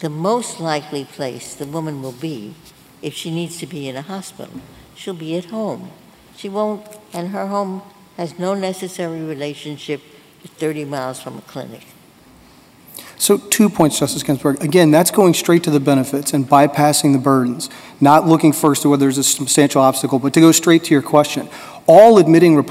the 0.00 0.10
most 0.10 0.60
likely 0.60 1.04
place 1.04 1.54
the 1.54 1.66
woman 1.66 2.02
will 2.02 2.12
be 2.12 2.54
if 3.02 3.14
she 3.14 3.30
needs 3.30 3.58
to 3.58 3.66
be 3.66 3.88
in 3.88 3.96
a 3.96 4.02
hospital, 4.02 4.60
she'll 4.94 5.14
be 5.14 5.36
at 5.36 5.46
home. 5.46 5.90
She 6.36 6.48
won't, 6.48 6.86
and 7.12 7.28
her 7.28 7.46
home 7.46 7.82
has 8.16 8.38
no 8.38 8.54
necessary 8.54 9.20
relationship 9.22 10.00
to 10.42 10.48
30 10.48 10.84
miles 10.86 11.20
from 11.20 11.38
a 11.38 11.42
clinic. 11.42 11.86
So, 13.16 13.36
two 13.36 13.68
points, 13.68 13.98
Justice 13.98 14.22
Ginsburg. 14.22 14.62
Again, 14.62 14.90
that's 14.90 15.10
going 15.10 15.34
straight 15.34 15.62
to 15.64 15.70
the 15.70 15.80
benefits 15.80 16.32
and 16.32 16.48
bypassing 16.48 17.12
the 17.12 17.18
burdens, 17.18 17.68
not 18.00 18.26
looking 18.26 18.54
first 18.54 18.80
to 18.82 18.88
whether 18.88 19.00
there's 19.00 19.18
a 19.18 19.24
substantial 19.24 19.82
obstacle, 19.82 20.18
but 20.18 20.32
to 20.32 20.40
go 20.40 20.52
straight 20.52 20.84
to 20.84 20.94
your 20.94 21.02
question. 21.02 21.48
All 21.92 22.18
admitting 22.18 22.62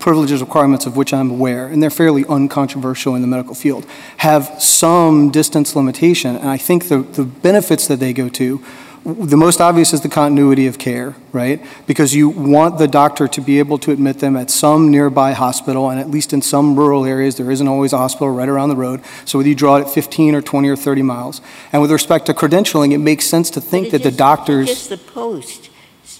privileges 0.00 0.40
requirements 0.40 0.84
of 0.84 0.96
which 0.96 1.14
I'm 1.14 1.30
aware, 1.30 1.68
and 1.68 1.80
they're 1.80 1.90
fairly 1.90 2.24
uncontroversial 2.26 3.14
in 3.14 3.22
the 3.22 3.28
medical 3.28 3.54
field, 3.54 3.86
have 4.16 4.60
some 4.60 5.30
distance 5.30 5.76
limitation. 5.76 6.34
And 6.34 6.48
I 6.48 6.56
think 6.56 6.88
the, 6.88 6.98
the 6.98 7.22
benefits 7.22 7.86
that 7.86 8.00
they 8.00 8.12
go 8.12 8.28
to 8.30 8.60
The 9.04 9.36
most 9.36 9.60
obvious 9.60 9.92
is 9.92 10.00
the 10.00 10.08
continuity 10.08 10.66
of 10.66 10.78
care, 10.78 11.14
right? 11.30 11.62
Because 11.86 12.14
you 12.14 12.30
want 12.30 12.78
the 12.78 12.88
doctor 12.88 13.28
to 13.28 13.40
be 13.42 13.58
able 13.58 13.76
to 13.80 13.92
admit 13.92 14.20
them 14.20 14.34
at 14.34 14.50
some 14.50 14.90
nearby 14.90 15.34
hospital, 15.34 15.90
and 15.90 16.00
at 16.00 16.08
least 16.08 16.32
in 16.32 16.40
some 16.40 16.74
rural 16.74 17.04
areas, 17.04 17.36
there 17.36 17.50
isn't 17.50 17.68
always 17.68 17.92
a 17.92 17.98
hospital 17.98 18.30
right 18.30 18.48
around 18.48 18.70
the 18.70 18.76
road. 18.76 19.02
So 19.26 19.38
whether 19.38 19.50
you 19.50 19.54
draw 19.54 19.76
it 19.76 19.82
at 19.82 19.90
15 19.90 20.34
or 20.34 20.40
20 20.40 20.70
or 20.70 20.76
30 20.76 21.02
miles. 21.02 21.42
And 21.70 21.82
with 21.82 21.90
respect 21.90 22.24
to 22.26 22.32
credentialing, 22.32 22.92
it 22.92 22.98
makes 22.98 23.26
sense 23.26 23.50
to 23.50 23.60
think 23.60 23.90
that 23.90 24.02
the 24.02 24.10
doctors. 24.10 24.70
It's 24.70 24.86
the 24.86 24.96
post, 24.96 25.68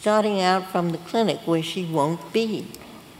starting 0.04 0.38
out 0.38 0.70
from 0.70 0.90
the 0.90 0.98
clinic 0.98 1.38
where 1.46 1.62
she 1.62 1.82
won't 1.82 2.30
be. 2.30 2.66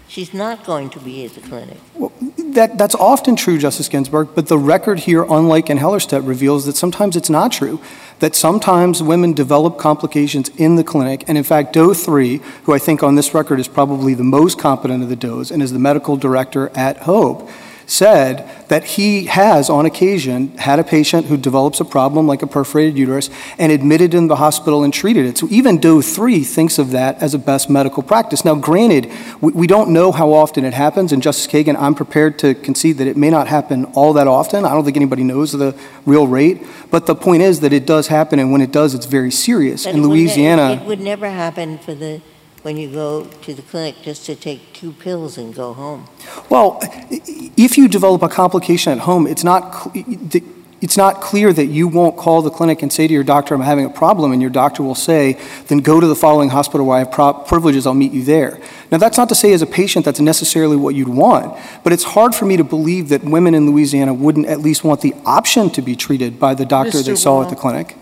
She's 0.06 0.34
not 0.34 0.66
going 0.66 0.90
to 0.90 1.00
be 1.00 1.24
at 1.24 1.30
the 1.30 1.40
clinic. 1.40 1.78
Well, 1.94 2.12
that, 2.36 2.76
that's 2.76 2.94
often 2.94 3.36
true, 3.36 3.56
Justice 3.56 3.88
Ginsburg, 3.88 4.28
but 4.34 4.48
the 4.48 4.58
record 4.58 4.98
here, 4.98 5.22
unlike 5.22 5.70
in 5.70 5.78
Hellerstedt, 5.78 6.28
reveals 6.28 6.66
that 6.66 6.76
sometimes 6.76 7.16
it's 7.16 7.30
not 7.30 7.52
true. 7.52 7.80
That 8.18 8.34
sometimes 8.34 9.02
women 9.02 9.32
develop 9.32 9.78
complications 9.78 10.50
in 10.58 10.76
the 10.76 10.84
clinic, 10.84 11.24
and 11.26 11.38
in 11.38 11.44
fact, 11.44 11.72
Doe 11.72 11.94
3, 11.94 12.42
who 12.64 12.74
I 12.74 12.78
think 12.78 13.02
on 13.02 13.14
this 13.14 13.32
record 13.32 13.60
is 13.60 13.66
probably 13.66 14.12
the 14.12 14.22
most 14.22 14.58
competent 14.58 15.02
of 15.02 15.08
the 15.08 15.16
Does 15.16 15.50
and 15.50 15.62
is 15.62 15.72
the 15.72 15.78
medical 15.78 16.18
director 16.18 16.70
at 16.74 16.98
Hope, 16.98 17.48
said 17.86 18.48
that 18.68 18.84
he 18.84 19.26
has, 19.26 19.68
on 19.68 19.86
occasion, 19.86 20.56
had 20.58 20.78
a 20.78 20.84
patient 20.84 21.26
who 21.26 21.36
develops 21.36 21.80
a 21.80 21.84
problem 21.84 22.26
like 22.26 22.42
a 22.42 22.46
perforated 22.46 22.96
uterus 22.96 23.30
and 23.58 23.70
admitted 23.70 24.14
in 24.14 24.28
the 24.28 24.36
hospital 24.36 24.82
and 24.82 24.92
treated 24.92 25.26
it. 25.26 25.38
So 25.38 25.46
even 25.50 25.78
Doe 25.78 26.00
3 26.00 26.42
thinks 26.44 26.78
of 26.78 26.90
that 26.92 27.20
as 27.22 27.34
a 27.34 27.38
best 27.38 27.68
medical 27.68 28.02
practice. 28.02 28.44
Now, 28.44 28.54
granted, 28.54 29.10
we, 29.40 29.52
we 29.52 29.66
don't 29.66 29.90
know 29.90 30.12
how 30.12 30.32
often 30.32 30.64
it 30.64 30.74
happens, 30.74 31.12
and 31.12 31.22
Justice 31.22 31.46
Kagan, 31.46 31.76
I'm 31.78 31.94
prepared 31.94 32.38
to 32.40 32.54
concede 32.54 32.98
that 32.98 33.06
it 33.06 33.16
may 33.16 33.30
not 33.30 33.48
happen 33.48 33.84
all 33.94 34.12
that 34.14 34.26
often. 34.26 34.64
I 34.64 34.70
don't 34.70 34.84
think 34.84 34.96
anybody 34.96 35.24
knows 35.24 35.52
the 35.52 35.78
real 36.06 36.26
rate, 36.26 36.62
but 36.90 37.06
the 37.06 37.14
point 37.14 37.42
is 37.42 37.60
that 37.60 37.72
it 37.72 37.86
does 37.86 38.08
happen, 38.08 38.38
and 38.38 38.50
when 38.50 38.60
it 38.60 38.72
does, 38.72 38.94
it's 38.94 39.06
very 39.06 39.30
serious. 39.30 39.84
But 39.84 39.94
in 39.94 39.98
it 39.98 40.00
would 40.02 40.08
ne- 40.08 40.14
Louisiana, 40.14 40.72
It 40.72 40.86
would 40.86 41.00
never 41.00 41.28
happen 41.30 41.78
for 41.78 41.94
the, 41.94 42.20
when 42.64 42.78
you 42.78 42.90
go 42.90 43.24
to 43.42 43.52
the 43.52 43.60
clinic 43.60 43.94
just 44.02 44.24
to 44.24 44.34
take 44.34 44.72
two 44.72 44.92
pills 44.92 45.36
and 45.36 45.54
go 45.54 45.74
home. 45.74 46.08
Well, 46.48 46.78
if 47.10 47.76
you 47.76 47.88
develop 47.88 48.22
a 48.22 48.28
complication 48.28 48.90
at 48.90 49.00
home, 49.00 49.26
it's 49.26 49.44
not, 49.44 49.92
cl- 49.92 50.42
it's 50.80 50.96
not 50.96 51.20
clear 51.20 51.52
that 51.52 51.66
you 51.66 51.86
won't 51.86 52.16
call 52.16 52.40
the 52.40 52.48
clinic 52.48 52.80
and 52.80 52.90
say 52.90 53.06
to 53.06 53.12
your 53.12 53.22
doctor, 53.22 53.54
I'm 53.54 53.60
having 53.60 53.84
a 53.84 53.90
problem, 53.90 54.32
and 54.32 54.40
your 54.40 54.50
doctor 54.50 54.82
will 54.82 54.94
say, 54.94 55.38
then 55.66 55.80
go 55.80 56.00
to 56.00 56.06
the 56.06 56.16
following 56.16 56.48
hospital 56.48 56.86
where 56.86 56.96
I 56.96 56.98
have 57.00 57.12
pro- 57.12 57.34
privileges, 57.34 57.86
I'll 57.86 57.92
meet 57.92 58.12
you 58.12 58.24
there. 58.24 58.58
Now, 58.90 58.96
that's 58.96 59.18
not 59.18 59.28
to 59.28 59.34
say 59.34 59.52
as 59.52 59.60
a 59.60 59.66
patient 59.66 60.06
that's 60.06 60.20
necessarily 60.20 60.76
what 60.78 60.94
you'd 60.94 61.08
want, 61.08 61.58
but 61.84 61.92
it's 61.92 62.04
hard 62.04 62.34
for 62.34 62.46
me 62.46 62.56
to 62.56 62.64
believe 62.64 63.10
that 63.10 63.22
women 63.24 63.54
in 63.54 63.70
Louisiana 63.70 64.14
wouldn't 64.14 64.46
at 64.46 64.60
least 64.60 64.84
want 64.84 65.02
the 65.02 65.12
option 65.26 65.68
to 65.68 65.82
be 65.82 65.94
treated 65.94 66.40
by 66.40 66.54
the 66.54 66.64
doctor 66.64 67.02
they 67.02 67.12
Mr. 67.12 67.18
saw 67.18 67.42
at 67.42 67.50
the 67.50 67.56
clinic. 67.56 67.96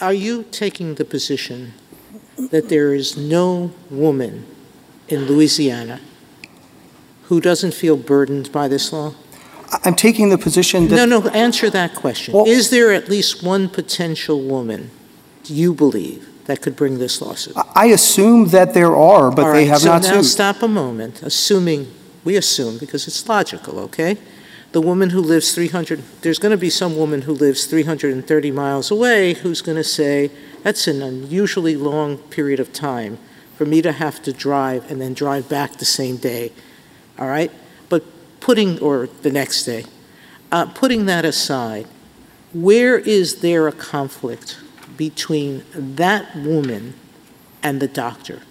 Are 0.00 0.12
you 0.12 0.44
taking 0.44 0.94
the 0.94 1.04
position 1.04 1.72
that 2.36 2.68
there 2.68 2.94
is 2.94 3.16
no 3.16 3.70
woman 3.90 4.46
in 5.08 5.26
Louisiana 5.26 6.00
who 7.24 7.40
doesn't 7.40 7.74
feel 7.74 7.96
burdened 7.96 8.52
by 8.52 8.68
this 8.68 8.92
law? 8.92 9.14
I'm 9.84 9.94
taking 9.96 10.28
the 10.28 10.38
position 10.38 10.88
that. 10.88 10.96
No, 10.96 11.04
no, 11.20 11.28
answer 11.30 11.68
that 11.70 11.94
question. 11.94 12.34
Well- 12.34 12.46
Is 12.46 12.70
there 12.70 12.92
at 12.92 13.08
least 13.08 13.42
one 13.42 13.68
potential 13.68 14.40
woman, 14.42 14.90
do 15.42 15.54
you 15.54 15.74
believe, 15.74 16.28
that 16.44 16.62
could 16.62 16.76
bring 16.76 16.98
this 16.98 17.20
lawsuit? 17.20 17.56
I 17.74 17.86
assume 17.86 18.48
that 18.50 18.74
there 18.74 18.94
are, 18.94 19.30
but 19.32 19.44
All 19.46 19.52
they 19.52 19.58
right, 19.60 19.68
have 19.68 19.84
not 19.84 20.04
So 20.04 20.10
now 20.10 20.16
sued. 20.22 20.30
stop 20.30 20.62
a 20.62 20.68
moment, 20.68 21.22
assuming, 21.22 21.88
we 22.24 22.36
assume, 22.36 22.78
because 22.78 23.08
it's 23.08 23.28
logical, 23.28 23.80
okay? 23.80 24.16
The 24.72 24.80
woman 24.80 25.10
who 25.10 25.20
lives 25.20 25.54
300, 25.54 26.02
there's 26.22 26.38
going 26.38 26.50
to 26.50 26.58
be 26.58 26.70
some 26.70 26.96
woman 26.96 27.22
who 27.22 27.32
lives 27.32 27.66
330 27.66 28.50
miles 28.50 28.90
away 28.90 29.34
who's 29.34 29.62
going 29.62 29.76
to 29.76 29.84
say, 29.84 30.30
that's 30.62 30.86
an 30.86 31.02
unusually 31.02 31.76
long 31.76 32.18
period 32.18 32.60
of 32.60 32.72
time 32.72 33.18
for 33.56 33.64
me 33.64 33.80
to 33.80 33.92
have 33.92 34.22
to 34.22 34.32
drive 34.32 34.90
and 34.90 35.00
then 35.00 35.14
drive 35.14 35.48
back 35.48 35.76
the 35.76 35.84
same 35.84 36.16
day, 36.16 36.52
all 37.18 37.26
right? 37.26 37.50
But 37.88 38.04
putting, 38.40 38.78
or 38.80 39.08
the 39.22 39.30
next 39.30 39.64
day, 39.64 39.84
uh, 40.52 40.66
putting 40.66 41.06
that 41.06 41.24
aside, 41.24 41.86
where 42.52 42.98
is 42.98 43.40
there 43.40 43.66
a 43.68 43.72
conflict 43.72 44.58
between 44.96 45.64
that 45.74 46.36
woman 46.36 46.94
and 47.62 47.80
the 47.80 47.88
doctor? 47.88 48.42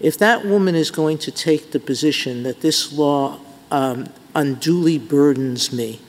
If 0.00 0.18
that 0.18 0.44
woman 0.44 0.74
is 0.74 0.90
going 0.90 1.18
to 1.18 1.30
take 1.30 1.72
the 1.72 1.80
position 1.80 2.42
that 2.44 2.60
this 2.60 2.92
law 2.92 3.40
um, 3.70 4.06
unduly 4.34 4.98
burdens 4.98 5.72
me, 5.72 6.00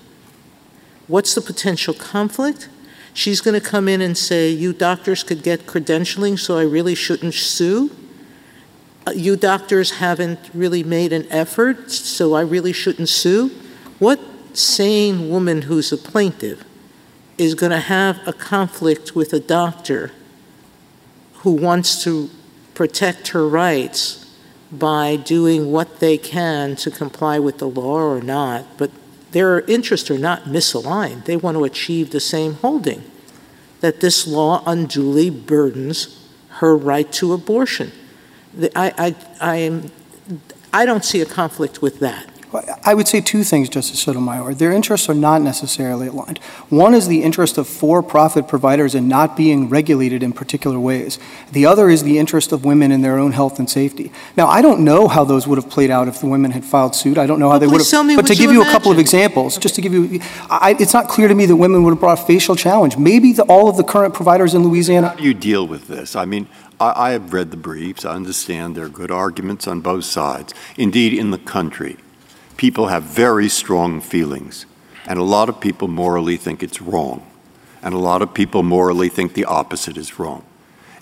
what's 1.07 1.35
the 1.35 1.41
potential 1.41 1.93
conflict? 1.93 2.69
She's 3.13 3.41
going 3.41 3.59
to 3.59 3.65
come 3.65 3.87
in 3.87 4.01
and 4.01 4.17
say, 4.17 4.49
You 4.49 4.73
doctors 4.73 5.23
could 5.23 5.43
get 5.43 5.65
credentialing, 5.65 6.39
so 6.39 6.57
I 6.57 6.63
really 6.63 6.95
shouldn't 6.95 7.33
sue. 7.33 7.91
Uh, 9.07 9.11
You 9.11 9.35
doctors 9.35 9.91
haven't 9.91 10.39
really 10.53 10.83
made 10.83 11.11
an 11.11 11.27
effort, 11.31 11.91
so 11.91 12.33
I 12.33 12.41
really 12.41 12.73
shouldn't 12.73 13.09
sue. 13.09 13.49
What 13.97 14.19
sane 14.53 15.29
woman 15.29 15.63
who's 15.63 15.91
a 15.91 15.97
plaintiff 15.97 16.63
is 17.37 17.55
going 17.55 17.71
to 17.71 17.79
have 17.79 18.19
a 18.27 18.33
conflict 18.33 19.15
with 19.15 19.33
a 19.33 19.39
doctor 19.39 20.11
who 21.35 21.51
wants 21.51 22.03
to 22.03 22.29
protect 22.73 23.29
her 23.29 23.47
rights 23.47 24.28
by 24.71 25.15
doing 25.15 25.71
what 25.71 25.99
they 25.99 26.17
can 26.17 26.75
to 26.75 26.91
comply 26.91 27.39
with 27.39 27.57
the 27.57 27.67
law 27.67 27.99
or 27.99 28.21
not, 28.21 28.65
but 28.77 28.91
their 29.31 29.61
interests 29.61 30.09
are 30.11 30.17
not 30.17 30.43
misaligned. 30.43 31.25
They 31.25 31.37
want 31.37 31.55
to 31.57 31.63
achieve 31.63 32.11
the 32.11 32.19
same 32.19 32.53
holding 32.53 33.03
that 33.81 34.01
this 34.01 34.27
law 34.27 34.63
unduly 34.65 35.29
burdens 35.29 36.27
her 36.49 36.75
right 36.75 37.11
to 37.13 37.33
abortion. 37.33 37.91
I, 38.75 38.93
I, 38.97 39.15
I, 39.39 39.55
am, 39.57 39.91
I 40.73 40.85
don't 40.85 41.05
see 41.05 41.21
a 41.21 41.25
conflict 41.25 41.81
with 41.81 41.99
that. 41.99 42.29
I 42.83 42.95
would 42.95 43.07
say 43.07 43.21
two 43.21 43.43
things, 43.43 43.69
Justice 43.69 43.99
Sotomayor. 43.99 44.55
Their 44.55 44.71
interests 44.71 45.07
are 45.07 45.13
not 45.13 45.41
necessarily 45.43 46.07
aligned. 46.07 46.39
One 46.69 46.95
is 46.95 47.07
the 47.07 47.21
interest 47.21 47.59
of 47.59 47.67
for 47.67 48.01
profit 48.01 48.47
providers 48.47 48.95
in 48.95 49.07
not 49.07 49.37
being 49.37 49.69
regulated 49.69 50.23
in 50.23 50.33
particular 50.33 50.79
ways. 50.79 51.19
The 51.51 51.67
other 51.67 51.89
is 51.89 52.01
the 52.03 52.17
interest 52.17 52.51
of 52.51 52.65
women 52.65 52.91
in 52.91 53.01
their 53.03 53.19
own 53.19 53.33
health 53.33 53.59
and 53.59 53.69
safety. 53.69 54.11
Now, 54.35 54.47
I 54.47 54.63
don't 54.63 54.83
know 54.83 55.07
how 55.07 55.23
those 55.23 55.47
would 55.47 55.57
have 55.61 55.69
played 55.69 55.91
out 55.91 56.07
if 56.07 56.21
the 56.21 56.25
women 56.25 56.49
had 56.51 56.65
filed 56.65 56.95
suit. 56.95 57.19
I 57.19 57.27
don't 57.27 57.39
know 57.39 57.49
how 57.49 57.51
Well, 57.51 57.59
they 57.59 57.67
would 57.67 57.81
have. 57.81 57.91
but 58.17 58.25
to 58.25 58.31
what 58.33 58.37
give 58.37 58.51
you 58.51 58.61
you 58.63 58.67
a 58.67 58.71
couple 58.71 58.91
of 58.91 58.97
imagine. 58.97 59.01
examples, 59.01 59.57
just 59.59 59.75
to 59.75 59.81
give 59.81 59.93
you, 59.93 60.19
I, 60.49 60.75
it's 60.79 60.93
not 60.93 61.07
clear 61.07 61.27
to 61.27 61.35
me 61.35 61.45
that 61.45 61.55
women 61.55 61.83
would 61.83 61.91
have 61.91 61.99
brought 61.99 62.19
a 62.19 62.25
facial 62.25 62.55
challenge. 62.55 62.97
Maybe 62.97 63.31
the, 63.33 63.43
all 63.43 63.69
of 63.69 63.77
the 63.77 63.83
current 63.83 64.15
providers 64.15 64.55
in 64.55 64.63
Louisiana 64.63 65.09
How 65.09 65.15
do 65.15 65.23
you 65.23 65.35
deal 65.35 65.67
with 65.67 65.87
this? 65.87 66.15
I 66.15 66.25
mean, 66.25 66.47
I, 66.79 66.93
I 66.95 67.11
have 67.11 67.31
read 67.31 67.51
the 67.51 67.57
briefs. 67.57 68.05
I 68.05 68.15
understand 68.15 68.75
there 68.75 68.85
are 68.85 68.89
good 68.89 69.11
arguments 69.11 69.67
on 69.67 69.81
both 69.81 70.05
sides. 70.05 70.55
Indeed, 70.77 71.13
in 71.13 71.29
the 71.29 71.37
country, 71.37 71.97
people 72.59 72.87
have 72.87 73.03
very 73.03 73.47
strong 73.47 74.01
feelings, 74.01 74.65
and 75.07 75.17
a 75.17 75.23
lot 75.23 75.47
of 75.47 75.61
people 75.61 75.87
morally 75.87 76.35
think 76.35 76.61
it's 76.61 76.81
wrong, 76.81 77.25
and 77.81 77.93
a 77.93 77.97
lot 77.97 78.21
of 78.21 78.33
people 78.33 78.63
morally 78.63 79.07
think 79.07 79.33
the 79.33 79.45
opposite 79.45 79.95
is 79.95 80.19
wrong. 80.19 80.43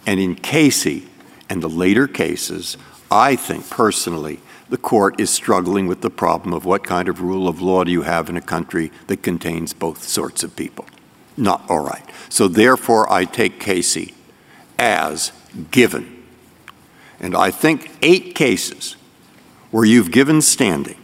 And 0.05 0.20
in 0.20 0.36
Casey 0.36 1.08
and 1.49 1.64
the 1.64 1.68
later 1.68 2.08
cases, 2.08 2.78
I 3.10 3.36
think 3.36 3.68
personally, 3.72 4.39
the 4.70 4.78
court 4.78 5.20
is 5.20 5.32
struggling 5.32 5.88
with 5.88 6.01
the 6.01 6.12
problem 6.12 6.53
of 6.53 6.64
what 6.64 6.84
kind 6.84 7.10
of 7.10 7.24
rule 7.24 7.47
of 7.47 7.60
law 7.60 7.84
do 7.84 7.91
you 7.91 8.03
have 8.03 8.30
in 8.30 8.38
a 8.38 8.41
country 8.41 8.91
that 9.08 9.24
contains 9.24 9.74
both 9.74 10.03
sorts 10.03 10.43
of 10.43 10.55
people. 10.55 10.86
Not 11.38 11.68
all 11.72 11.80
right. 11.80 12.08
So 12.30 12.47
therefore, 12.47 13.12
I 13.12 13.26
take 13.26 13.60
Casey 13.60 14.14
as 14.78 15.32
given. 15.72 16.24
And 17.20 17.36
I 17.36 17.49
think 17.49 17.97
eight 18.03 18.36
cases 18.36 18.95
where 19.72 19.86
you've 19.86 20.12
given 20.12 20.43
standing. 20.43 20.97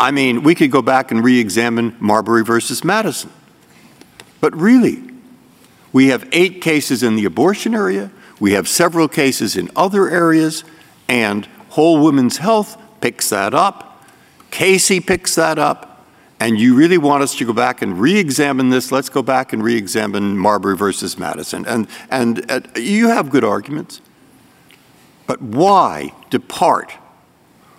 I 0.00 0.10
mean, 0.12 0.42
we 0.42 0.54
could 0.54 0.70
go 0.70 0.80
back 0.80 1.10
and 1.10 1.22
re 1.22 1.38
examine 1.38 1.94
Marbury 2.00 2.42
versus 2.42 2.82
Madison. 2.82 3.30
But 4.40 4.56
really, 4.56 5.02
we 5.92 6.08
have 6.08 6.26
eight 6.32 6.62
cases 6.62 7.02
in 7.02 7.16
the 7.16 7.26
abortion 7.26 7.74
area, 7.74 8.10
we 8.40 8.52
have 8.52 8.66
several 8.66 9.06
cases 9.06 9.56
in 9.56 9.70
other 9.76 10.08
areas, 10.08 10.64
and 11.06 11.44
Whole 11.68 12.00
Woman's 12.00 12.38
Health 12.38 12.80
picks 13.02 13.28
that 13.28 13.52
up. 13.52 14.02
Casey 14.50 15.00
picks 15.00 15.34
that 15.34 15.58
up. 15.58 15.86
And 16.40 16.58
you 16.58 16.74
really 16.74 16.96
want 16.96 17.22
us 17.22 17.36
to 17.36 17.44
go 17.44 17.52
back 17.52 17.82
and 17.82 18.00
re-examine 18.00 18.70
this? 18.70 18.90
Let's 18.90 19.10
go 19.10 19.20
back 19.20 19.52
and 19.52 19.62
re-examine 19.62 20.38
Marbury 20.38 20.74
versus 20.74 21.18
Madison. 21.18 21.66
And 21.66 21.86
and 22.08 22.50
uh, 22.50 22.60
you 22.76 23.08
have 23.08 23.28
good 23.28 23.44
arguments, 23.44 24.00
but 25.26 25.42
why 25.42 26.14
depart 26.30 26.94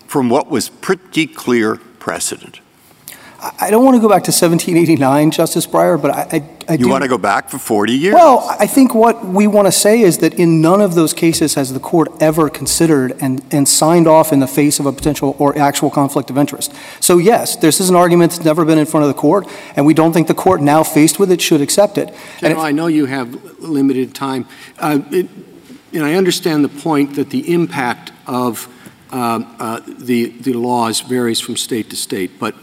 from 0.06 0.30
what 0.30 0.52
was 0.52 0.70
pretty 0.70 1.26
clear 1.26 1.80
precedent? 2.02 2.60
I 2.60 3.52
I 3.60 3.70
don't 3.72 3.84
want 3.86 3.96
to 3.96 4.02
go 4.02 4.08
back 4.10 4.24
to 4.26 4.32
1789, 4.32 5.32
Justice 5.32 5.66
Breyer, 5.66 6.00
but 6.02 6.12
I, 6.12 6.22
I- 6.38 6.50
I 6.72 6.78
do. 6.78 6.84
You 6.86 6.90
want 6.92 7.02
to 7.04 7.10
go 7.10 7.18
back 7.18 7.50
for 7.50 7.58
40 7.58 7.92
years? 7.92 8.14
Well, 8.14 8.46
I 8.60 8.66
think 8.68 8.94
what 8.96 9.26
we 9.26 9.46
want 9.48 9.66
to 9.68 9.72
say 9.74 10.02
is 10.02 10.20
that 10.20 10.36
in 10.36 10.62
none 10.62 10.80
of 10.80 10.94
those 10.96 11.12
cases 11.14 11.56
has 11.56 11.74
the 11.74 11.80
court 11.82 12.08
ever 12.22 12.50
considered 12.50 13.18
and, 13.20 13.42
and 13.52 13.68
signed 13.68 14.08
off 14.08 14.32
in 14.32 14.40
the 14.40 14.48
face 14.48 14.80
of 14.80 14.86
a 14.86 14.92
potential 14.94 15.36
or 15.40 15.58
actual 15.58 15.90
conflict 15.90 16.30
of 16.30 16.38
interest. 16.38 16.72
So 17.02 17.18
yes, 17.18 17.58
this 17.58 17.82
is 17.82 17.90
an 17.90 17.96
argument 17.98 18.32
that's 18.32 18.46
never 18.46 18.64
been 18.64 18.78
in 18.78 18.86
front 18.86 19.04
of 19.06 19.10
the 19.14 19.20
court, 19.20 19.48
and 19.76 19.86
we 19.86 19.94
don't 19.94 20.14
think 20.14 20.28
the 20.28 20.34
court 20.46 20.62
now 20.62 20.84
faced 20.84 21.20
with 21.20 21.30
it 21.32 21.42
should 21.42 21.62
accept 21.62 21.98
it. 21.98 22.08
And 22.10 22.40
General, 22.40 22.62
I 22.62 22.72
know 22.72 22.88
you 22.88 23.06
have 23.08 23.60
limited 23.60 24.14
time. 24.16 24.46
Uh, 24.80 25.00
it- 25.12 25.30
And 25.94 26.06
I 26.06 26.14
understand 26.14 26.64
the 26.64 26.70
point 26.84 27.16
that 27.16 27.32
the 27.32 27.52
impact 27.54 28.14
of 28.26 28.70
um, 29.12 29.56
uh, 29.60 29.82
the 29.86 30.28
the 30.28 30.54
laws 30.54 31.02
varies 31.02 31.40
from 31.40 31.58
state 31.58 31.90
to 31.90 31.96
state, 31.96 32.40
but 32.40 32.56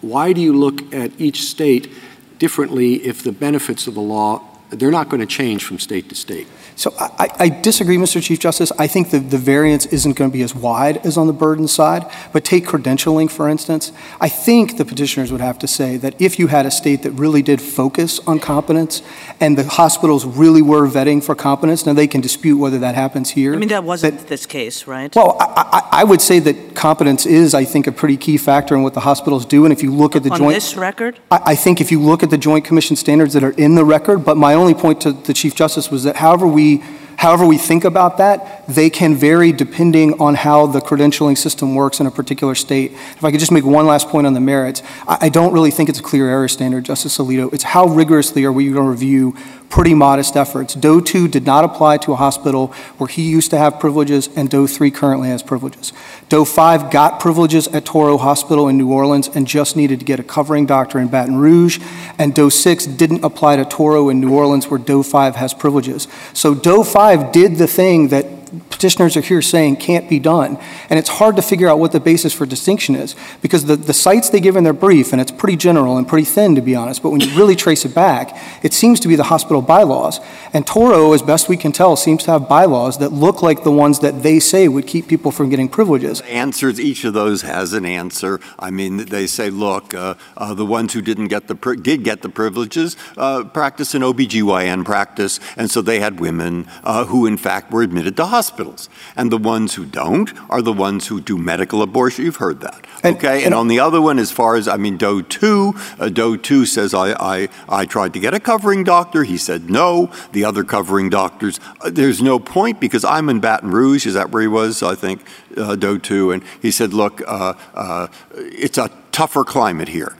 why 0.00 0.32
do 0.32 0.40
you 0.40 0.52
look 0.52 0.92
at 0.94 1.12
each 1.20 1.42
state 1.42 1.92
differently 2.38 2.94
if 3.06 3.22
the 3.22 3.32
benefits 3.32 3.86
of 3.86 3.94
the 3.94 4.00
law, 4.00 4.42
they're 4.70 4.90
not 4.90 5.08
going 5.08 5.20
to 5.20 5.26
change 5.26 5.64
from 5.64 5.78
state 5.78 6.08
to 6.08 6.14
state? 6.14 6.46
So 6.80 6.94
I, 6.98 7.28
I 7.38 7.48
disagree, 7.50 7.98
Mr. 7.98 8.22
Chief 8.22 8.38
Justice. 8.38 8.72
I 8.78 8.86
think 8.86 9.10
that 9.10 9.28
the 9.28 9.36
variance 9.36 9.84
isn't 9.84 10.16
going 10.16 10.30
to 10.30 10.32
be 10.32 10.42
as 10.42 10.54
wide 10.54 10.96
as 11.04 11.18
on 11.18 11.26
the 11.26 11.34
burden 11.34 11.68
side. 11.68 12.10
But 12.32 12.42
take 12.42 12.64
credentialing, 12.64 13.30
for 13.30 13.50
instance. 13.50 13.92
I 14.18 14.30
think 14.30 14.78
the 14.78 14.86
petitioners 14.86 15.30
would 15.30 15.42
have 15.42 15.58
to 15.58 15.68
say 15.68 15.98
that 15.98 16.18
if 16.18 16.38
you 16.38 16.46
had 16.46 16.64
a 16.64 16.70
state 16.70 17.02
that 17.02 17.10
really 17.10 17.42
did 17.42 17.60
focus 17.60 18.18
on 18.26 18.40
competence 18.40 19.02
and 19.40 19.58
the 19.58 19.64
hospitals 19.64 20.24
really 20.24 20.62
were 20.62 20.88
vetting 20.88 21.22
for 21.22 21.34
competence, 21.34 21.84
now 21.84 21.92
they 21.92 22.06
can 22.06 22.22
dispute 22.22 22.56
whether 22.56 22.78
that 22.78 22.94
happens 22.94 23.28
here. 23.28 23.52
I 23.52 23.58
mean, 23.58 23.68
that 23.68 23.84
wasn't 23.84 24.28
this 24.28 24.46
case, 24.46 24.86
right? 24.86 25.14
Well, 25.14 25.36
I, 25.38 25.82
I, 25.92 26.00
I 26.00 26.04
would 26.04 26.22
say 26.22 26.38
that 26.38 26.74
competence 26.74 27.26
is, 27.26 27.52
I 27.52 27.66
think, 27.66 27.88
a 27.88 27.92
pretty 27.92 28.16
key 28.16 28.38
factor 28.38 28.74
in 28.74 28.82
what 28.82 28.94
the 28.94 29.00
hospitals 29.00 29.44
do. 29.44 29.66
And 29.66 29.72
if 29.74 29.82
you 29.82 29.92
look 29.92 30.16
at 30.16 30.22
the 30.22 30.30
On 30.30 30.38
joint. 30.38 30.54
this 30.54 30.76
record? 30.76 31.20
I, 31.30 31.42
I 31.48 31.54
think 31.56 31.82
if 31.82 31.92
you 31.92 32.00
look 32.00 32.22
at 32.22 32.30
the 32.30 32.38
Joint 32.38 32.64
Commission 32.64 32.96
standards 32.96 33.34
that 33.34 33.44
are 33.44 33.50
in 33.50 33.74
the 33.74 33.84
record, 33.84 34.24
but 34.24 34.38
my 34.38 34.54
only 34.54 34.72
point 34.72 35.02
to 35.02 35.12
the 35.12 35.34
Chief 35.34 35.54
Justice 35.54 35.90
was 35.90 36.04
that 36.04 36.16
however 36.16 36.46
we, 36.46 36.69
however 37.16 37.44
we 37.44 37.58
think 37.58 37.84
about 37.84 38.16
that, 38.18 38.66
they 38.66 38.88
can 38.88 39.14
vary 39.14 39.52
depending 39.52 40.20
on 40.20 40.34
how 40.34 40.66
the 40.66 40.80
credentialing 40.80 41.36
system 41.36 41.74
works 41.74 42.00
in 42.00 42.06
a 42.06 42.10
particular 42.10 42.54
state. 42.54 42.92
If 42.92 43.24
I 43.24 43.30
could 43.30 43.40
just 43.40 43.52
make 43.52 43.64
one 43.64 43.86
last 43.86 44.08
point 44.08 44.26
on 44.26 44.32
the 44.32 44.40
merits, 44.40 44.82
I, 45.06 45.18
I 45.22 45.28
don't 45.28 45.52
really 45.52 45.70
think 45.70 45.88
it's 45.88 46.00
a 46.00 46.02
clear 46.02 46.28
error 46.28 46.48
standard, 46.48 46.84
Justice 46.84 47.18
Alito. 47.18 47.52
It's 47.52 47.64
how 47.64 47.86
rigorously 47.86 48.44
are 48.44 48.52
we 48.52 48.64
going 48.70 48.84
to 48.84 48.90
review 48.90 49.36
pretty 49.70 49.94
modest 49.94 50.36
efforts. 50.36 50.74
Doe 50.74 51.00
2 51.00 51.28
did 51.28 51.46
not 51.46 51.64
apply 51.64 51.98
to 51.98 52.12
a 52.12 52.16
hospital 52.16 52.68
where 52.98 53.06
he 53.06 53.22
used 53.22 53.50
to 53.50 53.56
have 53.56 53.78
privileges, 53.78 54.28
and 54.34 54.50
Doe 54.50 54.66
3 54.66 54.90
currently 54.90 55.28
has 55.28 55.42
privileges. 55.42 55.92
Doe 56.28 56.44
5 56.44 56.90
got 56.90 57.20
privileges 57.20 57.68
at 57.68 57.84
Touro 57.84 58.18
Hospital 58.18 58.68
in 58.68 58.76
New 58.76 58.92
Orleans 58.92 59.28
and 59.28 59.46
just 59.46 59.76
needed 59.76 60.00
to 60.00 60.04
get 60.04 60.18
a 60.18 60.24
covering 60.24 60.66
doctor 60.66 60.98
in 60.98 61.06
Baton 61.08 61.36
Rouge, 61.36 61.78
and 62.18 62.34
Doe 62.34 62.48
6 62.48 62.86
didn't 62.86 63.24
apply 63.24 63.56
to 63.56 63.64
Touro 63.64 64.10
in 64.10 64.20
New 64.20 64.34
Orleans 64.34 64.66
where 64.68 64.78
Doe 64.78 65.04
5 65.04 65.36
has 65.36 65.54
privileges. 65.54 66.08
So 66.34 66.52
Doe 66.54 66.82
5 66.82 67.30
did 67.30 67.56
the 67.56 67.68
thing 67.68 68.08
that 68.08 68.39
petitioners 68.70 69.16
are 69.16 69.20
here 69.20 69.42
saying 69.42 69.76
can't 69.76 70.08
be 70.08 70.18
done. 70.18 70.58
And 70.88 70.98
it's 70.98 71.08
hard 71.08 71.36
to 71.36 71.42
figure 71.42 71.68
out 71.68 71.78
what 71.78 71.92
the 71.92 72.00
basis 72.00 72.32
for 72.32 72.46
distinction 72.46 72.94
is 72.94 73.14
because 73.42 73.64
the, 73.64 73.76
the 73.76 73.92
sites 73.92 74.30
they 74.30 74.40
give 74.40 74.56
in 74.56 74.64
their 74.64 74.72
brief, 74.72 75.12
and 75.12 75.20
it's 75.20 75.30
pretty 75.30 75.56
general 75.56 75.96
and 75.96 76.06
pretty 76.06 76.24
thin 76.24 76.54
to 76.54 76.60
be 76.60 76.74
honest, 76.74 77.02
but 77.02 77.10
when 77.10 77.20
you 77.20 77.30
really 77.36 77.56
trace 77.56 77.84
it 77.84 77.94
back, 77.94 78.36
it 78.62 78.72
seems 78.72 79.00
to 79.00 79.08
be 79.08 79.16
the 79.16 79.24
hospital 79.24 79.62
bylaws. 79.62 80.20
And 80.52 80.66
Touro, 80.66 81.14
as 81.14 81.22
best 81.22 81.48
we 81.48 81.56
can 81.56 81.72
tell, 81.72 81.96
seems 81.96 82.24
to 82.24 82.32
have 82.32 82.48
bylaws 82.48 82.98
that 82.98 83.12
look 83.12 83.42
like 83.42 83.64
the 83.64 83.72
ones 83.72 84.00
that 84.00 84.22
they 84.22 84.40
say 84.40 84.68
would 84.68 84.86
keep 84.86 85.08
people 85.08 85.30
from 85.30 85.50
getting 85.50 85.68
privileges. 85.68 86.20
Answers, 86.22 86.80
each 86.80 87.04
of 87.04 87.14
those 87.14 87.42
has 87.42 87.72
an 87.72 87.84
answer. 87.84 88.40
I 88.58 88.70
mean, 88.70 88.98
they 89.06 89.26
say, 89.26 89.50
look, 89.50 89.94
uh, 89.94 90.14
uh, 90.36 90.54
the 90.54 90.66
ones 90.66 90.92
who 90.92 91.02
didn't 91.02 91.28
get 91.28 91.48
the, 91.48 91.54
did 91.80 92.04
get 92.04 92.22
the 92.22 92.28
privileges 92.28 92.96
uh, 93.16 93.44
practice 93.44 93.94
an 93.94 94.02
OBGYN 94.02 94.84
practice, 94.84 95.40
and 95.56 95.70
so 95.70 95.82
they 95.82 96.00
had 96.00 96.20
women 96.20 96.66
uh, 96.84 97.04
who 97.04 97.26
in 97.26 97.36
fact 97.36 97.70
were 97.70 97.82
admitted 97.82 98.16
to 98.16 98.26
hospitals. 98.40 98.88
And 99.16 99.30
the 99.30 99.36
ones 99.54 99.74
who 99.74 99.84
don't 99.84 100.32
are 100.48 100.62
the 100.62 100.72
ones 100.72 101.08
who 101.08 101.20
do 101.20 101.36
medical 101.36 101.82
abortion. 101.82 102.24
You've 102.24 102.36
heard 102.46 102.60
that. 102.60 102.86
And- 103.04 103.16
Okay, 103.16 103.38
and 103.38 103.46
and- 103.46 103.54
on 103.54 103.68
the 103.68 103.80
other 103.80 104.00
one, 104.00 104.18
as 104.18 104.30
far 104.30 104.56
as, 104.56 104.66
I 104.66 104.76
mean, 104.78 104.96
Doe 104.96 105.20
2, 105.20 105.74
uh, 105.98 106.08
Doe 106.08 106.36
2 106.36 106.64
says, 106.64 106.94
I, 106.94 107.08
I, 107.34 107.48
I 107.68 107.84
tried 107.84 108.12
to 108.14 108.20
get 108.20 108.32
a 108.32 108.40
covering 108.40 108.82
doctor. 108.84 109.24
He 109.24 109.36
said 109.36 109.68
no. 109.68 110.10
The 110.32 110.44
other 110.44 110.64
covering 110.64 111.10
doctors, 111.10 111.60
uh, 111.82 111.90
there's 111.90 112.22
no 112.22 112.38
point 112.38 112.80
because 112.80 113.04
I'm 113.04 113.28
in 113.28 113.40
Baton 113.40 113.70
Rouge. 113.72 114.06
Is 114.06 114.14
that 114.14 114.30
where 114.30 114.42
he 114.42 114.48
was? 114.48 114.82
I 114.82 114.94
think, 114.94 115.18
uh, 115.58 115.76
Doe 115.76 115.98
2. 115.98 116.30
And 116.32 116.42
he 116.62 116.70
said, 116.70 116.94
look, 116.94 117.20
uh, 117.26 117.52
uh, 117.74 118.06
it's 118.34 118.78
a 118.78 118.88
tougher 119.12 119.44
climate 119.44 119.88
here, 119.88 120.16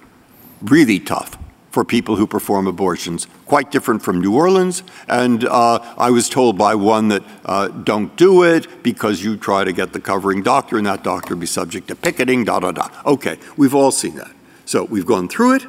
really 0.75 0.99
tough 1.01 1.39
for 1.71 1.85
people 1.85 2.17
who 2.17 2.27
perform 2.27 2.67
abortions, 2.67 3.27
quite 3.47 3.71
different 3.71 4.03
from 4.03 4.21
New 4.21 4.35
Orleans. 4.35 4.83
And 5.09 5.45
uh, 5.45 5.79
I 5.97 6.11
was 6.11 6.29
told 6.29 6.59
by 6.59 6.75
one 6.75 7.09
that 7.09 7.23
uh, 7.45 7.69
don't 7.69 8.15
do 8.17 8.43
it 8.43 8.83
because 8.83 9.23
you 9.23 9.37
try 9.37 9.65
to 9.65 9.73
get 9.73 9.93
the 9.93 10.01
covering 10.01 10.43
doctor, 10.43 10.79
and 10.79 10.87
that 10.87 11.05
doctor 11.05 11.37
be 11.37 11.47
subject 11.47 11.89
to 11.89 11.95
picketing, 11.95 12.45
da 12.45 12.61
da 12.61 12.73
da. 12.73 12.89
Okay, 13.07 13.39
we've 13.57 13.75
all 13.75 13.91
seen 13.91 14.17
that. 14.17 14.33
So 14.65 14.85
we've 14.85 15.07
gone 15.07 15.29
through 15.29 15.55
it. 15.55 15.67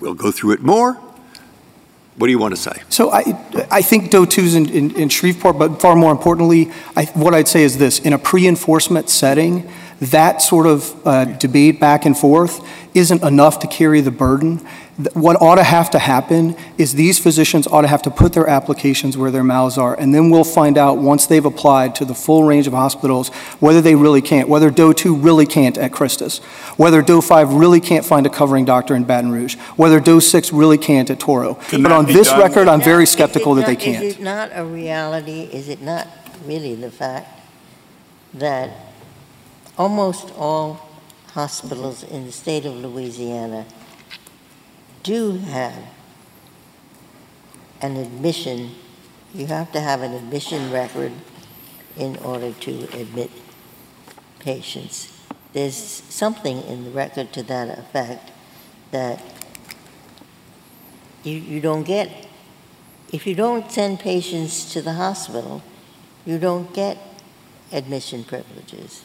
We'll 0.00 0.14
go 0.14 0.30
through 0.30 0.52
it 0.52 0.60
more. 0.60 1.00
What 2.16 2.28
do 2.28 2.30
you 2.30 2.38
want 2.38 2.56
to 2.56 2.60
say? 2.60 2.82
So 2.88 3.10
I, 3.10 3.22
I 3.70 3.82
think 3.82 4.10
Doe 4.10 4.24
2's 4.24 4.54
in, 4.54 4.68
in, 4.70 4.94
in 4.96 5.08
Shreveport, 5.10 5.58
but 5.58 5.82
far 5.82 5.94
more 5.94 6.10
importantly, 6.10 6.70
I, 6.96 7.04
what 7.06 7.34
I'd 7.34 7.48
say 7.48 7.62
is 7.62 7.76
this, 7.76 7.98
in 7.98 8.14
a 8.14 8.18
pre-enforcement 8.18 9.10
setting, 9.10 9.70
that 10.00 10.40
sort 10.40 10.66
of 10.66 11.06
uh, 11.06 11.24
debate 11.24 11.78
back 11.78 12.06
and 12.06 12.16
forth 12.16 12.66
isn't 12.94 13.22
enough 13.22 13.58
to 13.60 13.66
carry 13.66 14.00
the 14.00 14.10
burden. 14.10 14.66
Th- 14.96 15.14
What 15.14 15.40
ought 15.42 15.56
to 15.56 15.62
have 15.62 15.90
to 15.90 15.98
happen 15.98 16.56
is 16.78 16.94
these 16.94 17.18
physicians 17.18 17.66
ought 17.66 17.82
to 17.82 17.88
have 17.88 18.02
to 18.02 18.10
put 18.10 18.32
their 18.32 18.48
applications 18.48 19.16
where 19.16 19.30
their 19.30 19.44
mouths 19.44 19.76
are, 19.76 19.94
and 19.94 20.14
then 20.14 20.30
we'll 20.30 20.44
find 20.44 20.78
out 20.78 20.98
once 20.98 21.26
they've 21.26 21.44
applied 21.44 21.94
to 21.96 22.04
the 22.06 22.14
full 22.14 22.44
range 22.44 22.66
of 22.66 22.72
hospitals 22.72 23.28
whether 23.60 23.80
they 23.82 23.94
really 23.94 24.22
can't, 24.22 24.48
whether 24.48 24.70
Doe 24.70 24.92
2 24.94 25.14
really 25.14 25.44
can't 25.46 25.76
at 25.76 25.92
Christus, 25.92 26.38
whether 26.78 27.02
Doe 27.02 27.20
5 27.20 27.52
really 27.54 27.80
can't 27.80 28.04
find 28.06 28.24
a 28.26 28.30
covering 28.30 28.64
doctor 28.64 28.94
in 28.94 29.04
Baton 29.04 29.30
Rouge, 29.32 29.56
whether 29.76 30.00
Doe 30.00 30.18
6 30.20 30.52
really 30.52 30.78
can't 30.78 31.10
at 31.10 31.18
Touro. 31.20 31.60
Can 31.68 31.82
But 31.82 31.92
on 31.92 32.06
this 32.06 32.28
done? 32.28 32.40
record, 32.40 32.66
I'm 32.68 32.78
Now, 32.78 32.84
very 32.84 33.06
skeptical 33.06 33.54
that 33.56 33.66
they 33.66 33.76
can't. 33.76 34.02
Is 34.02 34.14
it 34.16 34.22
not 34.22 34.50
a 34.54 34.64
reality, 34.64 35.42
is 35.52 35.68
it 35.68 35.82
not 35.82 36.06
really 36.46 36.74
the 36.74 36.90
fact 36.90 37.28
that 38.32 38.70
almost 39.76 40.32
all 40.38 40.80
hospitals 41.32 42.02
in 42.02 42.24
the 42.24 42.32
state 42.32 42.64
of 42.64 42.74
Louisiana 42.76 43.66
do 45.06 45.38
have 45.38 45.84
an 47.80 47.96
admission, 47.96 48.72
you 49.32 49.46
have 49.46 49.70
to 49.70 49.80
have 49.80 50.02
an 50.02 50.12
admission 50.12 50.72
record 50.72 51.12
in 51.96 52.16
order 52.16 52.50
to 52.50 52.88
admit 52.92 53.30
patients. 54.40 55.16
There's 55.52 55.76
something 55.76 56.60
in 56.62 56.82
the 56.82 56.90
record 56.90 57.32
to 57.34 57.44
that 57.44 57.78
effect 57.78 58.32
that 58.90 59.22
you, 61.22 61.38
you 61.38 61.60
don't 61.60 61.84
get, 61.84 62.26
if 63.12 63.28
you 63.28 63.36
don't 63.36 63.70
send 63.70 64.00
patients 64.00 64.72
to 64.72 64.82
the 64.82 64.94
hospital, 64.94 65.62
you 66.24 66.38
don't 66.38 66.74
get 66.74 66.98
admission 67.70 68.24
privileges. 68.24 69.04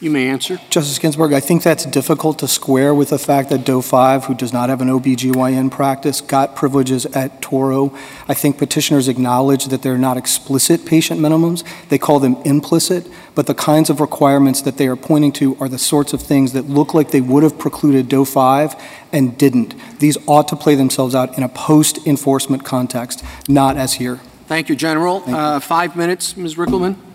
You 0.00 0.12
may 0.12 0.28
answer. 0.28 0.60
Justice 0.70 0.96
Ginsburg, 1.00 1.32
I 1.32 1.40
think 1.40 1.64
that's 1.64 1.84
difficult 1.84 2.38
to 2.38 2.46
square 2.46 2.94
with 2.94 3.08
the 3.10 3.18
fact 3.18 3.50
that 3.50 3.64
Doe 3.64 3.82
5, 3.82 4.26
who 4.26 4.34
does 4.34 4.52
not 4.52 4.68
have 4.68 4.80
an 4.80 4.86
OBGYN 4.86 5.72
practice, 5.72 6.20
got 6.20 6.54
privileges 6.54 7.04
at 7.06 7.42
Touro. 7.42 7.92
I 8.28 8.34
think 8.34 8.58
petitioners 8.58 9.08
acknowledge 9.08 9.64
that 9.66 9.82
they're 9.82 9.98
not 9.98 10.16
explicit 10.16 10.86
patient 10.86 11.20
minimums. 11.20 11.64
They 11.88 11.98
call 11.98 12.20
them 12.20 12.36
implicit, 12.44 13.08
but 13.34 13.48
the 13.48 13.54
kinds 13.54 13.90
of 13.90 14.00
requirements 14.00 14.62
that 14.62 14.76
they 14.76 14.86
are 14.86 14.94
pointing 14.94 15.32
to 15.32 15.56
are 15.58 15.68
the 15.68 15.78
sorts 15.78 16.12
of 16.12 16.22
things 16.22 16.52
that 16.52 16.66
look 16.68 16.94
like 16.94 17.10
they 17.10 17.20
would 17.20 17.42
have 17.42 17.58
precluded 17.58 18.08
Doe 18.08 18.24
5 18.24 18.76
and 19.12 19.36
didn't. 19.36 19.74
These 19.98 20.16
ought 20.28 20.46
to 20.48 20.56
play 20.56 20.76
themselves 20.76 21.16
out 21.16 21.36
in 21.36 21.42
a 21.42 21.48
post-enforcement 21.48 22.64
context, 22.64 23.24
not 23.48 23.76
as 23.76 23.94
here. 23.94 24.20
Thank 24.46 24.68
you, 24.68 24.76
General. 24.76 25.18
Thank 25.18 25.30
you. 25.30 25.36
Uh, 25.36 25.58
Five 25.60 25.96
minutes, 25.96 26.36
Ms. 26.36 26.54
Rikelman. 26.54 27.07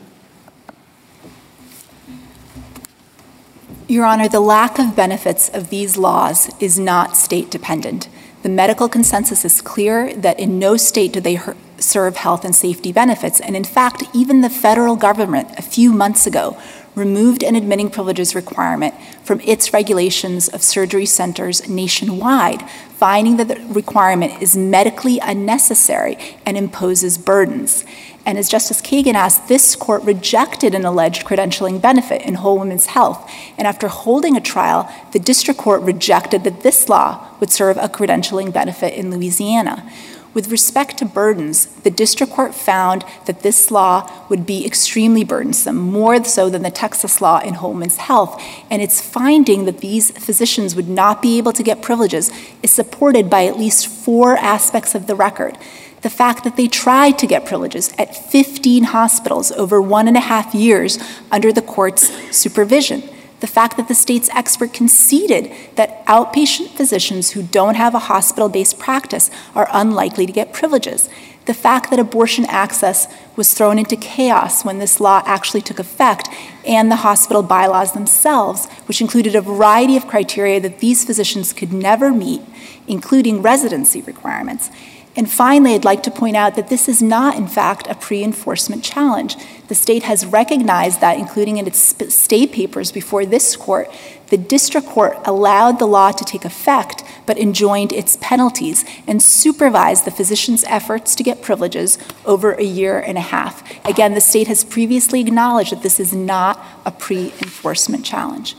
Your 3.88 4.05
Honor, 4.05 4.29
the 4.29 4.39
lack 4.39 4.79
of 4.79 4.95
benefits 4.95 5.49
of 5.49 5.69
these 5.69 5.97
laws 5.97 6.49
is 6.61 6.79
not 6.79 7.17
state 7.17 7.51
dependent. 7.51 8.07
The 8.41 8.47
medical 8.49 8.88
consensus 8.88 9.43
is 9.43 9.61
clear 9.61 10.13
that 10.15 10.39
in 10.39 10.57
no 10.57 10.77
state 10.77 11.11
do 11.11 11.19
they 11.19 11.38
serve 11.77 12.15
health 12.15 12.45
and 12.45 12.55
safety 12.55 12.93
benefits. 12.93 13.41
And 13.41 13.57
in 13.57 13.65
fact, 13.65 14.03
even 14.13 14.39
the 14.39 14.49
federal 14.49 14.95
government 14.95 15.49
a 15.57 15.61
few 15.61 15.91
months 15.91 16.25
ago 16.25 16.57
removed 16.95 17.43
an 17.43 17.55
admitting 17.55 17.89
privileges 17.89 18.36
requirement 18.36 18.93
from 19.23 19.41
its 19.41 19.73
regulations 19.73 20.47
of 20.47 20.63
surgery 20.63 21.05
centers 21.05 21.67
nationwide, 21.67 22.61
finding 22.91 23.36
that 23.38 23.49
the 23.49 23.59
requirement 23.67 24.41
is 24.41 24.55
medically 24.55 25.19
unnecessary 25.19 26.17
and 26.45 26.55
imposes 26.55 27.17
burdens. 27.17 27.84
And 28.26 28.38
as 28.38 28.47
Justice 28.47 28.82
Kagan 28.82 29.15
asked, 29.15 29.49
this 29.49 29.76
court 29.76 30.03
rejected 30.03 30.74
an 30.74 30.86
alleged 30.86 31.26
credentialing 31.26 31.82
benefit 31.82 32.21
in 32.21 32.36
Whole 32.36 32.57
Woman's 32.57 32.88
Health. 32.88 33.30
And 33.57 33.67
after 33.67 33.89
holding 33.89 34.38
a 34.38 34.41
trial, 34.41 34.89
the 35.11 35.19
district 35.19 35.59
court 35.59 35.82
rejected 35.82 36.45
that 36.45 36.61
this 36.61 36.88
law 36.88 37.28
would 37.39 37.51
serve 37.51 37.76
a 37.78 37.89
credentialing 37.89 38.53
benefit 38.53 38.93
in 38.93 39.11
Louisiana. 39.11 39.89
With 40.34 40.49
respect 40.49 40.97
to 40.97 41.05
burdens, 41.05 41.67
the 41.84 41.91
district 41.91 42.34
court 42.34 42.55
found 42.55 43.05
that 43.26 43.41
this 43.41 43.69
law 43.69 44.09
would 44.30 44.47
be 44.47 44.65
extremely 44.65 45.24
burdensome, 45.24 45.78
more 45.78 46.24
so 46.24 46.49
than 46.49 46.63
the 46.63 46.71
Texas 46.71 47.21
law 47.21 47.39
in 47.39 47.55
Whole 47.55 47.74
Woman's 47.74 47.97
Health. 47.97 48.41
And 48.71 48.82
its 48.82 48.99
finding 48.99 49.65
that 49.65 49.80
these 49.80 50.09
physicians 50.11 50.76
would 50.76 50.89
not 50.89 51.21
be 51.21 51.38
able 51.38 51.53
to 51.53 51.61
get 51.61 51.84
privileges 51.84 52.32
is 52.63 52.71
supported 52.71 53.30
by 53.30 53.45
at 53.45 53.59
least 53.59 53.86
four 53.86 54.36
aspects 54.38 54.95
of 54.95 55.05
the 55.05 55.13
record 55.13 55.55
the 56.03 56.09
fact 56.09 56.43
that 56.43 56.57
they 56.57 56.67
tried 56.67 57.17
to 57.17 57.25
get 57.25 57.45
privileges 57.45 57.93
at 57.97 58.15
15 58.15 58.83
hospitals 58.83 59.51
over 59.53 59.81
one 59.81 60.07
and 60.07 60.17
a 60.17 60.21
half 60.21 60.53
years 60.53 60.99
under 61.31 61.51
the 61.51 61.61
court's 61.61 62.09
supervision. 62.35 63.01
The 63.39 63.47
fact 63.47 63.77
that 63.77 63.87
the 63.87 63.95
state's 63.95 64.29
expert 64.29 64.73
conceded 64.73 65.51
that 65.75 66.05
outpatient 66.05 66.69
physicians 66.69 67.31
who 67.31 67.43
don't 67.43 67.75
have 67.75 67.95
a 67.95 67.99
hospital 67.99 68.49
based 68.49 68.79
practice 68.79 69.31
are 69.55 69.67
unlikely 69.71 70.25
to 70.25 70.31
get 70.31 70.53
privileges. 70.53 71.09
The 71.45 71.53
fact 71.53 71.89
that 71.89 71.99
abortion 71.99 72.45
access 72.45 73.07
was 73.35 73.53
thrown 73.53 73.79
into 73.79 73.97
chaos 73.97 74.63
when 74.63 74.79
this 74.79 75.01
law 75.01 75.23
actually 75.25 75.61
took 75.61 75.79
effect, 75.79 76.29
and 76.65 76.89
the 76.89 76.97
hospital 76.97 77.43
bylaws 77.43 77.91
themselves, 77.91 78.67
which 78.85 79.01
included 79.01 79.35
a 79.35 79.41
variety 79.41 79.97
of 79.97 80.07
criteria 80.07 80.61
that 80.61 80.79
these 80.79 81.03
physicians 81.03 81.51
could 81.51 81.73
never 81.73 82.13
meet, 82.13 82.41
including 82.87 83.41
residency 83.41 84.01
requirements. 84.01 84.69
And 85.16 85.30
finally, 85.30 85.76
I'd 85.76 85.86
like 85.86 86.01
to 86.03 86.11
point 86.11 86.36
out 86.36 86.55
that 86.55 86.70
this 86.70 86.89
is 86.89 87.01
not, 87.01 87.36
in 87.38 87.47
fact, 87.47 87.86
a 87.88 87.93
pre 87.95 88.24
enforcement 88.24 88.84
challenge. 88.84 89.36
The 89.68 89.76
state 89.76 90.03
has 90.03 90.26
recognized 90.26 91.01
that, 91.01 91.20
including 91.20 91.57
in 91.57 91.68
its 91.68 91.80
state 92.14 92.51
papers 92.51 92.91
before 92.91 93.26
this 93.26 93.55
court, 93.55 93.91
the 94.28 94.38
district 94.38 94.88
court 94.88 95.18
allowed 95.26 95.78
the 95.78 95.86
law 95.86 96.11
to 96.11 96.26
take 96.26 96.43
effect 96.45 97.03
but 97.28 97.38
enjoined 97.38 97.93
its 97.93 98.18
penalties 98.20 98.84
and 99.05 99.22
supervised 99.22 100.05
the 100.05 100.11
physician's 100.11 100.64
efforts 100.64 101.16
to 101.16 101.24
get 101.24 101.43
privileges 101.43 101.99
over 102.26 102.53
a 102.53 102.64
year 102.64 102.99
and 102.99 103.18
a 103.18 103.22
half. 103.22 103.64
Again, 103.86 104.16
the 104.16 104.22
state 104.22 104.47
has 104.47 104.64
previously 104.64 105.22
acknowledged 105.22 105.72
that 105.72 105.84
this 105.84 105.99
is 105.99 106.14
not 106.14 106.59
a 106.86 106.91
pre 106.91 107.26
enforcement 107.43 108.03
challenge. 108.03 108.55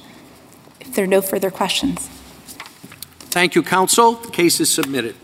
If 0.81 0.95
there 0.95 1.05
are 1.05 1.09
no 1.09 1.21
further 1.21 1.51
questions. 1.51 2.09
Thank 3.19 3.57
you, 3.57 3.65
counsel. 3.65 4.13
The 4.13 4.31
case 4.31 4.61
is 4.61 4.73
submitted. 4.73 5.17